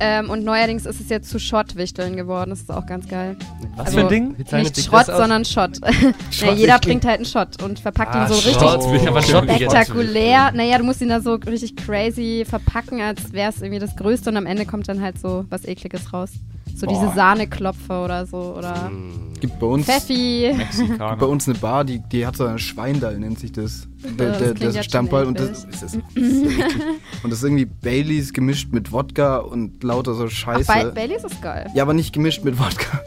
Ähm, 0.00 0.28
und 0.30 0.44
neuerdings 0.44 0.84
ist 0.86 1.00
es 1.00 1.08
jetzt 1.08 1.30
zu 1.30 1.38
Schottwichteln 1.38 2.16
geworden. 2.16 2.50
Das 2.50 2.60
ist 2.60 2.70
auch 2.70 2.86
ganz 2.86 3.08
geil. 3.08 3.36
Was 3.76 3.86
Also, 3.86 3.98
für 3.98 4.04
ein 4.04 4.08
Ding? 4.10 4.36
Nicht 4.52 4.78
Schrott, 4.82 5.06
sondern 5.06 5.44
Schott. 5.44 5.78
ja, 6.32 6.52
jeder 6.52 6.78
bringt 6.78 7.04
halt 7.04 7.16
einen 7.16 7.24
Schott 7.24 7.62
und 7.62 7.78
verpackt 7.80 8.14
Ah, 8.14 8.24
ihn 8.24 8.28
so 8.32 8.34
Schrott. 8.34 8.84
richtig 8.90 9.30
Schott 9.30 9.46
gegessen. 9.48 9.70
spektakulär. 9.70 10.52
Naja, 10.52 10.78
du 10.78 10.84
musst 10.84 11.00
ihn 11.00 11.08
da 11.08 11.20
so 11.20 11.34
richtig 11.34 11.76
crazy 11.76 12.44
verpacken, 12.48 13.00
als 13.00 13.32
wäre 13.32 13.50
es 13.50 13.62
irgendwie 13.62 13.80
das 13.80 13.96
Größte. 13.96 14.30
Und 14.30 14.36
am 14.36 14.46
Ende 14.46 14.66
kommt 14.66 14.88
dann 14.88 15.00
halt 15.00 15.18
so 15.18 15.44
was 15.50 15.64
Ekliges 15.64 16.12
raus. 16.12 16.30
So 16.74 16.86
diese 16.86 17.06
Boah. 17.06 17.14
Sahneklopfer 17.14 18.04
oder 18.04 18.26
so. 18.26 18.54
Oder 18.58 18.90
Mm. 18.90 19.32
Gibt 19.46 19.60
bei 19.60 19.66
uns, 19.66 19.86
Pfeffi. 19.86 20.52
Mexikaner. 20.56 21.16
bei 21.16 21.26
uns 21.26 21.48
eine 21.48 21.58
Bar, 21.58 21.84
die, 21.84 22.00
die 22.00 22.26
hat 22.26 22.36
so 22.36 22.44
ein 22.44 22.58
Schweindall, 22.58 23.18
nennt 23.18 23.38
sich 23.38 23.52
das. 23.52 23.86
Der, 24.18 24.28
das 24.30 24.38
der, 24.38 24.54
der 24.54 24.70
jetzt 24.70 24.84
Stammball 24.84 25.24
und 25.26 25.38
das, 25.40 25.64
ist, 25.64 25.66
das 25.72 25.82
ist. 25.82 25.94
Und 25.94 27.30
das 27.30 27.38
ist 27.38 27.44
irgendwie 27.44 27.64
Baileys 27.64 28.32
gemischt 28.32 28.72
mit 28.72 28.92
Wodka 28.92 29.38
und 29.38 29.82
lauter 29.82 30.14
so 30.14 30.24
Ach, 30.26 30.30
Scheiße. 30.30 30.66
Ba- 30.72 30.90
Baileys 30.90 31.24
ist 31.24 31.40
geil. 31.42 31.70
ja, 31.74 31.82
aber 31.82 31.94
nicht 31.94 32.12
gemischt 32.12 32.44
mit 32.44 32.58
Wodka. 32.58 33.00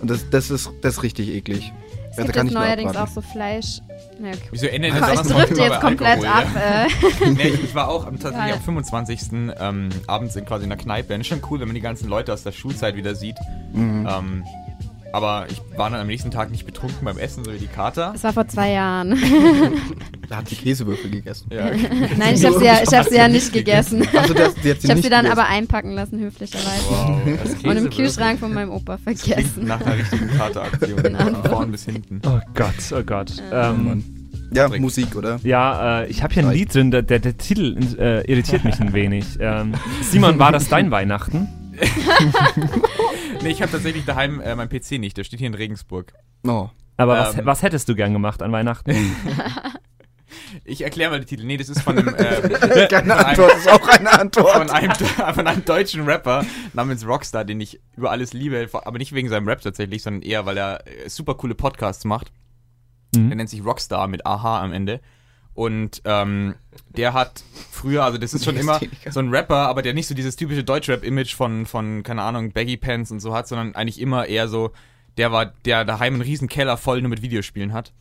Und 0.00 0.10
das, 0.10 0.28
das, 0.30 0.50
ist, 0.50 0.70
das 0.82 0.94
ist 0.94 1.02
richtig 1.02 1.28
eklig. 1.28 1.72
Es 2.12 2.16
Ja, 2.16 2.22
gibt 2.24 2.34
kann 2.36 2.46
jetzt 2.48 2.54
ich 2.54 2.60
neuerdings 2.60 2.96
auch 2.96 3.06
so 3.06 3.20
Fleisch. 3.20 3.80
Naja, 4.20 4.34
okay. 4.34 4.48
Wieso 4.50 4.66
endet 4.66 4.94
Ich 4.94 4.98
das 5.00 5.14
sonst 5.14 5.30
drifte 5.30 5.62
jetzt 5.62 5.80
komplett 5.80 6.24
Alkohol, 6.24 6.26
ab. 6.28 6.46
ja? 6.54 7.26
Äh. 7.26 7.30
nee, 7.36 7.48
ich, 7.48 7.64
ich 7.64 7.74
war 7.74 7.88
auch 7.88 8.06
am, 8.06 8.18
tatsächlich 8.18 8.54
am 8.54 8.60
25. 8.62 9.20
Ähm, 9.60 9.88
abends 10.08 10.34
in 10.34 10.44
quasi 10.44 10.64
in 10.64 10.70
der 10.70 10.78
Kneipe. 10.78 11.14
Und 11.14 11.20
ist 11.20 11.28
schon 11.28 11.40
cool, 11.50 11.60
wenn 11.60 11.68
man 11.68 11.74
die 11.76 11.80
ganzen 11.80 12.08
Leute 12.08 12.32
aus 12.32 12.42
der 12.42 12.50
Schulzeit 12.52 12.96
wieder 12.96 13.14
sieht. 13.14 13.36
Mhm. 13.72 14.08
Ähm, 14.10 14.44
aber 15.12 15.46
ich 15.50 15.60
war 15.76 15.90
dann 15.90 16.00
am 16.00 16.06
nächsten 16.06 16.30
Tag 16.30 16.50
nicht 16.50 16.66
betrunken 16.66 17.04
beim 17.04 17.18
Essen, 17.18 17.44
so 17.44 17.52
wie 17.52 17.58
die 17.58 17.66
Kater. 17.66 18.10
Das 18.12 18.24
war 18.24 18.32
vor 18.32 18.48
zwei 18.48 18.70
Jahren. 18.72 19.16
Da 20.28 20.36
hat 20.36 20.48
die 20.48 20.54
Käsewürfel 20.54 21.10
gegessen. 21.10 21.48
Ja, 21.52 21.72
Nein, 22.16 22.36
ich 22.36 22.44
habe 22.46 22.56
sie, 22.60 22.64
ja, 22.64 22.78
ich 22.84 22.96
hab 22.96 23.04
sie 23.04 23.16
ja 23.16 23.26
nicht 23.26 23.52
gegessen. 23.52 24.06
Also 24.16 24.32
das, 24.32 24.54
hat 24.54 24.62
sie 24.62 24.68
Ich 24.70 24.88
habe 24.88 25.02
sie 25.02 25.08
dann 25.10 25.24
gegessen. 25.24 25.26
aber 25.40 25.48
einpacken 25.48 25.90
lassen, 25.90 26.20
höflicherweise. 26.20 26.84
wow. 26.88 27.64
Und 27.64 27.76
im. 27.76 27.90
Kühlschrank 27.90 28.38
von 28.38 28.54
meinem 28.54 28.70
Opa 28.70 28.96
vergessen. 28.98 29.64
nach 29.66 29.80
einer 29.80 29.98
richtigen 29.98 30.28
Kateraktion. 30.28 31.00
Von 31.16 31.44
vorn 31.50 31.72
bis 31.72 31.84
hinten. 31.84 32.22
Oh 32.24 32.38
Gott, 32.54 32.74
oh 32.92 33.02
Gott. 33.02 33.32
Ähm, 33.52 34.04
Ja, 34.54 34.64
Patrick. 34.66 34.82
Musik, 34.82 35.16
oder? 35.16 35.40
ja, 35.42 36.02
äh, 36.02 36.06
ich 36.06 36.22
habe 36.22 36.32
hier 36.32 36.44
ein 36.46 36.52
Lied 36.52 36.72
drin, 36.74 36.92
der, 36.92 37.02
der, 37.02 37.18
der 37.18 37.36
Titel 37.36 37.76
äh, 37.98 38.24
irritiert 38.30 38.62
mich 38.64 38.78
ein 38.78 38.92
wenig. 38.92 39.36
Ähm, 39.40 39.74
Simon, 40.02 40.38
war 40.38 40.52
das 40.52 40.68
dein 40.68 40.92
Weihnachten? 40.92 41.48
Nee, 43.42 43.50
ich 43.50 43.62
habe 43.62 43.72
tatsächlich 43.72 44.04
daheim 44.04 44.40
äh, 44.40 44.54
mein 44.54 44.68
PC 44.68 44.92
nicht. 44.98 45.16
Der 45.16 45.24
steht 45.24 45.38
hier 45.38 45.48
in 45.48 45.54
Regensburg. 45.54 46.12
Oh. 46.46 46.68
Aber 46.96 47.18
was, 47.18 47.38
Ähm. 47.38 47.46
was 47.46 47.62
hättest 47.62 47.88
du 47.88 47.94
gern 47.94 48.12
gemacht 48.12 48.42
an 48.42 48.52
Weihnachten? 48.52 48.92
Ich 50.64 50.82
erkläre 50.82 51.10
mal 51.10 51.18
den 51.20 51.26
Titel. 51.26 51.44
Nee, 51.44 51.56
das 51.56 51.68
ist 51.68 51.82
von 51.82 51.98
einem, 51.98 52.08
äh, 52.14 52.86
Keine 52.88 53.14
von 53.16 53.24
Antwort, 53.24 53.56
ist 53.56 53.68
auch 53.68 53.88
eine 53.88 54.08
von 54.10 54.20
Antwort. 54.20 54.70
einem, 54.70 54.92
von 55.34 55.46
einem 55.46 55.64
deutschen 55.64 56.04
Rapper 56.04 56.44
namens 56.72 57.04
Rockstar, 57.06 57.44
den 57.44 57.60
ich 57.60 57.80
über 57.96 58.10
alles 58.12 58.32
liebe, 58.32 58.68
aber 58.72 58.98
nicht 58.98 59.12
wegen 59.12 59.28
seinem 59.28 59.48
Rap 59.48 59.60
tatsächlich, 59.60 60.02
sondern 60.02 60.22
eher, 60.22 60.46
weil 60.46 60.56
er 60.56 60.86
äh, 60.86 61.08
super 61.08 61.34
coole 61.34 61.54
Podcasts 61.54 62.04
macht. 62.04 62.30
Der 63.14 63.22
Mhm. 63.22 63.28
nennt 63.30 63.50
sich 63.50 63.64
Rockstar 63.64 64.06
mit 64.06 64.24
AH 64.26 64.60
am 64.62 64.72
Ende. 64.72 65.00
Und 65.60 66.00
ähm, 66.06 66.54
der 66.88 67.12
hat 67.12 67.44
früher, 67.70 68.02
also 68.02 68.16
das 68.16 68.32
ist 68.32 68.46
schon 68.46 68.56
immer 68.56 68.80
so 69.10 69.20
ein 69.20 69.28
Rapper, 69.28 69.68
aber 69.68 69.82
der 69.82 69.92
nicht 69.92 70.06
so 70.06 70.14
dieses 70.14 70.34
typische 70.34 70.64
Deutschrap-Image 70.64 71.34
von, 71.34 71.66
von, 71.66 72.02
keine 72.02 72.22
Ahnung, 72.22 72.52
Baggy 72.52 72.78
Pants 72.78 73.10
und 73.10 73.20
so 73.20 73.34
hat, 73.34 73.46
sondern 73.46 73.74
eigentlich 73.74 74.00
immer 74.00 74.24
eher 74.24 74.48
so, 74.48 74.72
der 75.18 75.32
war, 75.32 75.52
der 75.66 75.84
daheim 75.84 76.14
einen 76.14 76.22
riesen 76.22 76.48
Keller 76.48 76.78
voll 76.78 77.02
nur 77.02 77.10
mit 77.10 77.20
Videospielen 77.20 77.74
hat. 77.74 77.92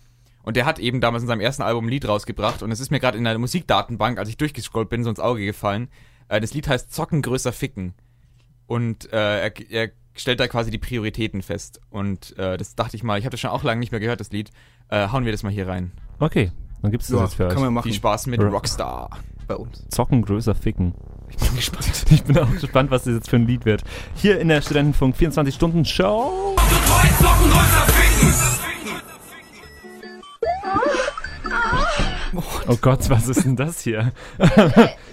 Und 0.41 0.55
der 0.55 0.65
hat 0.65 0.79
eben 0.79 1.01
damals 1.01 1.23
in 1.23 1.27
seinem 1.27 1.41
ersten 1.41 1.61
Album 1.61 1.87
ein 1.87 1.89
Lied 1.89 2.07
rausgebracht 2.07 2.63
und 2.63 2.71
es 2.71 2.79
ist 2.79 2.91
mir 2.91 3.01
gerade 3.01 3.17
in 3.17 3.25
der 3.25 3.37
Musikdatenbank, 3.37 4.19
als 4.19 4.29
ich 4.29 4.37
durchgescrollt 4.37 4.87
bin, 4.87 5.03
so 5.03 5.09
ins 5.09 5.19
Auge 5.19 5.45
gefallen. 5.45 5.89
Äh, 6.29 6.39
das 6.39 6.53
Lied 6.53 6.69
heißt 6.69 6.93
Zocken 6.93 7.21
größer 7.21 7.51
ficken. 7.51 7.93
Und 8.67 9.11
äh, 9.11 9.49
er, 9.49 9.69
er 9.69 9.91
stellt 10.15 10.39
da 10.39 10.47
quasi 10.47 10.71
die 10.71 10.77
Prioritäten 10.77 11.41
fest. 11.41 11.81
Und 11.89 12.37
äh, 12.37 12.55
das 12.55 12.75
dachte 12.75 12.95
ich 12.95 13.03
mal, 13.03 13.19
ich 13.19 13.25
habe 13.25 13.31
das 13.31 13.41
schon 13.41 13.51
auch 13.51 13.65
lange 13.65 13.81
nicht 13.81 13.91
mehr 13.91 13.99
gehört, 13.99 14.21
das 14.21 14.31
Lied. 14.31 14.49
Äh, 14.87 15.09
hauen 15.09 15.25
wir 15.25 15.33
das 15.33 15.43
mal 15.43 15.51
hier 15.51 15.67
rein. 15.67 15.91
Okay, 16.19 16.53
dann 16.81 16.91
gibt's 16.91 17.07
das 17.07 17.17
Ja, 17.17 17.23
jetzt 17.23 17.35
für 17.35 17.47
kann 17.47 17.57
euch. 17.57 17.63
man 17.63 17.73
machen 17.73 17.83
Viel 17.85 17.93
Spaß 17.93 18.27
mit 18.27 18.41
Rock- 18.41 18.53
Rockstar. 18.53 19.09
bei 19.47 19.55
uns. 19.55 19.85
Zocken 19.89 20.21
größer 20.23 20.55
ficken. 20.55 20.93
Ich 21.29 21.37
bin 21.37 21.55
gespannt. 21.55 22.05
Ich 22.11 22.23
bin 22.23 22.37
auch 22.39 22.49
gespannt, 22.51 22.89
was 22.91 23.03
das 23.03 23.13
jetzt 23.13 23.29
für 23.29 23.35
ein 23.35 23.45
Lied 23.47 23.65
wird. 23.65 23.83
Hier 24.15 24.39
in 24.39 24.47
der 24.47 24.61
Studentenfunk 24.61 25.15
24 25.15 25.53
Stunden 25.53 25.85
Show. 25.85 26.55
Oh 32.71 32.77
Gott, 32.79 33.09
was 33.09 33.27
ist 33.27 33.45
denn 33.45 33.55
das 33.55 33.81
hier? 33.81 34.11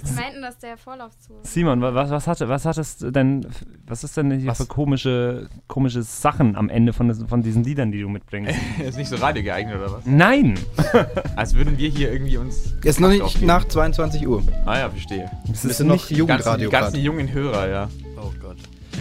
Sie 0.04 0.14
meinten, 0.14 0.42
dass 0.42 0.58
der 0.58 0.76
Vorlauf 0.76 1.12
zu. 1.18 1.32
Simon, 1.42 1.80
wa- 1.80 1.94
was, 1.94 2.10
was, 2.10 2.26
hatte, 2.26 2.48
was 2.50 2.66
hattest 2.66 3.00
du 3.02 3.10
denn, 3.10 3.46
was 3.86 4.04
ist 4.04 4.14
denn 4.16 4.30
hier 4.30 4.50
Was? 4.50 4.58
für 4.58 4.66
komische, 4.66 5.48
komische 5.66 6.02
Sachen 6.02 6.54
am 6.54 6.68
Ende 6.68 6.92
von, 6.92 7.14
von 7.26 7.42
diesen 7.42 7.64
Liedern, 7.64 7.90
die 7.92 8.02
du 8.02 8.08
mitbringst? 8.10 8.54
ist 8.86 8.98
nicht 8.98 9.08
so 9.08 9.16
radio 9.16 9.42
geeignet 9.42 9.76
oder 9.76 9.90
was? 9.90 10.04
Nein! 10.04 10.58
Als 11.36 11.54
würden 11.54 11.78
wir 11.78 11.88
hier 11.88 12.12
irgendwie 12.12 12.36
uns. 12.36 12.74
Ist 12.84 13.00
noch 13.00 13.08
nicht 13.08 13.22
aufgeben. 13.22 13.46
nach 13.46 13.64
22 13.66 14.28
Uhr. 14.28 14.42
Ah 14.66 14.78
ja, 14.78 14.90
verstehe. 14.90 15.30
Das 15.48 15.64
ist 15.64 15.78
sind 15.78 15.86
noch 15.86 15.94
nicht, 15.94 16.10
Die 16.10 16.14
ganzen, 16.26 16.58
die 16.58 16.64
Jugendradio 16.64 16.70
ganzen 16.70 16.92
gerade. 16.92 17.04
jungen 17.04 17.32
Hörer, 17.32 17.68
ja. 17.70 17.88
Oh 18.18 18.32
Gott. 18.42 18.56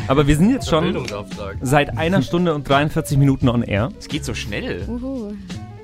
aber 0.07 0.27
wir 0.27 0.37
sind 0.37 0.49
jetzt 0.51 0.69
schon 0.69 1.05
seit 1.61 1.97
einer 1.97 2.21
Stunde 2.21 2.53
und 2.55 2.67
43 2.69 3.17
Minuten 3.17 3.49
on 3.49 3.63
air. 3.63 3.89
Es 3.99 4.07
geht 4.07 4.23
so 4.23 4.33
schnell. 4.33 4.85
Uhu. 4.87 5.33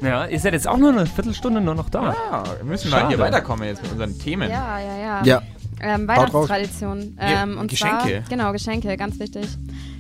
Ja, 0.02 0.26
ihr 0.26 0.40
seid 0.40 0.54
jetzt 0.54 0.68
auch 0.68 0.78
nur 0.78 0.90
eine 0.92 1.06
Viertelstunde 1.06 1.62
nur 1.62 1.76
noch 1.76 1.90
da. 1.90 2.16
Ah, 2.32 2.44
wir 2.58 2.66
müssen 2.66 2.90
mal 2.90 2.98
Schade. 3.02 3.10
hier 3.10 3.20
weiterkommen 3.20 3.68
jetzt 3.68 3.82
mit 3.84 3.92
unseren 3.92 4.18
Themen. 4.18 4.50
Ja, 4.50 4.80
ja, 4.80 4.98
ja. 4.98 5.24
Ja. 5.24 5.42
Ähm. 5.84 6.08
Weihnachtstradition. 6.08 7.18
Ja, 7.20 7.44
Ähm, 7.44 7.58
und 7.58 7.68
Geschenke. 7.70 7.98
Zwar, 8.04 8.30
genau, 8.30 8.52
Geschenke, 8.52 8.98
ganz 8.98 9.20
wichtig. 9.20 9.48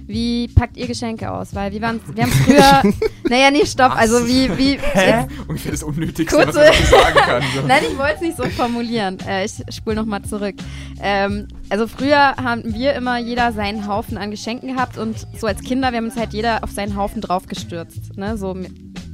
Wie 0.07 0.47
packt 0.49 0.75
ihr 0.77 0.87
Geschenke 0.87 1.31
aus? 1.31 1.55
Weil 1.55 1.71
wir, 1.71 1.81
waren, 1.81 1.99
wir 2.13 2.23
haben 2.23 2.31
früher. 2.31 2.81
naja, 3.29 3.49
nee, 3.51 3.65
stopp. 3.65 3.95
Also 3.95 4.27
wie. 4.27 4.49
wie 4.57 4.77
Hä? 4.93 5.25
Ungefähr 5.47 5.71
das 5.71 5.83
Unnötigste, 5.83 6.35
Kurze- 6.35 6.47
was 6.47 6.55
man 6.55 6.65
dazu 6.65 6.85
sagen 6.85 7.15
kann. 7.15 7.43
So. 7.55 7.61
Nein, 7.67 7.83
ich 7.91 7.97
wollte 7.97 8.15
es 8.15 8.21
nicht 8.21 8.37
so 8.37 8.43
formulieren. 8.43 9.17
Äh, 9.27 9.45
ich 9.45 9.53
spule 9.73 9.95
nochmal 9.95 10.21
zurück. 10.23 10.55
Ähm, 11.01 11.47
also 11.69 11.87
früher 11.87 12.35
haben 12.35 12.63
wir 12.75 12.93
immer 12.93 13.19
jeder 13.19 13.51
seinen 13.53 13.87
Haufen 13.87 14.17
an 14.17 14.31
Geschenken 14.31 14.75
gehabt 14.75 14.97
und 14.97 15.15
so 15.39 15.47
als 15.47 15.61
Kinder, 15.61 15.91
wir 15.91 15.97
haben 15.97 16.05
uns 16.05 16.17
halt 16.17 16.33
jeder 16.33 16.63
auf 16.63 16.71
seinen 16.71 16.95
Haufen 16.97 17.21
draufgestürzt. 17.21 18.17
Ne? 18.17 18.37
So, 18.37 18.55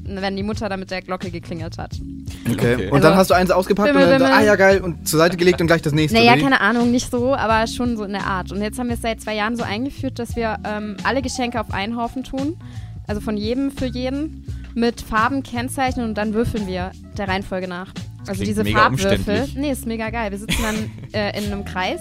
wenn 0.08 0.36
die 0.36 0.43
Mutter 0.43 0.70
da 0.70 0.78
mit 0.78 0.89
der 0.91 1.02
Glocke 1.02 1.30
geklingelt 1.32 1.78
hat. 1.78 1.91
Okay. 2.50 2.76
Okay. 2.76 2.89
Und 2.89 3.04
dann 3.04 3.12
Also- 3.12 3.17
hast 3.20 3.30
du 3.32 3.34
eins 3.34 3.52
ausgepackt 3.52 3.89
Bimmel, 3.89 4.04
und 4.06 4.10
dann, 4.12 4.20
bimmel. 4.22 4.34
ah 4.34 4.41
ja 4.43 4.56
geil, 4.56 4.82
und 4.82 5.08
zur 5.08 5.20
Seite 5.20 5.38
gelegt 5.38 5.60
und 5.62 5.67
gleich 5.67 5.82
das 5.82 5.93
nächste. 5.93 6.17
Naja, 6.17 6.38
keine 6.38 6.62
Ahnung, 6.62 6.91
nicht 6.91 7.12
so, 7.12 7.36
aber 7.36 7.67
schon 7.67 7.98
so 7.98 8.04
in 8.04 8.13
der 8.13 8.26
Art. 8.26 8.52
Und 8.52 8.62
jetzt 8.62 8.80
haben 8.80 8.88
wir 8.88 8.96
es 8.96 9.02
seit 9.02 9.22
zwei 9.22 9.36
Jahren 9.36 9.56
so 9.56 9.63
eingeführt, 9.63 10.20
dass 10.20 10.36
wir 10.36 10.58
ähm, 10.63 10.98
alle 11.04 11.22
Geschenke 11.22 11.60
auf 11.60 11.72
einen 11.74 11.98
Haufen 11.98 12.24
tun. 12.24 12.56
Also 13.08 13.22
von 13.22 13.38
jedem 13.38 13.72
für 13.72 13.86
jeden. 13.86 14.46
Mit 14.76 15.02
Farben 15.02 15.41
kennzeichnen 15.41 16.06
und 16.06 16.15
dann 16.20 16.34
würfeln 16.36 16.67
wir 16.67 16.91
der 17.17 17.28
Reihenfolge 17.28 17.67
nach. 17.67 17.88
Also 18.28 18.34
klingt 18.34 18.48
diese 18.50 18.63
mega 18.63 18.78
Farbwürfel. 18.80 19.48
Nee, 19.56 19.72
ist 19.72 19.88
mega 19.88 20.12
geil. 20.12 20.30
Wir 20.30 20.38
sitzen 20.38 20.62
dann 20.62 20.76
äh, 21.13 21.36
in 21.39 21.52
einem 21.52 21.65
Kreis. 21.65 22.00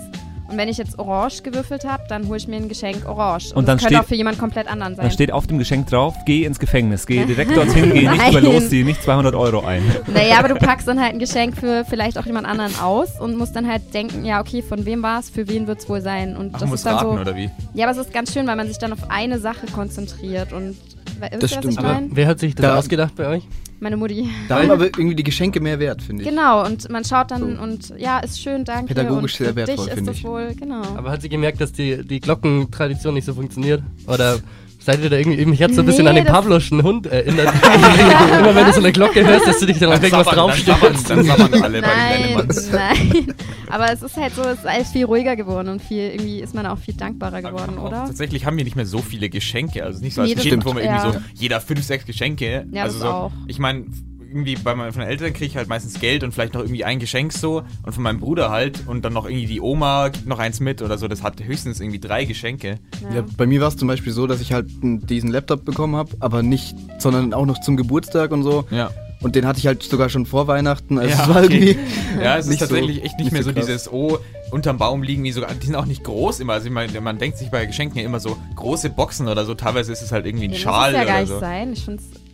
Und 0.49 0.57
wenn 0.59 0.69
ich 0.69 0.79
jetzt 0.79 0.99
orange 0.99 1.43
gewürfelt 1.43 1.85
habe, 1.85 2.05
dann 2.09 2.29
hole 2.29 2.37
ich 2.37 2.47
mir 2.47 2.57
ein 2.57 2.69
Geschenk 2.69 3.05
orange. 3.09 3.53
Und 3.55 3.67
dann 3.67 3.77
das 3.79 3.83
könnte 3.85 3.95
steht- 3.97 4.05
auch 4.05 4.09
für 4.09 4.15
jemand 4.15 4.39
komplett 4.39 4.69
anderen 4.71 4.95
sein. 4.95 5.05
Da 5.07 5.11
steht 5.11 5.33
auf 5.33 5.47
dem 5.49 5.59
Geschenk 5.59 5.89
drauf, 5.89 6.15
geh 6.25 6.45
ins 6.45 6.59
Gefängnis, 6.59 7.07
geh 7.07 7.25
direkt 7.27 7.57
dorthin, 7.57 7.93
geh 7.93 8.09
nicht 8.09 8.33
mehr 8.33 8.43
Nein. 8.43 8.45
los, 8.45 8.69
zieh 8.69 8.85
nicht 8.85 9.03
200 9.03 9.35
Euro 9.35 9.65
ein. 9.67 9.83
Naja, 10.07 10.39
aber 10.39 10.49
du 10.49 10.55
packst 10.55 10.87
dann 10.87 11.01
halt 11.01 11.15
ein 11.15 11.19
Geschenk 11.19 11.57
für 11.57 11.85
vielleicht 11.89 12.17
auch 12.19 12.27
jemand 12.27 12.47
anderen 12.47 12.79
aus 12.81 13.19
und 13.21 13.37
musst 13.37 13.57
dann 13.57 13.67
halt 13.67 13.93
denken, 13.93 14.25
ja, 14.25 14.41
okay, 14.41 14.63
von 14.63 14.85
wem 14.87 15.03
war 15.03 15.19
es, 15.21 15.31
für 15.31 15.49
wen 15.49 15.67
wird 15.67 15.81
es 15.81 15.89
wohl 15.89 16.01
sein. 16.01 16.37
Und 16.37 16.51
Ach, 16.55 16.61
das 16.61 16.69
muss 16.69 16.81
ist 16.81 16.87
dann 16.87 16.95
raten, 16.97 17.15
so. 17.17 17.21
oder 17.21 17.35
wie? 17.37 17.51
Ja, 17.75 17.87
aber 17.89 17.99
es 17.99 18.07
ist 18.07 18.13
ganz 18.13 18.33
schön, 18.33 18.47
weil 18.47 18.57
man 18.57 18.69
sich 18.69 18.79
dann 18.79 18.93
auf 18.93 19.11
eine 19.11 19.39
Sache 19.41 19.67
konzentriert 19.73 20.53
und 20.53 20.77
we- 21.19 21.29
wisst 21.33 21.43
Das 21.43 21.43
was 21.43 21.75
stimmt. 21.75 22.11
ich 22.11 22.17
wer 22.17 22.27
hat 22.29 22.39
sich 22.39 22.55
das 22.55 22.63
Da- 22.67 22.79
ausgedacht 22.79 23.15
bei 23.17 23.27
euch? 23.29 23.43
Meine 23.81 23.97
Mutti. 23.97 24.29
Da 24.49 24.59
haben 24.63 24.71
aber 24.71 24.85
irgendwie 24.87 25.15
die 25.15 25.23
Geschenke 25.23 25.61
mehr 25.61 25.79
wert, 25.79 26.03
finde 26.03 26.23
ich. 26.23 26.29
Genau, 26.29 26.65
und 26.65 26.89
man 26.91 27.05
schaut 27.05 27.31
dann 27.31 27.57
So. 27.57 27.63
und 27.63 27.93
ja, 27.99 28.19
ist 28.21 28.41
schön, 28.41 28.65
danke. 28.65 28.95
Pädagogisch 28.95 29.35
und 29.35 29.39
sehr 29.39 29.49
für 29.51 29.57
wertvoll, 29.57 29.77
dich 29.77 29.87
ist 29.87 29.95
finde 29.95 30.11
das 30.11 30.19
ich. 30.19 30.25
wohl, 30.25 30.55
genau. 30.59 30.83
Aber 30.97 31.11
hat 31.11 31.23
sie 31.23 31.29
gemerkt, 31.29 31.61
dass 31.61 31.73
die, 31.73 32.05
die 32.07 32.21
Glockentradition 32.21 33.15
nicht 33.15 33.25
so 33.27 33.35
funktioniert? 33.35 33.83
Oder 34.07 34.39
seid 34.87 35.03
ihr 35.03 35.11
da 35.11 35.17
irgendwie, 35.17 35.45
mich 35.45 35.61
hat 35.61 35.75
so 35.75 35.83
ein 35.83 35.87
bisschen 35.87 36.05
Nee, 36.05 36.11
an 36.11 36.17
den 36.17 36.25
Pavloschen 36.25 36.81
Hund 36.83 37.07
erinnert. 37.07 37.49
Immer 38.39 38.55
wenn 38.55 38.67
du 38.67 38.73
so 38.73 38.79
eine 38.79 38.93
Glocke 38.93 39.27
hörst, 39.27 39.47
dass 39.47 39.59
du 39.59 39.67
dich 39.67 39.79
dann 39.79 39.93
auf 39.93 40.03
irgendwas 40.03 40.27
sabbern, 40.65 40.97
dann 41.09 41.25
sabbern 41.25 41.63
alle 41.63 41.83
bei 41.83 41.89
den 41.89 42.37
Nein, 42.37 42.49
nein. 42.73 43.35
Aber 43.69 43.93
es 43.93 44.01
ist 44.03 44.17
halt 44.17 44.35
so, 44.35 44.43
es 44.43 44.61
ist 44.61 44.67
alles 44.67 44.91
viel 44.91 45.05
ruhiger 45.05 45.35
geworden 45.35 45.69
und 45.69 45.83
viel, 45.83 46.13
irgendwie 46.13 46.41
ist 46.41 46.55
man 46.55 46.67
auch 46.67 46.79
viel 46.79 46.95
dankbarer 46.95 47.43
geworden, 47.43 47.79
Auch 47.79 47.89
oder? 47.89 48.05
Tatsächlich 48.07 48.47
haben 48.47 48.57
wir 48.57 48.65
nicht 48.65 48.77
mehr 48.77 48.87
so 48.87 48.99
viele 48.99 49.29
Geschenke. 49.29 49.83
Also 49.83 50.03
nicht 50.05 50.15
so 50.15 50.23
als 50.23 50.37
Nee, 50.37 50.41
Kind, 50.41 50.65
wo 50.65 50.73
man 50.73 50.85
irgendwie 50.85 51.13
so 51.13 51.19
jeder 51.35 51.61
fünf, 51.61 51.83
sechs 51.83 52.07
Geschenke. 52.07 52.67
Ja, 52.71 52.85
also 52.85 52.99
das 53.01 53.03
so, 53.03 53.13
auch. 53.13 53.33
Ich 53.49 53.59
meine, 53.59 53.87
irgendwie 54.29 54.57
bei 54.57 54.75
meinen 54.75 54.93
von 54.93 55.01
den 55.03 55.09
Eltern 55.11 55.33
kriege 55.33 55.47
ich 55.47 55.57
halt 55.57 55.69
meistens 55.69 56.01
Geld 56.01 56.23
und 56.25 56.33
vielleicht 56.33 56.55
noch 56.55 56.61
irgendwie 56.63 56.85
ein 56.85 56.99
Geschenk 56.99 57.33
so 57.33 57.63
und 57.85 57.93
von 57.93 58.03
meinem 58.03 58.21
Bruder 58.21 58.51
halt 58.51 58.83
und 58.87 59.05
dann 59.05 59.13
noch 59.13 59.27
irgendwie 59.27 59.47
die 59.47 59.61
Oma 59.61 60.09
gibt 60.09 60.27
noch 60.27 60.39
eins 60.39 60.61
mit 60.61 60.83
oder 60.83 60.99
so. 60.99 61.09
Das 61.09 61.23
hat 61.23 61.43
höchstens 61.43 61.81
irgendwie 61.81 61.99
drei 62.01 62.25
Geschenke. 62.25 62.79
Ja, 63.15 63.25
bei 63.37 63.47
mir 63.47 63.61
war 63.61 63.69
es 63.69 63.77
zum 63.77 63.89
Beispiel 63.89 64.13
so, 64.13 64.27
dass 64.27 64.41
ich 64.41 64.53
halt 64.53 64.67
diesen 64.83 65.31
Laptop 65.31 65.65
bekommen 65.65 65.97
habe, 65.97 66.11
aber 66.21 66.43
nicht, 66.43 66.75
sondern 66.99 67.33
auch 67.35 67.47
noch 67.47 67.61
zum 67.61 67.77
Geburtstag 67.77 68.33
und 68.33 68.43
so. 68.43 68.65
Ja. 68.71 68.91
Und 69.23 69.35
den 69.35 69.47
hatte 69.47 69.59
ich 69.59 69.67
halt 69.67 69.83
sogar 69.83 70.11
schon 70.11 70.27
vor 70.27 70.47
Weihnachten. 70.47 70.99
Also 70.99 71.11
Ja, 71.11 71.23
es 71.23 71.29
war 71.29 71.43
okay. 71.45 71.55
irgendwie. 71.71 71.79
Ja, 72.23 72.37
es 72.37 72.45
ist 72.47 72.51
nicht 72.51 72.61
so- 72.61 72.67
tatsächlich 72.67 73.03
echt 73.03 73.19
nicht, 73.19 73.33
mehr 73.33 73.43
so, 73.43 73.53
krass. 73.53 73.65
dieses, 73.67 73.91
oh, 73.91 74.19
unterm 74.51 74.77
Baum 74.77 75.03
liegen 75.03 75.25
die 75.25 75.33
sogar, 75.33 75.53
die 75.55 75.67
sind 75.67 75.75
auch 75.75 75.87
nicht 75.87 76.05
groß 76.05 76.41
immer. 76.41 76.53
Also 76.55 76.67
ich 76.67 76.73
meine, 76.73 77.01
man 77.01 77.17
denkt 77.19 77.39
sich 77.39 77.51
bei 77.51 77.65
Geschenken 77.65 77.99
ja 77.99 78.05
immer 78.05 78.21
so 78.21 78.37
große 78.57 78.91
Boxen 78.91 79.27
oder 79.29 79.45
so. 79.47 79.55
Teilweise 79.55 79.91
ist 79.93 80.03
es 80.03 80.13
halt 80.13 80.27
irgendwie 80.27 80.45
ein 80.47 80.51
Nee, 80.51 80.59
Schal 80.59 80.93
muss 80.93 81.01
es 81.01 81.07
ja 81.07 81.13
gar 81.13 81.13
oder 81.15 81.21
nicht 81.23 81.29
so. 81.33 81.41
sein. 81.41 81.73
Ich 81.73 81.85
find's 81.85 82.05
Es 82.13 82.26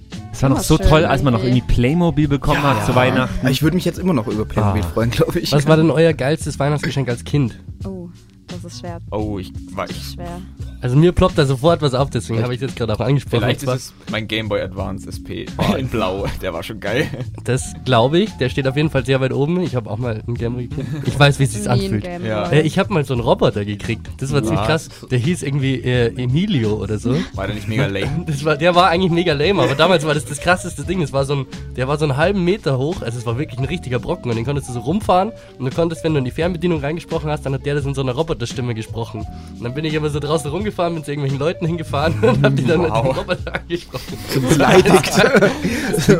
war 0.42 0.50
noch 0.50 0.60
so 0.60 0.76
schön 0.76 0.86
toll, 0.88 1.04
als 1.04 1.22
man 1.22 1.32
noch 1.32 1.42
irgendwie. 1.42 1.60
Playmobil 1.62 2.28
bekommen 2.28 2.62
hat 2.62 2.84
zu 2.86 2.94
Weihnachten. 2.94 3.46
Ich 3.48 3.62
würde 3.62 3.74
mich 3.76 3.84
jetzt 3.84 3.98
immer 3.98 4.12
noch 4.12 4.26
über 4.26 4.44
Playmobil 4.44 4.82
Ah. 4.82 4.88
freuen, 4.88 5.10
glaube 5.10 5.38
ich. 5.40 5.52
Was 5.52 5.66
war 5.66 5.76
denn 5.76 5.90
euer 5.90 6.12
geilstes 6.12 6.58
Weihnachtsgeschenk 6.58 7.08
als 7.08 7.24
Kind? 7.24 7.58
Oh, 7.84 8.08
das 8.52 8.64
ist 8.72 8.80
schwer. 8.80 9.00
Oh, 9.10 9.38
ich 9.38 9.52
war 9.72 9.86
Das 9.86 9.96
ist 9.96 10.14
schwer. 10.14 10.40
Also 10.80 10.96
mir 10.96 11.12
ploppt 11.12 11.38
da 11.38 11.46
sofort 11.46 11.80
was 11.80 11.94
auf, 11.94 12.10
deswegen 12.10 12.42
habe 12.42 12.54
ich 12.54 12.60
das 12.60 12.70
jetzt 12.70 12.76
gerade 12.78 12.92
auch 12.94 13.00
angesprochen. 13.00 13.40
Vielleicht 13.40 13.62
ist 13.62 13.68
es 13.68 13.94
mein 14.10 14.26
Game 14.26 14.48
Boy 14.48 14.60
Advance 14.62 15.08
SP 15.08 15.46
in 15.78 15.86
Blau. 15.90 16.26
Der 16.40 16.52
war 16.52 16.64
schon 16.64 16.80
geil. 16.80 17.06
Das 17.44 17.72
glaube 17.84 18.18
ich, 18.18 18.30
der 18.38 18.48
steht 18.48 18.66
auf 18.66 18.76
jeden 18.76 18.90
Fall 18.90 19.06
sehr 19.06 19.20
weit 19.20 19.32
oben. 19.32 19.60
Ich 19.62 19.76
habe 19.76 19.88
auch 19.88 19.96
mal 19.98 20.22
einen 20.26 20.36
Gameboy 20.36 20.66
gekriegt. 20.66 20.88
Ich 21.06 21.16
weiß, 21.18 21.38
wie 21.38 21.44
es 21.44 21.52
sich 21.52 21.70
anfühlt. 21.70 22.02
Game 22.02 22.26
Ja. 22.26 22.48
Boy. 22.48 22.58
Äh, 22.58 22.62
ich 22.62 22.80
habe 22.80 22.92
mal 22.92 23.04
so 23.04 23.14
einen 23.14 23.22
Roboter 23.22 23.64
gekriegt. 23.64 24.08
Das 24.18 24.32
war 24.32 24.42
ziemlich 24.42 24.62
krass. 24.64 24.88
Der 25.08 25.18
hieß 25.18 25.44
irgendwie 25.44 25.76
äh, 25.76 26.08
Emilio 26.20 26.74
oder 26.74 26.98
so. 26.98 27.14
War 27.34 27.46
der 27.46 27.54
nicht 27.54 27.68
mega 27.68 27.86
lame? 27.86 28.24
Das 28.26 28.44
war, 28.44 28.56
der 28.56 28.74
war 28.74 28.88
eigentlich 28.88 29.12
mega 29.12 29.34
lame, 29.34 29.62
aber 29.62 29.74
damals 29.76 30.04
war 30.04 30.14
das 30.14 30.24
das 30.24 30.40
krasseste 30.40 30.82
Ding. 30.84 31.00
Das 31.00 31.12
war 31.12 31.24
so 31.24 31.34
ein, 31.34 31.46
der 31.76 31.86
war 31.86 31.96
so 31.96 32.04
einen 32.06 32.16
halben 32.16 32.44
Meter 32.44 32.76
hoch, 32.78 33.02
also 33.02 33.18
es 33.18 33.24
war 33.26 33.38
wirklich 33.38 33.58
ein 33.60 33.64
richtiger 33.66 33.98
Brocken 34.00 34.30
und 34.30 34.36
den 34.36 34.44
konntest 34.44 34.68
du 34.68 34.72
so 34.72 34.80
rumfahren 34.80 35.30
und 35.58 35.64
du 35.64 35.70
konntest, 35.70 36.02
wenn 36.02 36.12
du 36.12 36.18
in 36.18 36.24
die 36.24 36.30
Fernbedienung 36.30 36.80
reingesprochen 36.80 37.30
hast, 37.30 37.46
dann 37.46 37.54
hat 37.54 37.64
der 37.66 37.74
das 37.76 37.84
in 37.84 37.94
so 37.94 38.00
einer 38.00 38.12
Roboterstimme 38.42 38.74
gesprochen. 38.74 39.24
Und 39.56 39.62
dann 39.62 39.74
bin 39.74 39.84
ich 39.84 39.94
immer 39.94 40.10
so 40.10 40.18
draußen 40.18 40.50
rumgefahren, 40.50 40.94
bin 40.94 41.04
zu 41.04 41.12
irgendwelchen 41.12 41.38
Leuten 41.38 41.66
hingefahren 41.66 42.14
und 42.22 42.44
hab 42.44 42.56
die 42.56 42.64
dann 42.64 42.80
mit 42.82 42.90
dem 42.90 42.94
Wow. 42.94 43.16
Roboter 43.18 43.54
angesprochen. 43.54 44.18
beleidigt 44.48 45.22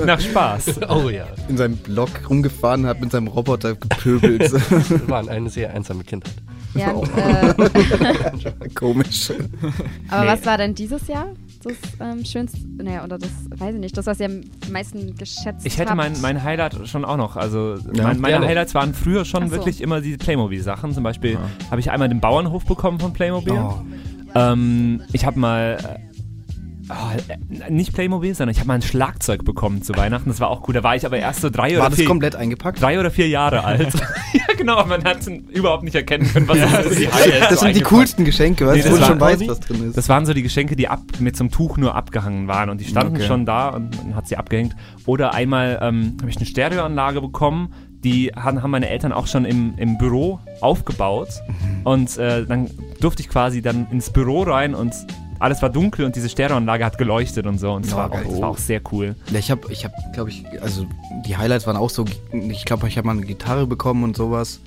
Nach 0.06 0.20
Spaß. 0.20 0.80
Oh 0.88 1.08
ja, 1.08 1.26
in 1.48 1.56
seinem 1.56 1.76
Block 1.76 2.11
rumgefahren 2.28 2.87
hat, 2.87 3.00
mit 3.00 3.11
seinem 3.11 3.28
Roboter 3.28 3.74
gepöbelt. 3.74 4.42
das 4.42 5.08
war 5.08 5.26
eine 5.28 5.48
sehr 5.50 5.72
einsame 5.74 6.04
Kindheit. 6.04 6.35
Ja, 6.74 6.90
und, 6.92 7.08
äh, 7.16 8.68
Komisch. 8.74 9.30
aber 10.08 10.22
Nee. 10.24 10.28
was 10.30 10.44
war 10.46 10.58
denn 10.58 10.74
dieses 10.74 11.06
Jahr 11.08 11.26
das 11.62 11.75
ähm, 12.01 12.25
schönste? 12.25 12.59
Naja, 12.83 13.05
oder 13.05 13.18
das, 13.18 13.31
weiß 13.57 13.75
ich 13.75 13.81
nicht, 13.81 13.96
das, 13.96 14.07
was 14.07 14.20
ihr 14.20 14.27
am 14.27 14.42
meisten 14.70 15.14
geschätzt 15.16 15.64
Ich 15.64 15.79
hätte 15.79 15.94
mein, 15.94 16.20
mein 16.20 16.42
Highlight 16.42 16.88
schon 16.88 17.05
auch 17.05 17.16
noch. 17.16 17.37
Also 17.37 17.77
Ja, 17.94 18.05
mein, 18.05 18.20
meine 18.20 18.35
gerne. 18.35 18.46
Highlights 18.46 18.75
waren 18.75 18.94
früher 18.94 19.25
schon 19.25 19.48
so. 19.48 19.53
wirklich 19.53 19.81
immer 19.81 20.01
diese 20.01 20.18
Playmobil-Sachen. 20.18 20.92
Zum 20.92 21.03
Beispiel 21.03 21.38
habe 21.70 21.81
ich 21.81 21.90
einmal 21.90 22.09
den 22.09 22.20
Bauernhof 22.20 22.64
bekommen 22.64 23.01
von 23.01 23.12
Playmobil. 23.12 23.55
Oh. 23.55 23.81
Ähm, 24.35 25.03
ich 25.12 25.25
habe 25.27 25.38
mal 25.38 25.79
äh, 25.98 26.12
oh, 26.92 27.33
äh, 27.66 27.70
nicht 27.70 27.92
Playmobil, 27.92 28.35
sondern 28.35 28.52
ich 28.52 28.59
habe 28.59 28.68
mal 28.68 28.74
ein 28.74 28.83
Schlagzeug 28.83 29.44
bekommen 29.44 29.83
zu 29.83 29.94
Weihnachten. 29.96 30.28
Das 30.28 30.40
war 30.40 30.48
auch 30.50 30.66
cool. 30.68 30.74
Da 30.74 30.83
war 30.83 30.94
ich 30.96 31.05
aber 31.07 31.18
erst 31.18 31.40
so 31.40 31.50
drei 31.50 31.72
War 31.72 31.81
oder 31.81 31.90
das 31.90 31.98
vier, 31.98 32.07
komplett 32.07 32.37
eingepackt? 32.37 32.81
drei 32.81 32.98
oder 33.00 33.11
vier 33.11 33.28
Jahre 33.28 33.64
alt. 33.64 33.92
ja, 34.33 34.55
genau. 34.57 34.85
Man 34.87 35.05
hat 35.05 35.26
überhaupt 35.26 35.83
nicht 35.85 35.94
erkennen 35.94 36.26
können, 36.33 36.48
was 36.48 36.59
das 36.59 36.87
ist. 36.87 37.09
Das 37.50 37.61
sind 37.61 37.76
die 37.76 37.81
coolsten 37.83 38.24
Geschenke, 38.24 38.66
weißt 38.66 38.76
Nee, 38.76 38.83
du, 38.85 38.90
das 38.90 39.00
war- 39.00 39.09
schon 39.09 39.20
weißt, 39.20 39.48
was 39.48 39.61
drin 39.61 39.88
ist. 39.88 39.96
Das 39.96 40.09
waren 40.09 40.26
so 40.26 40.35
die 40.35 40.42
Geschenke, 40.42 40.76
die 40.76 40.88
ab, 40.88 41.00
mit 41.20 41.37
so 41.37 41.44
einem 41.44 41.50
Tuch 41.50 41.76
nur 41.76 41.94
abgehangen 41.94 42.48
waren 42.48 42.70
und 42.70 42.81
die 42.81 42.85
standen 42.87 43.16
Okay. 43.16 43.26
schon 43.26 43.46
da 43.46 43.68
und 43.70 44.05
man 44.05 44.14
hat 44.16 44.28
sie 44.28 44.37
abgehängt. 44.37 44.74
Oder 45.07 45.35
einmal 45.35 45.78
ähm, 45.83 46.16
habe 46.20 46.31
ich 46.31 46.37
eine 46.37 46.46
Stereoanlage 46.46 47.20
bekommen, 47.20 47.72
die 48.05 48.33
haben, 48.35 48.62
haben 48.62 48.72
meine 48.72 48.88
Eltern 48.88 49.12
auch 49.12 49.28
schon 49.28 49.44
im, 49.44 49.74
im 49.76 49.96
Büro 49.96 50.40
aufgebaut 50.61 51.28
Mhm. 51.46 51.81
und 51.85 52.18
äh, 52.18 52.44
dann 52.46 52.68
durfte 53.00 53.22
ich 53.22 53.28
quasi 53.28 53.62
dann 53.62 53.87
ins 53.92 54.11
Büro 54.11 54.42
rein 54.42 54.74
und 54.74 54.92
alles 55.42 55.61
war 55.61 55.68
dunkel 55.70 56.05
und 56.07 56.16
diese 56.16 56.28
Stereoanlage 56.28 56.85
hat 56.85 56.98
geleuchtet 56.98 57.46
und 57.46 57.59
so 57.59 57.72
und 57.72 57.85
das, 57.85 57.92
Ja, 57.92 57.98
war, 57.98 58.12
auch, 58.12 58.22
das 58.22 58.40
war 58.40 58.48
auch 58.48 58.59
sehr 58.59 58.81
cool. 58.92 59.16
Ja, 59.31 59.38
ich 59.38 59.50
habe, 59.50 59.70
ich 59.72 59.85
hab, 59.85 59.92
glaube 60.12 60.31
ich, 60.31 60.44
also 60.62 60.87
die 61.26 61.37
Highlights 61.37 61.66
waren 61.66 61.76
auch 61.76 61.90
so, 61.90 62.05
ich 62.33 62.64
glaube, 62.64 62.88
ich 62.88 62.96
habe 62.96 63.07
mal 63.07 63.12
eine 63.16 63.26
Gitarre 63.26 63.66
bekommen 63.66 64.05
und 64.05 64.16
sowas. 64.16 64.61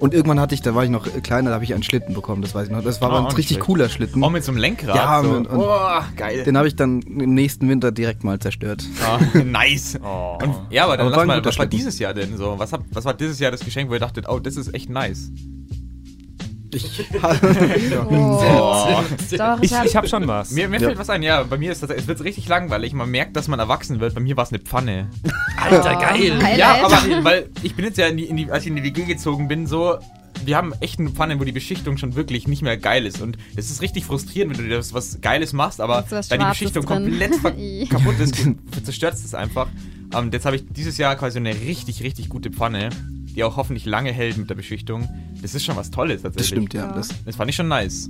Und 0.00 0.14
irgendwann 0.14 0.40
hatte 0.40 0.54
ich, 0.56 0.62
da 0.62 0.74
war 0.74 0.82
ich 0.82 0.90
noch 0.90 1.06
kleiner, 1.22 1.50
da 1.50 1.54
habe 1.54 1.64
ich 1.64 1.74
einen 1.74 1.84
Schlitten 1.84 2.12
bekommen, 2.12 2.42
das 2.42 2.56
weiß 2.56 2.66
ich 2.66 2.72
noch. 2.72 2.82
Das 2.82 3.00
war 3.00 3.10
aber 3.10 3.20
auch 3.20 3.26
ein 3.30 3.36
richtig 3.36 3.54
schlecht. 3.58 3.60
cooler 3.66 3.88
Schlitten. 3.88 4.24
Auch 4.24 4.30
mit 4.30 4.42
so 4.42 4.50
einem 4.50 4.60
Lenkrad. 4.60 4.96
Ja, 4.96 5.22
so. 5.22 5.30
und- 5.30 5.46
und- 5.46 5.58
oh, 5.60 6.00
geil. 6.16 6.42
Den 6.42 6.56
habe 6.58 6.66
ich 6.66 6.74
dann 6.74 7.02
im 7.02 7.34
nächsten 7.34 7.68
Winter 7.68 7.92
direkt 7.92 8.24
mal 8.24 8.40
zerstört. 8.40 8.82
Ah, 9.06 9.20
nice. 9.44 10.00
Oh. 10.02 10.38
Und, 10.42 10.54
ja, 10.70 10.84
aber 10.86 10.96
dann 10.96 11.06
Aber 11.06 11.10
lass 11.10 11.18
war 11.18 11.26
mal, 11.26 11.38
was 11.38 11.44
war 11.46 11.52
Schlitten. 11.52 11.70
dieses 11.78 12.00
Jahr 12.00 12.14
denn 12.14 12.36
so? 12.36 12.54
Was, 12.58 12.72
hab, 12.72 12.82
was 12.92 13.04
war 13.04 13.14
dieses 13.14 13.38
Jahr 13.38 13.52
das 13.52 13.60
Geschenk, 13.60 13.90
wo 13.90 13.94
ihr 13.94 14.00
dachtet, 14.00 14.28
oh, 14.28 14.40
das 14.40 14.56
ist 14.56 14.74
echt 14.74 14.90
nice? 14.90 15.30
Ich, 16.74 17.04
Oh. 18.10 19.02
Doch, 19.36 19.62
Ich, 19.62 19.72
hab- 19.72 19.86
ich 19.86 19.96
habe 19.96 20.08
schon 20.08 20.26
was. 20.26 20.50
Mir, 20.52 20.68
mir 20.68 20.80
Ja. 20.80 20.88
fällt 20.88 20.98
was 20.98 21.10
ein, 21.10 21.22
ja, 21.22 21.42
bei 21.42 21.58
mir 21.58 21.72
ist 21.72 21.82
das, 21.82 21.90
es 21.90 22.06
wird 22.06 22.22
richtig 22.22 22.48
langweilig. 22.48 22.92
Man 22.94 23.10
merkt, 23.10 23.36
dass 23.36 23.48
man 23.48 23.58
erwachsen 23.58 24.00
wird. 24.00 24.14
Bei 24.14 24.20
mir 24.20 24.36
war 24.36 24.44
es 24.44 24.50
eine 24.50 24.58
Pfanne. 24.58 25.08
Alter, 25.56 25.94
geil. 25.96 26.38
Highlight. 26.42 26.58
Ja, 26.58 26.84
aber 26.84 27.24
weil 27.24 27.50
ich 27.62 27.74
bin 27.74 27.84
jetzt 27.84 27.98
ja, 27.98 28.06
in 28.06 28.16
die, 28.16 28.24
in 28.24 28.36
die, 28.36 28.50
als 28.50 28.62
ich 28.64 28.68
in 28.70 28.76
die 28.76 28.82
WG 28.84 29.04
gezogen 29.04 29.48
bin, 29.48 29.66
so, 29.66 29.96
wir 30.44 30.56
haben 30.56 30.72
echt 30.80 30.98
eine 30.98 31.10
Pfanne, 31.10 31.38
wo 31.38 31.44
die 31.44 31.52
Beschichtung 31.52 31.98
schon 31.98 32.14
wirklich 32.14 32.48
nicht 32.48 32.62
mehr 32.62 32.76
geil 32.76 33.06
ist. 33.06 33.20
Und 33.20 33.36
es 33.56 33.70
ist 33.70 33.80
richtig 33.82 34.04
frustrierend, 34.04 34.52
wenn 34.56 34.64
du 34.64 34.68
dir 34.70 34.76
das 34.76 34.92
was 34.94 35.20
Geiles 35.20 35.52
machst, 35.52 35.80
aber 35.80 36.04
da 36.10 36.20
die 36.20 36.44
Beschichtung 36.44 36.84
drin. 36.84 37.04
komplett 37.10 37.42
kaputt 37.90 38.18
ist, 38.18 38.34
zerstört 38.84 39.14
es 39.14 39.34
einfach. 39.34 39.68
Und 40.14 40.34
jetzt 40.34 40.44
habe 40.44 40.56
ich 40.56 40.64
dieses 40.68 40.98
Jahr 40.98 41.16
quasi 41.16 41.38
eine 41.38 41.54
richtig, 41.54 42.02
richtig 42.02 42.28
gute 42.28 42.50
Pfanne, 42.50 42.90
die 43.34 43.44
auch 43.44 43.56
hoffentlich 43.56 43.86
lange 43.86 44.12
hält 44.12 44.36
mit 44.36 44.50
der 44.50 44.54
Beschichtung. 44.56 45.08
Das 45.42 45.54
ist 45.54 45.64
schon 45.64 45.76
was 45.76 45.90
Tolles 45.90 46.22
tatsächlich. 46.22 46.36
das 46.36 46.46
stimmt, 46.46 46.74
ja. 46.74 46.92
Das, 46.92 47.08
Das 47.26 47.36
fand 47.36 47.50
ich 47.50 47.56
schon 47.56 47.68
nice. 47.68 48.08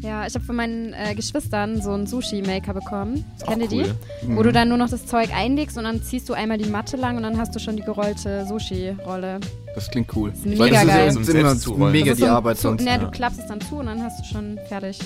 Ja, 0.00 0.26
ich 0.26 0.34
habe 0.34 0.44
von 0.44 0.54
meinen 0.54 0.92
äh, 0.92 1.14
Geschwistern 1.16 1.82
so 1.82 1.90
einen 1.90 2.06
Sushi-Maker 2.06 2.72
bekommen. 2.72 3.24
Kennt 3.44 3.62
ihr 3.62 3.68
die? 3.68 3.80
cool. 4.26 4.36
Wo 4.36 4.42
du 4.44 4.52
dann 4.52 4.68
nur 4.68 4.78
noch 4.78 4.88
das 4.88 5.06
Zeug 5.06 5.30
einlegst 5.34 5.76
und 5.76 5.84
dann 5.84 6.02
ziehst 6.02 6.28
du 6.28 6.34
einmal 6.34 6.56
die 6.58 6.68
Matte 6.70 6.96
lang 6.96 7.16
und 7.16 7.24
dann 7.24 7.36
hast 7.36 7.54
du 7.54 7.58
schon 7.58 7.76
die 7.76 7.82
gerollte 7.82 8.46
Sushi-Rolle. 8.46 9.40
Das 9.74 9.90
klingt 9.90 10.14
cool. 10.14 10.30
ist 10.30 10.46
mega 10.46 10.60
Weil 10.64 10.70
das 10.70 10.86
geil. 10.86 11.08
ist, 11.08 11.16
immer 11.16 11.24
Selbstzurollen. 11.24 11.92
mega 11.92 12.04
Das 12.06 12.12
ist 12.12 12.18
die 12.18 12.22
so 12.22 12.26
ein 12.26 12.32
Arbeit 12.36 12.56
zu, 12.58 12.62
sonst. 12.62 12.84
Ne, 12.84 12.90
ja. 12.90 12.98
du 12.98 13.10
klappst 13.10 13.40
es 13.40 13.46
dann 13.48 13.60
zu 13.60 13.76
und 13.76 13.86
dann 13.86 14.02
hast 14.02 14.20
du 14.20 14.24
schon 14.24 14.58
fertig. 14.68 14.98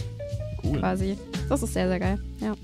Cool. 0.62 0.78
Quasi. 0.78 1.16
Das 1.48 1.62
ist 1.62 1.72
sehr, 1.72 1.88
sehr 1.88 1.98
geil. 1.98 2.18
Ja. 2.40 2.54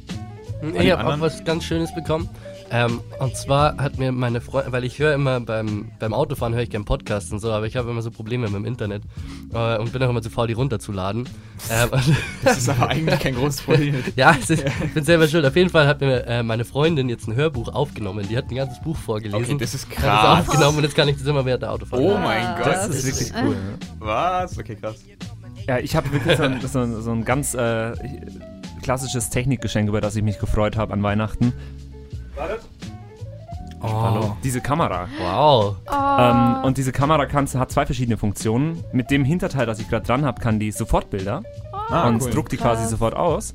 die 0.63 0.79
Ich 0.85 0.91
habe 0.93 1.07
auch 1.15 1.21
was 1.21 1.43
ganz 1.45 1.65
Schönes 1.65 1.95
bekommen. 1.95 2.29
Ähm, 2.71 3.01
und 3.19 3.37
zwar 3.37 3.77
hat 3.79 3.99
mir 3.99 4.13
meine 4.13 4.41
Freundin, 4.41 4.73
weil 4.73 4.85
ich 4.85 4.99
höre 4.99 5.15
immer 5.15 5.41
beim, 5.41 5.91
beim 5.99 6.13
Autofahren 6.13 6.55
höre 6.55 6.63
ich 6.63 6.71
gerne 6.71 6.85
Podcasts 6.85 7.33
und 7.33 7.41
so, 7.41 7.51
aber 7.51 7.67
ich 7.67 7.77
habe 7.77 7.91
immer 7.91 8.03
so 8.03 8.11
Probleme 8.11 8.47
mit 8.47 8.57
dem 8.57 8.65
Internet 8.65 9.03
äh, 9.55 9.79
und 9.79 9.93
bin 9.93 10.03
auch 10.03 10.11
immer 10.11 10.23
zu 10.23 10.31
faul, 10.31 10.47
die 10.47 10.53
runterzuladen. 10.53 11.29
Ähm, 11.71 11.89
Das 12.45 12.59
ist 12.59 12.69
aber 12.69 12.89
eigentlich 12.89 13.19
kein 13.21 13.35
großes 13.35 13.63
Problem. 13.63 13.97
ja, 14.17 14.33
ist, 14.33 14.51
ich 14.51 14.95
bin 14.95 15.05
selber 15.05 15.29
schuld. 15.29 15.45
Auf 15.45 15.57
jeden 15.57 15.71
Fall 15.71 15.87
hat 15.87 16.01
mir 16.01 16.27
äh, 16.27 16.43
meine 16.43 16.65
Freundin 16.65 17.09
jetzt 17.09 17.27
ein 17.27 17.35
Hörbuch 17.35 17.69
aufgenommen. 17.69 18.27
Die 18.29 18.37
hat 18.37 18.51
ein 18.51 18.57
ganzes 18.57 18.81
Buch 18.81 18.97
vorgelesen. 18.97 19.43
Okay, 19.43 19.57
das 19.59 19.75
ist 19.75 19.91
krass. 19.91 20.47
aufgenommen 20.47 20.79
und 20.79 20.85
jetzt 20.85 20.95
kann 20.95 21.09
ich 21.09 21.17
das 21.17 21.27
immer 21.27 21.45
während 21.45 21.63
der 21.63 21.73
Autofahrt. 21.73 22.01
Oh 22.01 22.17
mein 22.19 22.57
Gott. 22.57 22.67
Das 22.67 22.89
ist 22.89 23.07
wirklich 23.07 23.33
cool. 23.43 23.55
Ne? 23.55 23.79
Was? 23.99 24.59
Okay, 24.59 24.77
krass. 24.77 24.97
Ja, 25.67 25.79
ich 25.79 25.95
habe 25.97 26.11
wirklich 26.13 26.37
so 26.37 26.43
ein, 26.43 26.61
so 26.61 26.79
ein, 26.79 27.03
so 27.03 27.11
ein 27.11 27.25
ganz 27.25 27.55
äh, 27.55 27.93
klassisches 28.83 29.31
Technikgeschenk, 29.31 29.89
über 29.89 30.01
das 30.01 30.17
ich 30.17 30.23
mich 30.23 30.39
gefreut 30.39 30.77
habe 30.77 30.93
an 30.95 31.03
Weihnachten. 31.03 31.53
Oh, 33.81 34.33
Diese 34.43 34.61
Kamera. 34.61 35.07
wow. 35.21 35.77
Ähm, 35.89 36.65
und 36.65 36.79
diese 36.79 36.91
Kamera 36.91 37.27
kann, 37.27 37.47
hat 37.47 37.71
zwei 37.71 37.87
verschiedene 37.87 38.17
Funktionen. 38.17 38.83
Mit 38.93 39.11
dem 39.11 39.25
Hinterteil, 39.25 39.67
das 39.67 39.79
ich 39.79 39.89
gerade 39.89 40.05
dran 40.05 40.25
habe, 40.25 40.41
kann 40.41 40.59
die 40.59 40.73
Sofortbilder 40.73 41.43
Ah, 41.91 42.09
und 42.09 42.21
cool. 42.23 42.31
druckt 42.31 42.53
die 42.53 42.57
quasi 42.57 42.87
sofort 42.87 43.15
aus. 43.15 43.55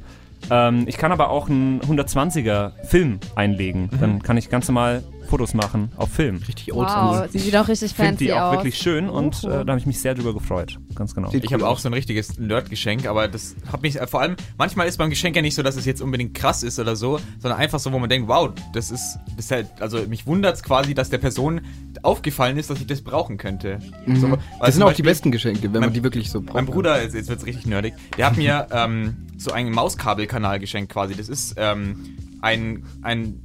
Ähm, 0.49 0.85
ich 0.87 0.97
kann 0.97 1.11
aber 1.11 1.29
auch 1.29 1.49
einen 1.49 1.81
120er 1.81 2.71
Film 2.85 3.19
einlegen. 3.35 3.89
Mhm. 3.91 3.99
Dann 3.99 4.23
kann 4.23 4.37
ich 4.37 4.49
ganz 4.49 4.67
normal 4.67 5.03
Fotos 5.33 5.55
machen 5.55 5.89
auf 5.97 6.11
Film. 6.11 6.37
Richtig 6.47 6.71
oldschool. 6.73 7.01
Wow, 7.21 7.25
sie 7.31 7.39
sieht 7.39 7.55
auch 7.55 7.67
richtig 7.67 7.89
Ich 7.89 7.95
finde 7.97 8.09
fancy 8.11 8.25
die 8.25 8.33
auch 8.33 8.41
aus. 8.51 8.53
wirklich 8.57 8.77
schön 8.77 9.09
und 9.09 9.43
äh, 9.43 9.47
da 9.47 9.57
habe 9.71 9.79
ich 9.79 9.87
mich 9.87 9.99
sehr 9.99 10.13
drüber 10.13 10.31
gefreut. 10.31 10.77
Ganz 10.93 11.15
genau. 11.15 11.31
Sieht 11.31 11.43
Ich 11.43 11.49
cool 11.49 11.55
habe 11.55 11.67
auch 11.67 11.71
aus. 11.77 11.81
so 11.81 11.89
ein 11.89 11.93
richtiges 11.95 12.37
Nerd-Geschenk, 12.37 13.07
aber 13.07 13.27
das 13.27 13.55
hat 13.71 13.81
mich 13.81 13.99
äh, 13.99 14.05
vor 14.05 14.21
allem, 14.21 14.35
manchmal 14.59 14.87
ist 14.87 14.97
beim 14.97 15.09
Geschenk 15.09 15.35
ja 15.35 15.41
nicht 15.41 15.55
so, 15.55 15.63
dass 15.63 15.75
es 15.75 15.85
jetzt 15.85 16.03
unbedingt 16.03 16.35
krass 16.35 16.61
ist 16.61 16.77
oder 16.77 16.95
so, 16.95 17.19
sondern 17.39 17.59
einfach 17.59 17.79
so, 17.79 17.91
wo 17.91 17.97
man 17.97 18.09
denkt, 18.11 18.27
wow, 18.27 18.51
das 18.73 18.91
ist, 18.91 19.17
das 19.35 19.45
ist 19.45 19.51
halt, 19.51 19.67
also 19.79 19.97
mich 20.07 20.27
wundert 20.27 20.55
es 20.55 20.61
quasi, 20.61 20.93
dass 20.93 21.09
der 21.09 21.17
Person 21.17 21.61
aufgefallen 22.03 22.57
ist, 22.57 22.69
dass 22.69 22.79
ich 22.79 22.85
das 22.85 23.01
brauchen 23.01 23.37
könnte. 23.37 23.79
Mhm. 24.05 24.15
So, 24.17 24.29
weil 24.29 24.37
das 24.59 24.75
sind 24.75 24.83
auch 24.83 24.93
die 24.93 25.01
besten 25.01 25.31
Geschenke, 25.31 25.63
wenn 25.63 25.71
man 25.71 25.81
mein- 25.81 25.93
die 25.93 26.03
wirklich 26.03 26.29
so 26.29 26.41
braucht. 26.41 26.53
Mein 26.53 26.67
Bruder, 26.67 27.01
jetzt, 27.01 27.15
jetzt 27.15 27.29
wird's 27.29 27.47
richtig 27.47 27.65
nerdig, 27.65 27.95
der 28.19 28.27
hat 28.27 28.37
mir 28.37 28.67
ähm, 28.71 29.25
so 29.37 29.51
einen 29.51 29.71
Mauskabelkanal 29.71 30.59
geschenkt 30.59 30.91
quasi. 30.93 31.15
Das 31.15 31.27
ist 31.27 31.55
ähm, 31.57 32.17
ein, 32.41 32.83
ein 33.01 33.41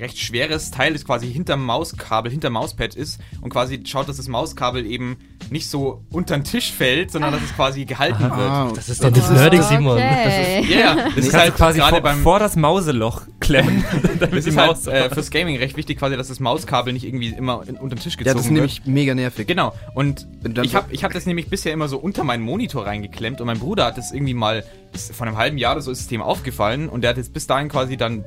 recht 0.00 0.18
schweres 0.18 0.70
Teil, 0.70 0.92
das 0.92 1.04
quasi 1.04 1.32
hinterm 1.32 1.64
Mauskabel, 1.64 2.30
hinterm 2.30 2.54
Mauspad 2.54 2.94
ist 2.94 3.20
und 3.40 3.50
quasi 3.50 3.82
schaut, 3.86 4.08
dass 4.08 4.16
das 4.16 4.28
Mauskabel 4.28 4.86
eben 4.86 5.16
nicht 5.50 5.68
so 5.68 6.02
unter 6.10 6.36
den 6.36 6.44
Tisch 6.44 6.72
fällt, 6.72 7.10
sondern 7.10 7.32
dass 7.32 7.42
es 7.42 7.54
quasi 7.54 7.84
gehalten 7.84 8.22
wird. 8.22 8.32
Ah, 8.32 8.72
Das 8.74 8.88
ist 8.88 9.02
doch 9.04 9.10
das 9.10 9.30
Nerdig, 9.30 9.62
Simon. 9.62 9.98
Okay. 9.98 10.64
Ja, 10.68 10.76
yeah, 10.76 10.94
das 10.94 11.14
Das 11.16 11.26
ist 11.26 11.34
halt 11.34 11.54
quasi 11.56 11.78
gerade 11.78 11.90
vor, 11.90 12.00
beim 12.00 12.22
vor 12.22 12.38
das 12.38 12.56
Mauseloch 12.56 13.22
klemmen. 13.40 13.84
das 14.18 14.46
ist 14.46 14.56
halt 14.56 14.86
äh, 14.86 15.10
fürs 15.10 15.30
Gaming 15.30 15.56
recht 15.56 15.76
wichtig 15.76 15.98
quasi, 15.98 16.16
dass 16.16 16.28
das 16.28 16.40
Mauskabel 16.40 16.92
nicht 16.92 17.04
irgendwie 17.04 17.28
immer 17.28 17.62
in, 17.66 17.76
unter 17.76 17.96
den 17.96 18.02
Tisch 18.02 18.16
gezogen 18.16 18.28
ja, 18.28 18.34
das 18.34 18.42
ist 18.46 18.50
wird. 18.50 18.54
nämlich 18.54 18.82
mega 18.86 19.14
nervig. 19.14 19.46
Genau. 19.46 19.74
Und 19.94 20.26
dann 20.42 20.64
ich 20.64 20.74
habe 20.74 20.92
ich 20.92 21.04
hab 21.04 21.12
das 21.12 21.26
nämlich 21.26 21.48
bisher 21.48 21.72
immer 21.72 21.88
so 21.88 21.98
unter 21.98 22.24
meinen 22.24 22.42
Monitor 22.42 22.86
reingeklemmt 22.86 23.40
und 23.40 23.46
mein 23.46 23.58
Bruder 23.58 23.86
hat 23.86 23.98
das 23.98 24.12
irgendwie 24.12 24.34
mal, 24.34 24.64
ist 24.92 25.14
vor 25.14 25.26
einem 25.26 25.36
halben 25.36 25.58
Jahr 25.58 25.72
oder 25.72 25.82
so 25.82 25.90
ist 25.90 26.00
das 26.00 26.08
Thema 26.08 26.24
aufgefallen 26.24 26.88
und 26.88 27.02
der 27.02 27.10
hat 27.10 27.16
jetzt 27.16 27.32
bis 27.32 27.46
dahin 27.46 27.68
quasi 27.68 27.96
dann 27.96 28.24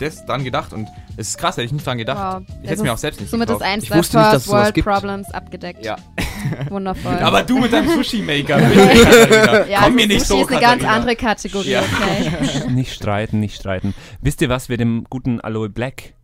das 0.00 0.24
dran 0.26 0.44
gedacht 0.44 0.72
und 0.72 0.88
es 1.16 1.28
ist 1.28 1.38
krass, 1.38 1.56
hätte 1.56 1.66
ich 1.66 1.72
nicht 1.72 1.86
dran 1.86 1.98
gedacht. 1.98 2.40
Wow. 2.40 2.42
Ich 2.62 2.70
hätte 2.70 2.74
es 2.74 2.82
mir 2.82 2.92
auch 2.92 2.98
selbst 2.98 3.20
nicht 3.20 3.30
Somit 3.30 3.50
ist 3.50 3.62
eins 3.62 3.84
Ich 3.84 3.88
der 3.90 3.98
wusste 3.98 4.16
nicht, 4.18 4.26
dass 4.26 4.32
First 4.34 4.46
sowas 4.46 4.62
World 4.64 4.74
gibt. 4.74 4.86
Problems 4.88 5.30
abgedeckt. 5.32 5.84
Ja. 5.84 5.96
Wundervoll. 6.70 7.18
Aber 7.18 7.42
du 7.42 7.58
mit 7.58 7.72
deinem 7.72 7.90
Sushi-Maker. 7.90 8.58
Katharina. 8.60 9.66
ja, 9.66 9.80
Komm 9.82 9.94
mir 9.94 10.02
also 10.02 10.14
nicht 10.14 10.26
Sushi 10.26 10.40
so, 10.40 10.46
ist 10.46 10.50
eine 10.52 10.60
ganz 10.60 10.84
andere 10.84 11.16
Kategorie, 11.16 11.70
Ja. 11.70 11.82
okay. 11.82 12.68
Nicht 12.70 12.92
streiten, 12.94 13.40
nicht 13.40 13.56
streiten. 13.56 13.94
Wisst 14.22 14.40
ihr, 14.42 14.48
was 14.48 14.68
wir 14.68 14.76
dem 14.76 15.04
guten 15.10 15.40
Aloe 15.40 15.68
Black 15.68 16.14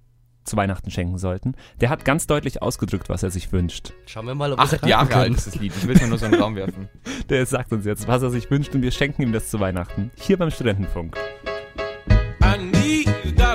zu 0.44 0.56
Weihnachten 0.56 0.90
schenken 0.90 1.18
sollten? 1.18 1.54
Der 1.80 1.90
hat 1.90 2.04
ganz 2.04 2.26
deutlich 2.26 2.62
ausgedrückt, 2.62 3.08
was 3.08 3.22
er 3.22 3.30
sich 3.30 3.52
wünscht. 3.52 3.92
Schauen 4.06 4.26
wir 4.26 4.34
mal, 4.34 4.52
ob 4.52 4.60
Acht 4.60 4.86
Jahre 4.86 5.14
alt 5.14 5.34
ist 5.34 5.46
das 5.46 5.56
Lied. 5.56 5.72
Ich 5.76 5.86
will 5.86 5.96
es 5.96 6.02
mir 6.02 6.08
nur 6.08 6.18
so 6.18 6.26
in 6.26 6.32
den 6.32 6.40
Raum 6.40 6.54
werfen. 6.56 6.88
Der 7.28 7.44
sagt 7.46 7.72
uns 7.72 7.84
jetzt, 7.84 8.06
was 8.08 8.22
er 8.22 8.30
sich 8.30 8.50
wünscht 8.50 8.74
und 8.74 8.82
wir 8.82 8.90
schenken 8.92 9.22
ihm 9.22 9.32
das 9.32 9.50
zu 9.50 9.60
Weihnachten. 9.60 10.10
Hier 10.16 10.36
beim 10.38 10.50
Studentenfunk. 10.50 11.16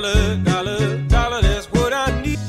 Dollar, 0.02 0.36
dollar, 0.38 0.80
dollar, 1.10 1.42
that's 1.44 1.68
what 1.74 1.94
I 1.94 2.12
need. 2.26 2.40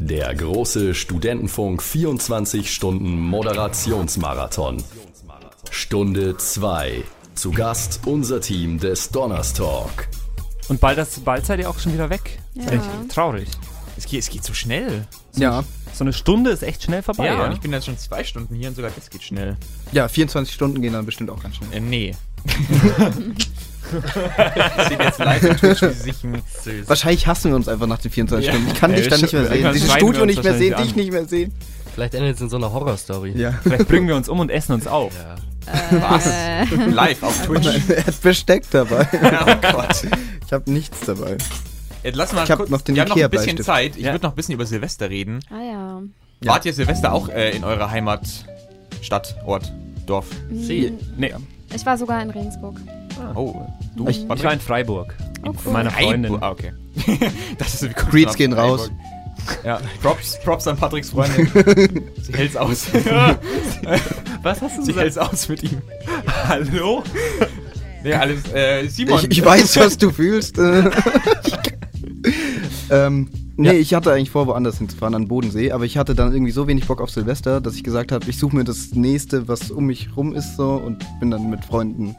Der 0.00 0.34
große 0.34 0.92
Studentenfunk 0.92 1.80
24 1.80 2.74
Stunden 2.74 3.20
Moderationsmarathon. 3.20 4.82
Stunde 5.70 6.36
2. 6.36 7.04
Zu 7.36 7.52
Gast 7.52 8.00
unser 8.06 8.40
Team 8.40 8.80
des 8.80 9.10
Donnerstalk. 9.10 10.08
Und 10.66 10.80
bald, 10.80 10.98
das, 10.98 11.20
bald 11.20 11.46
seid 11.46 11.60
ihr 11.60 11.70
auch 11.70 11.78
schon 11.78 11.92
wieder 11.92 12.10
weg. 12.10 12.40
Ja. 12.54 12.64
Echt 12.64 12.82
traurig. 13.14 13.48
Es 13.96 14.06
geht, 14.06 14.18
es 14.18 14.30
geht 14.30 14.42
so 14.42 14.52
schnell. 14.52 15.06
Ja, 15.36 15.62
So 15.94 16.02
eine 16.02 16.12
Stunde 16.12 16.50
ist 16.50 16.64
echt 16.64 16.82
schnell 16.82 17.02
vorbei. 17.02 17.26
Ja, 17.26 17.34
Ja, 17.34 17.46
und 17.46 17.52
ich 17.52 17.60
bin 17.60 17.72
jetzt 17.72 17.86
schon 17.86 17.96
zwei 17.98 18.24
Stunden 18.24 18.56
hier 18.56 18.66
und 18.68 18.74
sogar 18.74 18.90
das 18.90 19.10
geht 19.10 19.22
schnell. 19.22 19.56
ja, 19.92 20.08
24 20.08 20.52
Stunden 20.52 20.82
gehen 20.82 20.92
dann 20.92 21.06
bestimmt 21.06 21.30
auch 21.30 21.40
ganz 21.40 21.54
schnell. 21.54 21.72
Äh, 21.72 21.78
nee. 21.78 22.16
ich 23.92 24.88
sehe 24.88 24.98
jetzt 24.98 25.18
live 25.18 25.50
auf 25.50 25.56
Twitch, 25.58 25.82
wie 25.82 25.92
sich 25.92 26.24
ein 26.24 26.42
Wahrscheinlich 26.86 27.26
hassen 27.26 27.50
wir 27.50 27.56
uns 27.56 27.68
einfach 27.68 27.86
nach 27.86 27.98
den 27.98 28.10
24 28.10 28.46
Ja. 28.46 28.52
Stunden. 28.52 28.70
Ich 28.72 28.78
kann 28.78 28.90
Ja, 28.90 28.96
dich 28.98 29.08
dann 29.08 29.20
nicht 29.20 29.32
mehr 29.32 29.46
sehen. 29.46 29.72
Dieses 29.74 29.92
Studio 29.92 30.26
nicht 30.26 30.42
mehr 30.42 30.54
sehen, 30.54 30.74
dich 30.82 30.96
nicht 30.96 31.12
mehr 31.12 31.24
sehen. 31.26 31.52
Vielleicht 31.94 32.14
endet 32.14 32.36
es 32.36 32.42
in 32.42 32.48
so 32.50 32.56
einer 32.56 32.72
Horrorstory. 32.72 33.32
Ja. 33.36 33.52
Vielleicht 33.62 33.88
bringen 33.88 34.06
wir 34.08 34.16
uns 34.16 34.28
um 34.28 34.38
und 34.40 34.50
essen 34.50 34.72
uns 34.72 34.86
auf. 34.86 35.12
Ja. 35.16 35.36
Was? 36.10 36.26
Live 36.92 37.22
auf 37.22 37.42
Twitch. 37.46 37.66
er 37.88 38.06
hat 38.06 38.20
Besteck 38.20 38.64
dabei. 38.70 39.06
oh 39.12 39.72
Gott. 39.72 40.04
Ich 40.46 40.52
habe 40.52 40.70
nichts 40.70 41.00
dabei. 41.06 41.38
Jetzt 42.04 42.16
lass 42.16 42.32
mal 42.32 42.44
Ich 42.44 42.50
hab 42.50 42.58
kurz. 42.58 42.70
noch 42.70 42.82
den 42.82 42.94
wir 42.94 43.02
haben 43.02 43.08
noch 43.08 43.16
ein 43.16 43.30
bisschen. 43.30 43.60
Zeit. 43.62 43.96
Ich 43.96 44.04
Ja. 44.04 44.12
würde 44.12 44.24
noch 44.24 44.32
ein 44.32 44.36
bisschen 44.36 44.54
über 44.54 44.66
Silvester 44.66 45.10
reden. 45.10 45.40
Ah 45.50 45.54
ja. 45.62 46.02
Ja. 46.42 46.52
Wart 46.52 46.66
ihr 46.66 46.74
Silvester 46.74 47.12
auch 47.12 47.28
äh, 47.30 47.50
in 47.56 47.64
eurer 47.64 47.90
Heimatstadt, 47.90 49.36
Ort, 49.46 49.72
Dorf? 50.06 50.26
Sie. 50.52 50.92
Nee, 51.16 51.34
Ich 51.74 51.84
war 51.86 51.96
sogar 51.98 52.22
in 52.22 52.30
Regensburg. 52.30 52.76
Oh, 53.34 53.62
du? 53.96 54.08
Ich- 54.08 54.24
ich 54.28 54.44
war 54.44 54.52
in 54.52 54.60
Freiburg. 54.60 55.14
Oh, 55.42 55.52
Von 55.52 55.56
cool. 55.66 55.72
meiner 55.72 55.90
Freundin. 55.90 56.32
Freiburg. 56.38 56.42
Ah, 56.42 56.50
okay. 56.50 56.72
das 57.58 57.74
ist 57.74 57.90
wie 57.90 57.92
Greets 58.10 58.36
gehen 58.36 58.52
raus. 58.52 58.90
Ja, 59.64 59.80
Props, 60.02 60.38
Props 60.42 60.66
an 60.66 60.76
Patricks 60.76 61.10
Freundin. 61.10 61.48
Sie 62.22 62.32
hält's 62.32 62.56
aus. 62.56 62.86
Was 64.42 64.60
hast 64.62 64.78
du 64.78 64.82
Sie 64.82 64.92
gesagt? 64.92 64.98
hält's 65.02 65.18
aus 65.18 65.48
mit 65.48 65.62
ihm. 65.62 65.80
Hallo? 66.48 67.04
Nee, 68.02 68.14
alles, 68.14 68.52
äh, 68.52 68.86
Simon. 68.88 69.18
Ich, 69.20 69.38
ich 69.38 69.44
weiß, 69.44 69.76
was 69.78 69.98
du 69.98 70.10
fühlst. 70.10 70.58
äh. 70.58 70.90
ähm, 72.90 73.28
nee, 73.56 73.68
Ja. 73.68 73.72
ich 73.74 73.94
hatte 73.94 74.12
eigentlich 74.12 74.30
vor, 74.30 74.46
woanders 74.46 74.78
hinzufahren, 74.78 75.14
an 75.14 75.22
den 75.22 75.28
Bodensee, 75.28 75.72
aber 75.72 75.84
ich 75.84 75.96
hatte 75.98 76.14
dann 76.14 76.32
irgendwie 76.32 76.52
so 76.52 76.66
wenig 76.68 76.86
Bock 76.86 77.00
auf 77.00 77.10
Silvester, 77.10 77.60
dass 77.60 77.74
ich 77.74 77.84
gesagt 77.84 78.12
habe, 78.12 78.28
ich 78.28 78.38
suche 78.38 78.56
mir 78.56 78.64
das 78.64 78.92
nächste, 78.94 79.48
was 79.48 79.70
um 79.70 79.86
mich 79.86 80.16
rum 80.16 80.34
ist, 80.34 80.56
so 80.56 80.74
und 80.74 81.04
bin 81.20 81.30
dann 81.30 81.50
mit 81.50 81.64
Freunden. 81.64 82.16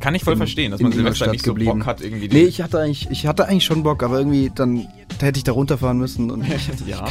Kann 0.00 0.14
ich 0.14 0.24
voll 0.24 0.34
in- 0.34 0.38
verstehen, 0.38 0.70
dass 0.70 0.80
man 0.80 0.92
Silvester 0.92 1.26
Ingolstadt 1.26 1.32
nicht 1.32 1.44
so 1.44 1.52
geblieben. 1.54 1.78
Bock 1.78 1.86
hat 1.86 2.00
irgendwie. 2.00 2.28
Nee, 2.28 2.44
ich 2.44 2.60
hatte 2.62 2.78
eigentlich, 2.80 3.08
ich 3.10 3.26
hatte 3.26 3.46
eigentlich 3.46 3.64
schon 3.64 3.82
Bock, 3.82 4.02
aber 4.02 4.18
irgendwie 4.18 4.50
dann 4.54 4.86
da 5.18 5.26
hätte 5.26 5.38
ich 5.38 5.44
da 5.44 5.52
runterfahren 5.52 5.98
müssen 5.98 6.30
und, 6.30 6.42
ich 6.48 6.68
hatte 6.68 6.84
ja. 6.86 7.04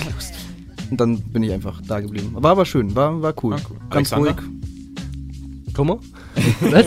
und 0.90 1.00
dann 1.00 1.20
bin 1.22 1.44
ich 1.44 1.52
einfach 1.52 1.82
da 1.88 2.00
geblieben. 2.00 2.32
War 2.34 2.52
aber 2.52 2.66
schön, 2.66 2.96
war, 2.96 3.22
war 3.22 3.34
cool. 3.44 3.52
War 3.54 3.62
cool. 3.70 3.78
Ganz 3.90 4.14
Alexander? 4.14 4.42
ruhig. 4.42 5.74
Como? 5.74 6.00
Was? 6.62 6.86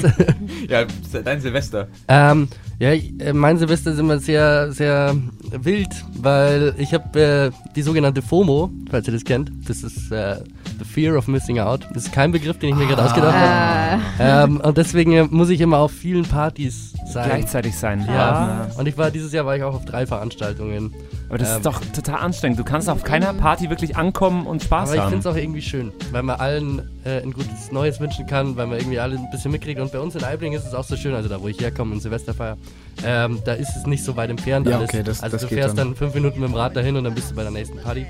ja, 0.68 0.86
dein 1.22 1.40
Silvester. 1.40 1.88
Ähm, 2.08 2.48
ja, 2.80 2.92
ich- 2.92 3.12
äh, 3.20 3.32
mein 3.32 3.56
Silvester 3.58 3.92
ist 3.92 3.98
immer 3.98 4.18
sehr, 4.18 4.72
sehr 4.72 5.14
wild, 5.52 5.88
weil 6.16 6.74
ich 6.78 6.92
habe 6.94 7.20
äh, 7.20 7.50
die 7.76 7.82
sogenannte 7.82 8.22
FOMO, 8.22 8.70
falls 8.90 9.06
ihr 9.06 9.12
das 9.14 9.24
kennt. 9.24 9.52
Das 9.68 9.82
ist 9.84 10.10
äh, 10.10 10.36
The 10.78 10.84
Fear 10.84 11.16
of 11.16 11.28
Missing 11.28 11.60
Out. 11.60 11.86
Das 11.94 12.06
ist 12.06 12.12
kein 12.12 12.32
Begriff, 12.32 12.58
den 12.58 12.70
ich 12.70 12.74
mir 12.76 12.86
gerade 12.86 13.04
ausgedacht 13.04 13.34
habe. 13.36 14.02
Äh, 14.18 14.44
Ähm, 14.44 14.60
und 14.60 14.76
deswegen 14.78 15.12
äh, 15.12 15.24
muss 15.30 15.50
ich 15.50 15.60
immer 15.60 15.78
auf 15.78 15.92
vielen 15.92 16.24
Partys 16.24 16.94
sein. 17.12 17.28
Gleichzeitig 17.28 17.76
sein. 17.76 18.04
Ja. 18.08 18.68
Und 18.78 18.86
ich 18.88 18.96
war 18.96 19.10
dieses 19.10 19.32
Jahr 19.32 19.44
war 19.46 19.56
ich 19.56 19.62
auch 19.62 19.74
auf 19.74 19.84
drei 19.84 20.06
Veranstaltungen. 20.06 20.92
Aber 21.28 21.38
das 21.38 21.50
Ähm, 21.50 21.56
ist 21.58 21.66
doch 21.66 21.80
total 21.94 22.16
anstrengend. 22.20 22.58
Du 22.58 22.64
kannst 22.64 22.88
auf 22.88 23.04
keiner 23.04 23.32
Party 23.34 23.68
wirklich 23.70 23.96
ankommen 23.96 24.46
und 24.46 24.62
Spaß 24.62 24.88
Aber 24.88 24.94
ich 24.96 25.00
haben. 25.02 25.10
finde 25.10 25.28
es 25.28 25.34
auch 25.34 25.38
irgendwie 25.40 25.62
schön, 25.62 25.92
weil 26.12 26.22
man 26.22 26.40
allen 26.40 26.82
äh, 27.04 27.22
ein 27.22 27.32
gutes 27.32 27.70
Neues 27.72 28.00
wünschen 28.00 28.26
kann, 28.26 28.56
weil 28.56 28.66
man 28.66 28.78
irgendwie 28.78 28.98
alle 28.98 29.16
ein 29.16 29.30
bisschen 29.30 29.50
mitkriegt. 29.52 29.80
Und 29.80 29.92
bei 29.92 30.00
uns 30.00 30.14
in 30.14 30.24
Eibling 30.24 30.52
ist 30.54 30.66
es 30.66 30.74
auch 30.74 30.84
so 30.84 30.96
schön, 30.96 31.14
also 31.14 31.28
da 31.28 31.40
wo 31.40 31.48
ich 31.48 31.58
herkomme 31.60 31.94
in 31.94 32.00
Silvesterfeier, 32.00 32.56
ähm, 33.04 33.38
da 33.44 33.52
ist 33.54 33.70
es 33.76 33.86
nicht 33.86 34.04
so 34.04 34.16
weit 34.16 34.30
entfernt 34.30 34.66
Ja, 34.66 34.76
alles. 34.78 34.90
okay, 34.90 35.02
das- 35.02 35.22
also 35.22 35.34
das 35.36 35.42
du 35.42 35.48
geht 35.48 35.58
fährst 35.58 35.78
dann. 35.78 35.88
dann. 35.88 35.96
fünf 35.96 36.14
Minuten 36.14 36.40
mit 36.40 36.48
dem 36.50 36.54
Rad 36.54 36.76
dahin 36.76 36.96
und 36.96 37.04
dann 37.04 37.14
bist 37.14 37.30
du 37.30 37.34
bei 37.34 37.42
der 37.42 37.52
nächsten 37.52 37.78
Party. 37.78 38.06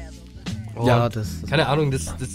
Und 0.74 0.86
Ja, 0.86 1.08
das- 1.08 1.42
Keine 1.48 1.66
Ahnung, 1.68 1.90
das, 1.90 2.06
das 2.18 2.28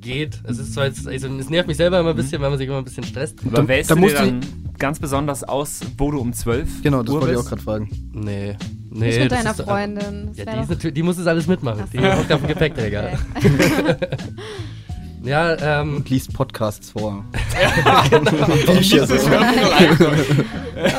geht. 0.00 0.40
Es 0.44 0.58
ist 0.58 0.74
zwar 0.74 0.86
jetzt, 0.86 1.06
also 1.08 1.28
es 1.28 1.50
nervt 1.50 1.68
mich 1.68 1.76
selber 1.76 2.00
immer 2.00 2.10
ein 2.10 2.16
bisschen, 2.16 2.40
weil 2.40 2.50
man 2.50 2.58
sich 2.58 2.68
immer 2.68 2.78
ein 2.78 2.84
bisschen 2.84 3.04
stresst. 3.04 3.36
Aber 3.46 3.66
wählst 3.68 3.90
da 3.90 3.94
du 3.94 4.00
dir 4.00 4.06
musst 4.06 4.18
du- 4.18 4.24
dann 4.24 4.40
ganz 4.78 4.98
besonders 5.00 5.44
aus, 5.44 5.80
wo 5.96 6.10
du 6.10 6.18
um 6.20 6.32
12 6.32 6.82
Genau, 6.82 7.02
das 7.02 7.12
Uhr 7.14 7.20
wollte 7.20 7.34
ich 7.34 7.40
auch 7.40 7.44
gerade 7.48 7.62
fragen. 7.62 7.90
Nee. 8.12 8.56
Nee, 8.90 9.06
Nicht 9.06 9.20
mit 9.20 9.32
deiner 9.32 9.50
ist, 9.50 9.60
Freundin. 9.62 10.30
Ja, 10.34 10.64
die, 10.64 10.72
ist 10.72 10.96
die 10.96 11.02
muss 11.02 11.16
das 11.18 11.26
alles 11.26 11.46
mitmachen. 11.46 11.84
Die 11.92 11.98
Ach 11.98 12.14
so. 12.14 12.18
hockt 12.20 12.32
auf 12.32 12.40
dem 12.40 12.48
Gepäckträger. 12.48 13.18
Okay. 13.34 13.50
Ja, 15.24 15.80
ähm, 15.80 15.96
Und 15.96 16.10
liest 16.10 16.32
Podcasts 16.32 16.90
vor. 16.92 17.24
Bücher 18.66 19.06
so. 19.06 19.14
ja, 19.30 19.40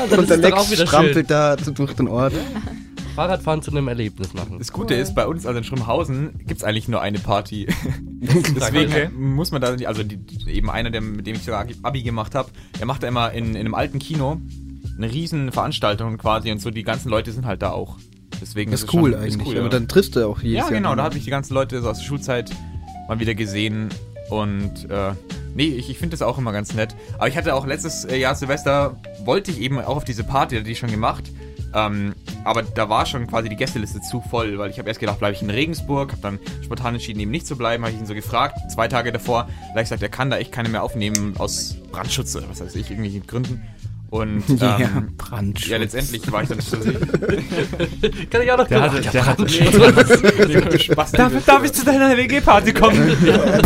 dann 0.08 0.18
Und 0.18 0.20
ist 0.20 0.30
der 0.30 0.36
Lex 0.38 0.56
auch 0.56 0.66
wieder 0.66 0.76
schön. 0.78 0.86
strampelt 0.86 1.30
da 1.30 1.56
durch 1.56 1.94
den 1.94 2.08
Ort. 2.08 2.32
Fahrradfahren 3.16 3.60
zu 3.62 3.70
einem 3.72 3.88
Erlebnis 3.88 4.32
machen. 4.34 4.58
Das 4.58 4.72
Gute 4.72 4.94
ist, 4.94 5.14
bei 5.14 5.26
uns, 5.26 5.44
also 5.46 5.58
in 5.58 5.64
Schrimmhausen, 5.64 6.38
gibt 6.46 6.60
es 6.60 6.64
eigentlich 6.64 6.88
nur 6.88 7.00
eine 7.00 7.18
Party. 7.18 7.66
Okay. 8.22 8.42
Deswegen 8.56 9.34
muss 9.34 9.50
man 9.50 9.60
da, 9.60 9.74
also 9.86 10.02
die, 10.04 10.18
eben 10.48 10.70
einer, 10.70 10.90
der, 10.90 11.00
mit 11.00 11.26
dem 11.26 11.34
ich 11.36 11.42
sogar 11.42 11.66
Abi 11.82 12.02
gemacht 12.02 12.34
habe, 12.34 12.50
der 12.78 12.86
macht 12.86 13.02
da 13.02 13.08
immer 13.08 13.32
in, 13.32 13.50
in 13.50 13.56
einem 13.56 13.74
alten 13.74 13.98
Kino 13.98 14.40
eine 14.96 15.10
riesen 15.12 15.50
Veranstaltung 15.50 16.18
quasi 16.18 16.52
und 16.52 16.60
so, 16.60 16.70
die 16.70 16.82
ganzen 16.84 17.08
Leute 17.08 17.32
sind 17.32 17.46
halt 17.46 17.62
da 17.62 17.70
auch. 17.70 17.96
Deswegen 18.40 18.70
Das 18.70 18.82
ist 18.84 18.94
cool 18.94 19.12
schon- 19.12 19.20
eigentlich. 19.20 19.48
cool, 19.48 19.54
Aber 19.56 19.64
ja. 19.64 19.68
dann 19.70 19.88
triffst 19.88 20.14
du 20.16 20.26
auch 20.28 20.40
jedes 20.40 20.58
Ja, 20.58 20.60
Jahr. 20.64 20.70
genau, 20.70 20.94
da 20.94 21.02
habe 21.02 21.16
ich 21.18 21.24
die 21.24 21.30
ganzen 21.30 21.54
Leute 21.54 21.80
so 21.82 21.88
aus 21.90 21.98
der 21.98 22.04
Schulzeit 22.04 22.50
mal 23.08 23.18
wieder 23.18 23.34
gesehen 23.34 23.88
und 24.30 24.90
äh, 24.90 25.12
nee, 25.54 25.66
ich, 25.66 25.90
ich 25.90 25.98
finde 25.98 26.16
das 26.16 26.22
auch 26.22 26.38
immer 26.38 26.52
ganz 26.52 26.74
nett. 26.74 26.94
Aber 27.16 27.28
ich 27.28 27.36
hatte 27.36 27.54
auch 27.54 27.66
letztes 27.66 28.04
äh, 28.04 28.16
Jahr 28.16 28.34
Silvester, 28.34 28.96
wollte 29.24 29.50
ich 29.50 29.60
eben 29.60 29.78
auch 29.78 29.96
auf 29.96 30.04
diese 30.04 30.24
Party, 30.24 30.56
hatte 30.56 30.70
ich 30.70 30.78
schon 30.78 30.90
gemacht, 30.90 31.30
ähm, 31.74 32.14
aber 32.44 32.62
da 32.62 32.88
war 32.88 33.06
schon 33.06 33.26
quasi 33.26 33.48
die 33.48 33.56
Gästeliste 33.56 34.00
zu 34.00 34.20
voll, 34.20 34.58
weil 34.58 34.70
ich 34.70 34.78
habe 34.78 34.88
erst 34.88 35.00
gedacht, 35.00 35.18
bleibe 35.18 35.34
ich 35.34 35.42
in 35.42 35.50
Regensburg, 35.50 36.12
habe 36.12 36.22
dann 36.22 36.38
spontan 36.64 36.94
entschieden, 36.94 37.20
eben 37.20 37.30
nicht 37.30 37.46
zu 37.46 37.56
bleiben, 37.56 37.84
habe 37.84 37.92
ich 37.94 38.00
ihn 38.00 38.06
so 38.06 38.14
gefragt, 38.14 38.58
zwei 38.72 38.88
Tage 38.88 39.12
davor, 39.12 39.44
da 39.44 39.68
hab 39.68 39.76
ich 39.76 39.82
gesagt, 39.82 40.02
er 40.02 40.08
kann 40.08 40.30
da 40.30 40.38
echt 40.38 40.52
keine 40.52 40.68
mehr 40.68 40.82
aufnehmen 40.82 41.34
aus 41.38 41.76
Brandschutz 41.92 42.34
oder 42.34 42.48
was 42.48 42.60
weiß 42.60 42.74
ich, 42.74 42.90
irgendwelchen 42.90 43.26
Gründen. 43.26 43.62
Und 44.10 44.42
ähm, 44.48 44.56
Ja, 44.58 44.78
Brandschutz. 45.16 45.68
ja, 45.70 45.76
letztendlich 45.78 46.32
war 46.32 46.42
ich 46.42 46.48
dann 46.48 46.60
so 46.60 46.76
Kann 48.30 48.42
ich 48.42 48.50
auch 48.52 48.58
noch 48.58 48.66
Der 48.66 48.80
hatte, 48.82 49.00
der 49.12 49.24
hatte 49.26 50.78
Spaß. 50.80 51.12
darf, 51.12 51.32
darf 51.46 51.64
ich 51.64 51.72
zu 51.72 51.84
deiner 51.84 52.16
WG-Party 52.16 52.72
kommen? 52.72 53.16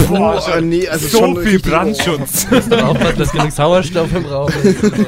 Boah, 0.09 0.61
nee, 0.61 0.87
also 0.87 1.09
so 1.09 1.19
schon 1.19 1.43
viel 1.43 1.59
Brandschutz. 1.61 2.47
aufpassen, 2.53 3.19
dass 3.19 3.33
genug 3.33 3.53
Sauerstoff 3.53 4.15
im 4.15 4.27
Raum 4.27 4.51
ist. 4.63 4.83
Ist 4.83 5.07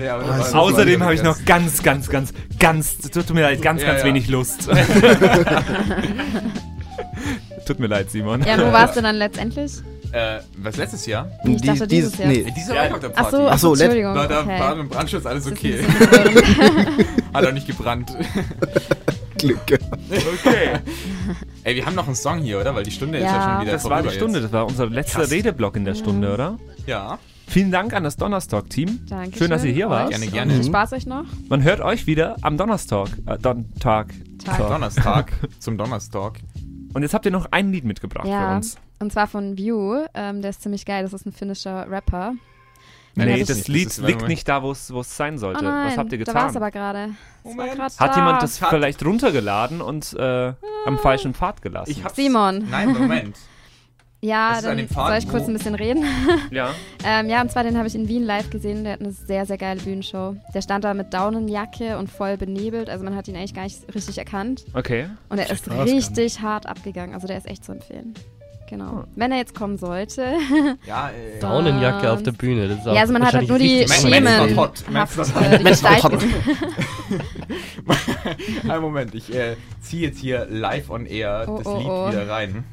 war- 0.00 0.54
Außerdem 0.54 1.02
habe 1.02 1.14
ich 1.14 1.22
noch 1.22 1.44
ganz, 1.44 1.82
ganz, 1.82 2.08
ganz, 2.08 2.32
ganz, 2.58 2.96
tut 3.10 3.34
mir 3.34 3.42
leid, 3.42 3.60
ganz, 3.60 3.82
Ja, 3.82 3.88
ganz 3.88 4.00
ja. 4.00 4.06
wenig 4.06 4.28
Lust. 4.28 4.68
tut 7.66 7.78
mir 7.78 7.86
leid, 7.86 8.10
Simon. 8.10 8.42
Ja, 8.44 8.58
wo 8.58 8.72
warst 8.72 8.96
du 8.96 9.02
dann 9.02 9.16
letztendlich? 9.16 9.72
Äh, 10.12 10.40
was 10.58 10.76
letztes 10.76 11.06
Jahr? 11.06 11.30
Ich 11.44 11.62
Die- 11.62 11.66
dachte, 11.68 11.86
dieses 11.86 12.18
Jahr. 12.18 12.28
Nee, 12.28 12.46
Diese 12.56 12.74
Ja, 12.74 12.86
der 12.88 13.10
Ach 13.14 13.22
Party. 13.22 13.36
so, 13.36 13.48
Ach 13.48 13.58
so, 13.58 13.70
Entschuldigung. 13.74 14.14
Da, 14.14 14.26
da 14.26 14.40
okay. 14.42 14.60
war 14.60 14.74
mit 14.74 14.84
dem 14.84 14.88
Brandschutz 14.90 15.24
alles 15.26 15.46
okay. 15.46 15.78
Hat 17.32 17.46
auch 17.46 17.52
nicht 17.52 17.66
gebrannt. 17.66 18.14
Glück 19.38 19.66
gehabt. 19.66 19.98
Okay. 20.10 20.78
Ey, 21.64 21.76
wir 21.76 21.86
haben 21.86 21.94
noch 21.94 22.06
einen 22.06 22.14
Song 22.14 22.40
hier, 22.40 22.60
oder? 22.60 22.74
Weil 22.74 22.84
die 22.84 22.90
Stunde 22.90 23.18
ist 23.18 23.24
Ja. 23.24 23.36
ja 23.36 23.52
schon 23.54 23.62
wieder 23.62 23.72
Das 23.72 23.84
war 23.88 24.02
die 24.02 24.10
Stunde, 24.10 24.38
Jetzt. 24.38 24.44
das 24.46 24.52
war 24.52 24.66
unser 24.66 24.86
letzter 24.88 25.20
Krass. 25.20 25.30
Redeblock 25.30 25.76
in 25.76 25.84
der 25.84 25.94
Stunde, 25.94 26.32
oder? 26.32 26.58
Ja. 26.86 27.18
Vielen 27.48 27.70
Dank 27.70 27.92
an 27.92 28.04
das 28.04 28.16
Donnerstag-Team. 28.16 29.06
Dankeschön. 29.08 29.38
Schön, 29.38 29.50
dass 29.50 29.64
ihr 29.64 29.72
hier 29.72 29.90
wart. 29.90 30.10
Gerne, 30.10 30.26
gerne. 30.28 30.54
Viel 30.54 30.64
Spaß 30.64 30.92
euch 30.92 31.06
noch. 31.06 31.24
Man 31.48 31.62
hört 31.62 31.80
euch 31.80 32.06
wieder 32.06 32.36
am 32.42 32.56
Donnerstag. 32.56 33.08
Äh, 33.26 33.38
Don 33.38 33.66
Tag. 33.80 34.12
Tag. 34.44 34.58
Tag. 34.58 34.68
Donnerstag 34.68 35.32
zum 35.58 35.76
Donnerstag. 35.76 36.38
Und 36.94 37.02
jetzt 37.02 37.14
habt 37.14 37.24
ihr 37.26 37.32
noch 37.32 37.46
ein 37.50 37.72
Lied 37.72 37.84
mitgebracht 37.84 38.24
für 38.26 38.30
Ja, 38.32 38.56
uns. 38.56 38.76
Und 39.02 39.12
zwar 39.12 39.26
von 39.26 39.56
View. 39.58 40.04
Ähm, 40.14 40.40
der 40.40 40.50
ist 40.50 40.62
ziemlich 40.62 40.84
geil. 40.86 41.02
Das 41.02 41.12
ist 41.12 41.26
ein 41.26 41.32
finnischer 41.32 41.90
Rapper. 41.90 42.32
Den 43.14 43.26
Nee, 43.26 43.34
ich- 43.40 43.46
das 43.46 43.58
das 43.58 43.68
Lied 43.68 43.88
ist- 43.88 43.98
liegt 44.02 44.26
nicht 44.26 44.48
da, 44.48 44.62
wo 44.62 44.70
es 44.70 44.90
wo 44.90 45.00
es 45.00 45.14
sein 45.14 45.34
Oh 45.34 45.38
sollte. 45.38 45.64
nein, 45.64 45.88
Was 45.88 45.98
habt 45.98 46.12
ihr 46.12 46.24
da 46.24 46.32
war 46.32 46.46
es 46.46 46.54
getan? 46.54 46.62
aber 46.62 46.70
gerade. 46.70 47.10
Grad 47.76 48.00
Hat 48.00 48.10
da. 48.12 48.16
jemand 48.16 48.42
das 48.42 48.62
Hat- 48.62 48.70
vielleicht 48.70 49.04
runtergeladen 49.04 49.82
und 49.82 50.14
äh, 50.14 50.54
am 50.86 50.98
falschen 50.98 51.34
Pfad 51.34 51.60
gelassen? 51.60 52.02
Simon. 52.14 52.66
Nein, 52.70 52.88
Moment. 52.92 53.36
Ja, 54.24 54.52
Das 54.52 54.62
dann 54.62 54.78
soll 54.88 55.16
ich 55.18 55.28
kurz 55.28 55.48
ein 55.48 55.52
bisschen 55.54 55.74
reden. 55.74 56.04
ja. 56.52 56.70
ähm, 57.04 57.28
ja, 57.28 57.40
und 57.42 57.50
zwar 57.50 57.64
den 57.64 57.76
habe 57.76 57.88
ich 57.88 57.96
in 57.96 58.06
Wien 58.06 58.22
live 58.22 58.50
gesehen. 58.50 58.84
Der 58.84 58.92
hat 58.92 59.00
eine 59.00 59.10
sehr, 59.10 59.46
sehr 59.46 59.58
geile 59.58 59.80
Bühnenshow. 59.80 60.36
Der 60.54 60.62
stand 60.62 60.84
da 60.84 60.94
mit 60.94 61.12
Daunenjacke 61.12 61.98
und 61.98 62.08
voll 62.08 62.36
benebelt. 62.36 62.88
Also 62.88 63.04
man 63.04 63.16
hat 63.16 63.26
ihn 63.26 63.34
eigentlich 63.34 63.52
gar 63.52 63.64
nicht 63.64 63.92
richtig 63.92 64.18
erkannt. 64.18 64.64
Okay. 64.74 65.08
Und 65.28 65.38
er 65.38 65.50
ist 65.50 65.68
richtig 65.68 66.40
hart 66.40 66.66
abgegangen. 66.66 67.16
Also 67.16 67.26
der 67.26 67.36
ist 67.36 67.48
echt 67.48 67.64
zu 67.64 67.72
empfehlen. 67.72 68.14
Genau. 68.68 69.00
Oh. 69.00 69.04
Wenn 69.16 69.32
er 69.32 69.38
jetzt 69.38 69.54
kommen 69.54 69.76
sollte. 69.76 70.34
Ja, 70.86 71.10
äh. 71.10 71.38
Daunenjacke 71.40 72.10
auf 72.10 72.22
der 72.22 72.32
Bühne. 72.32 72.68
Das 72.68 72.78
ist 72.78 72.88
auch 72.88 72.94
ja, 72.94 73.00
also 73.02 73.12
man 73.12 73.24
hat 73.24 73.34
halt 73.34 73.48
nur 73.48 73.58
die 73.58 73.86
Schemen. 73.86 73.90
richtig 73.90 74.10
Men's 74.10 74.30
spannend. 74.30 74.56
not 74.56 74.64
hot. 74.64 74.84
Men's 74.90 75.12
schemenhaft 75.14 75.16
not 75.16 75.26
die 75.26 75.64
Men's 75.64 75.82
not 75.82 75.92
Gestalt 75.92 76.04
hot. 76.04 76.12
gesehen. 76.12 76.34
einen 78.70 78.82
Moment. 78.82 79.14
Ich 79.14 79.34
äh, 79.34 79.56
ziehe 79.80 80.08
jetzt 80.08 80.18
hier 80.18 80.46
live 80.48 80.90
on 80.90 81.06
air 81.06 81.44
Oh, 81.46 81.58
das 81.58 81.66
oh, 81.66 81.78
Lied 81.78 81.88
oh. 81.88 82.08
wieder 82.10 82.28
rein. 82.28 82.64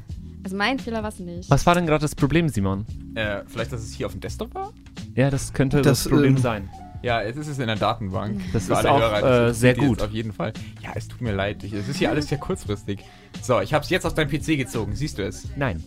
Also 0.42 0.56
mein 0.56 0.78
Fehler 0.78 1.02
war 1.02 1.10
es 1.10 1.18
nicht. 1.18 1.50
Was 1.50 1.66
war 1.66 1.74
denn 1.74 1.86
gerade 1.86 2.00
das 2.02 2.14
Problem, 2.14 2.48
Simon? 2.48 2.86
Äh, 3.14 3.42
vielleicht, 3.46 3.72
dass 3.72 3.82
es 3.82 3.92
hier 3.92 4.06
auf 4.06 4.12
dem 4.12 4.20
Desktop 4.20 4.54
war? 4.54 4.72
Ja, 5.14 5.30
das 5.30 5.52
könnte 5.52 5.82
das, 5.82 6.04
Das, 6.04 6.08
Problem 6.10 6.36
ähm, 6.36 6.42
sein. 6.42 6.70
Ja, 7.02 7.22
jetzt 7.22 7.36
ist 7.38 7.48
es 7.48 7.58
in 7.58 7.66
der 7.66 7.76
Datenbank. 7.76 8.40
Das 8.52 8.66
Für 8.66 8.74
ist 8.74 8.86
auch, 8.86 8.98
Hörer, 9.00 9.18
äh, 9.18 9.22
das 9.48 9.60
sehr 9.60 9.74
gut. 9.74 10.02
Auf 10.02 10.10
jeden 10.10 10.32
Fall. 10.32 10.52
Ja, 10.82 10.90
es 10.94 11.08
tut 11.08 11.20
mir 11.22 11.32
leid. 11.32 11.64
Ich- 11.64 11.72
Es 11.72 11.88
ist 11.88 11.96
hier 11.96 12.10
alles 12.10 12.28
sehr 12.28 12.38
kurzfristig. 12.38 13.00
So, 13.40 13.60
ich 13.60 13.72
habe 13.72 13.82
es 13.84 13.90
jetzt 13.90 14.04
auf 14.04 14.12
deinen 14.14 14.28
PC 14.30 14.56
gezogen. 14.56 14.94
Siehst 14.94 15.16
du 15.18 15.24
es? 15.24 15.48
Nein. 15.56 15.82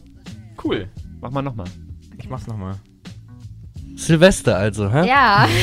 Cool. 0.63 0.87
Mach 1.21 1.29
mal 1.31 1.41
nochmal. 1.43 1.67
Ich 2.17 2.29
mach's 2.29 2.47
nochmal. 2.47 2.75
Silvester 3.95 4.57
also, 4.57 4.91
hä? 4.91 5.07
Ja, 5.07 5.47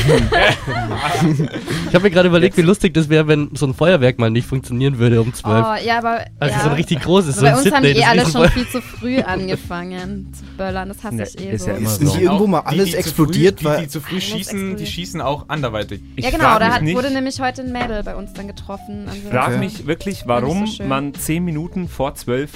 Ich 1.88 1.94
habe 1.94 2.04
mir 2.04 2.10
gerade 2.10 2.28
überlegt, 2.28 2.56
wie 2.56 2.62
lustig 2.62 2.94
das 2.94 3.08
wäre, 3.08 3.26
wenn 3.26 3.50
so 3.54 3.66
ein 3.66 3.74
Feuerwerk 3.74 4.18
mal 4.18 4.30
nicht 4.30 4.46
funktionieren 4.46 4.98
würde 4.98 5.20
um 5.20 5.34
12. 5.34 5.66
oh, 5.66 5.74
ja, 5.86 5.98
aber. 5.98 6.24
also 6.38 6.54
ja. 6.54 6.62
so 6.62 6.68
ein 6.70 6.74
richtig 6.76 7.00
großes, 7.00 7.38
Also 7.38 7.40
so 7.40 7.46
bei 7.46 7.56
uns 7.56 7.74
haben 7.74 7.82
Sydney, 7.84 7.94
die 7.94 8.00
eh 8.00 8.04
alle 8.04 8.26
schon 8.26 8.48
viel 8.50 8.68
zu 8.68 8.80
früh 8.80 9.18
angefangen 9.26 10.32
zu 10.32 10.44
böllern. 10.56 10.88
Das 10.88 11.02
hasse 11.02 11.16
Ne, 11.16 11.24
ich 11.28 11.40
eh 11.40 11.50
ist 11.52 11.64
so. 11.64 11.70
ja 11.70 11.76
immer 11.76 11.88
Ist 11.90 11.98
so. 11.98 12.04
nicht 12.04 12.20
irgendwo 12.20 12.46
mal 12.46 12.60
Die, 12.62 12.66
alles 12.68 12.84
die 12.86 12.90
zu 12.92 12.96
explodiert, 12.98 13.60
früh, 13.60 13.66
weil. 13.66 13.76
Die, 13.78 13.82
die 13.84 13.88
zu 13.88 14.00
früh 14.00 14.20
schießen, 14.20 14.76
die 14.76 14.86
schießen 14.86 15.20
auch 15.20 15.48
anderweitig. 15.48 16.00
Ich 16.16 16.24
ja, 16.24 16.30
genau, 16.30 16.58
da 16.58 16.66
mich 16.66 16.74
hat, 16.74 16.82
nicht, 16.82 16.96
wurde 16.96 17.10
nämlich 17.10 17.40
heute 17.40 17.62
ein 17.62 17.72
Mädel 17.72 18.02
bei 18.04 18.14
uns 18.14 18.32
dann 18.32 18.46
getroffen. 18.46 19.06
Also 19.08 19.18
Ich 19.24 19.28
frage 19.28 19.54
Okay. 19.56 19.58
mich 19.58 19.86
wirklich, 19.86 20.22
warum 20.26 20.66
so 20.66 20.84
man 20.84 21.14
10 21.14 21.44
Minuten 21.44 21.88
vor 21.88 22.14
12 22.14 22.50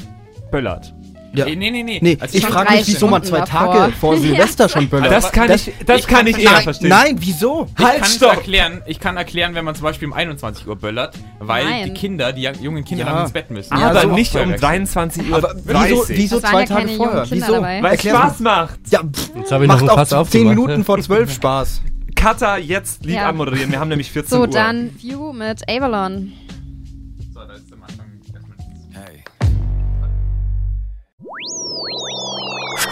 böllert. 0.50 0.94
Ja. 1.34 1.44
Nee, 1.46 1.56
nee, 1.56 1.82
nee. 1.82 1.98
Nee, 2.00 2.16
Also 2.20 2.38
ich 2.38 2.46
frage 2.46 2.72
mich, 2.72 2.86
wieso 2.86 3.06
man 3.08 3.22
zwei 3.22 3.40
davor. 3.40 3.74
Tage 3.74 3.92
vor 3.92 4.16
Silvester 4.18 4.68
schon 4.68 4.88
böllert. 4.88 5.10
Das 5.10 5.32
kann 5.32 5.48
Das- 5.48 5.66
ich, 5.66 5.74
das 5.84 6.00
ich 6.00 6.06
kann 6.06 6.18
kann 6.18 6.26
ich 6.28 6.38
eher 6.38 6.50
verstehen. 6.50 6.64
verstehen. 6.64 6.88
Nein, 6.90 7.16
wieso? 7.20 7.66
Ich 7.78 7.84
Halt, 7.84 7.98
kann 7.98 8.08
stopp! 8.08 8.34
erklären, 8.36 8.82
ich 8.86 9.00
kann 9.00 9.16
erklären, 9.16 9.54
wenn 9.54 9.64
man 9.64 9.74
zum 9.74 9.84
Beispiel 9.84 10.08
um 10.08 10.14
21 10.14 10.66
Uhr 10.66 10.76
böllert, 10.76 11.14
weil 11.40 11.64
Nein. 11.64 11.84
die 11.86 11.94
Kinder, 11.94 12.32
die 12.32 12.42
jungen 12.60 12.84
Kinder 12.84 13.04
Ja. 13.06 13.12
dann 13.12 13.22
ins 13.24 13.32
Bett 13.32 13.50
müssen. 13.50 13.76
Ja, 13.76 13.90
Aber 13.90 14.02
so 14.02 14.08
nicht 14.12 14.32
um 14.34 14.40
Feuerwerk. 14.42 14.60
23 14.60 15.30
Uhr. 15.30 15.36
Aber 15.38 15.54
wieso, 15.64 16.04
wieso 16.08 16.40
zwei 16.40 16.64
Tage 16.64 16.88
vorher? 16.90 17.26
Wieso? 17.28 17.60
Weil 17.62 17.84
es 17.94 18.02
Spaß 18.02 18.40
macht. 18.40 18.78
Ja, 18.90 19.00
Jetzt 19.36 19.52
habe 19.52 19.64
ich 19.64 19.68
noch 19.70 19.80
macht 19.82 19.90
auch 19.90 20.06
10 20.06 20.18
aufgemacht. 20.18 20.48
Minuten 20.56 20.84
vor 20.84 21.00
12 21.00 21.32
Spaß. 21.34 21.82
Cutter, 22.14 22.58
jetzt 22.58 23.04
Lied 23.04 23.16
Ja. 23.16 23.28
anmoderieren. 23.28 23.70
Wir 23.72 23.80
haben 23.80 23.88
nämlich 23.88 24.10
14 24.10 24.30
So, 24.30 24.40
Uhr. 24.42 24.46
dann 24.46 24.90
View 24.98 25.32
mit 25.32 25.68
Avalon. 25.68 26.32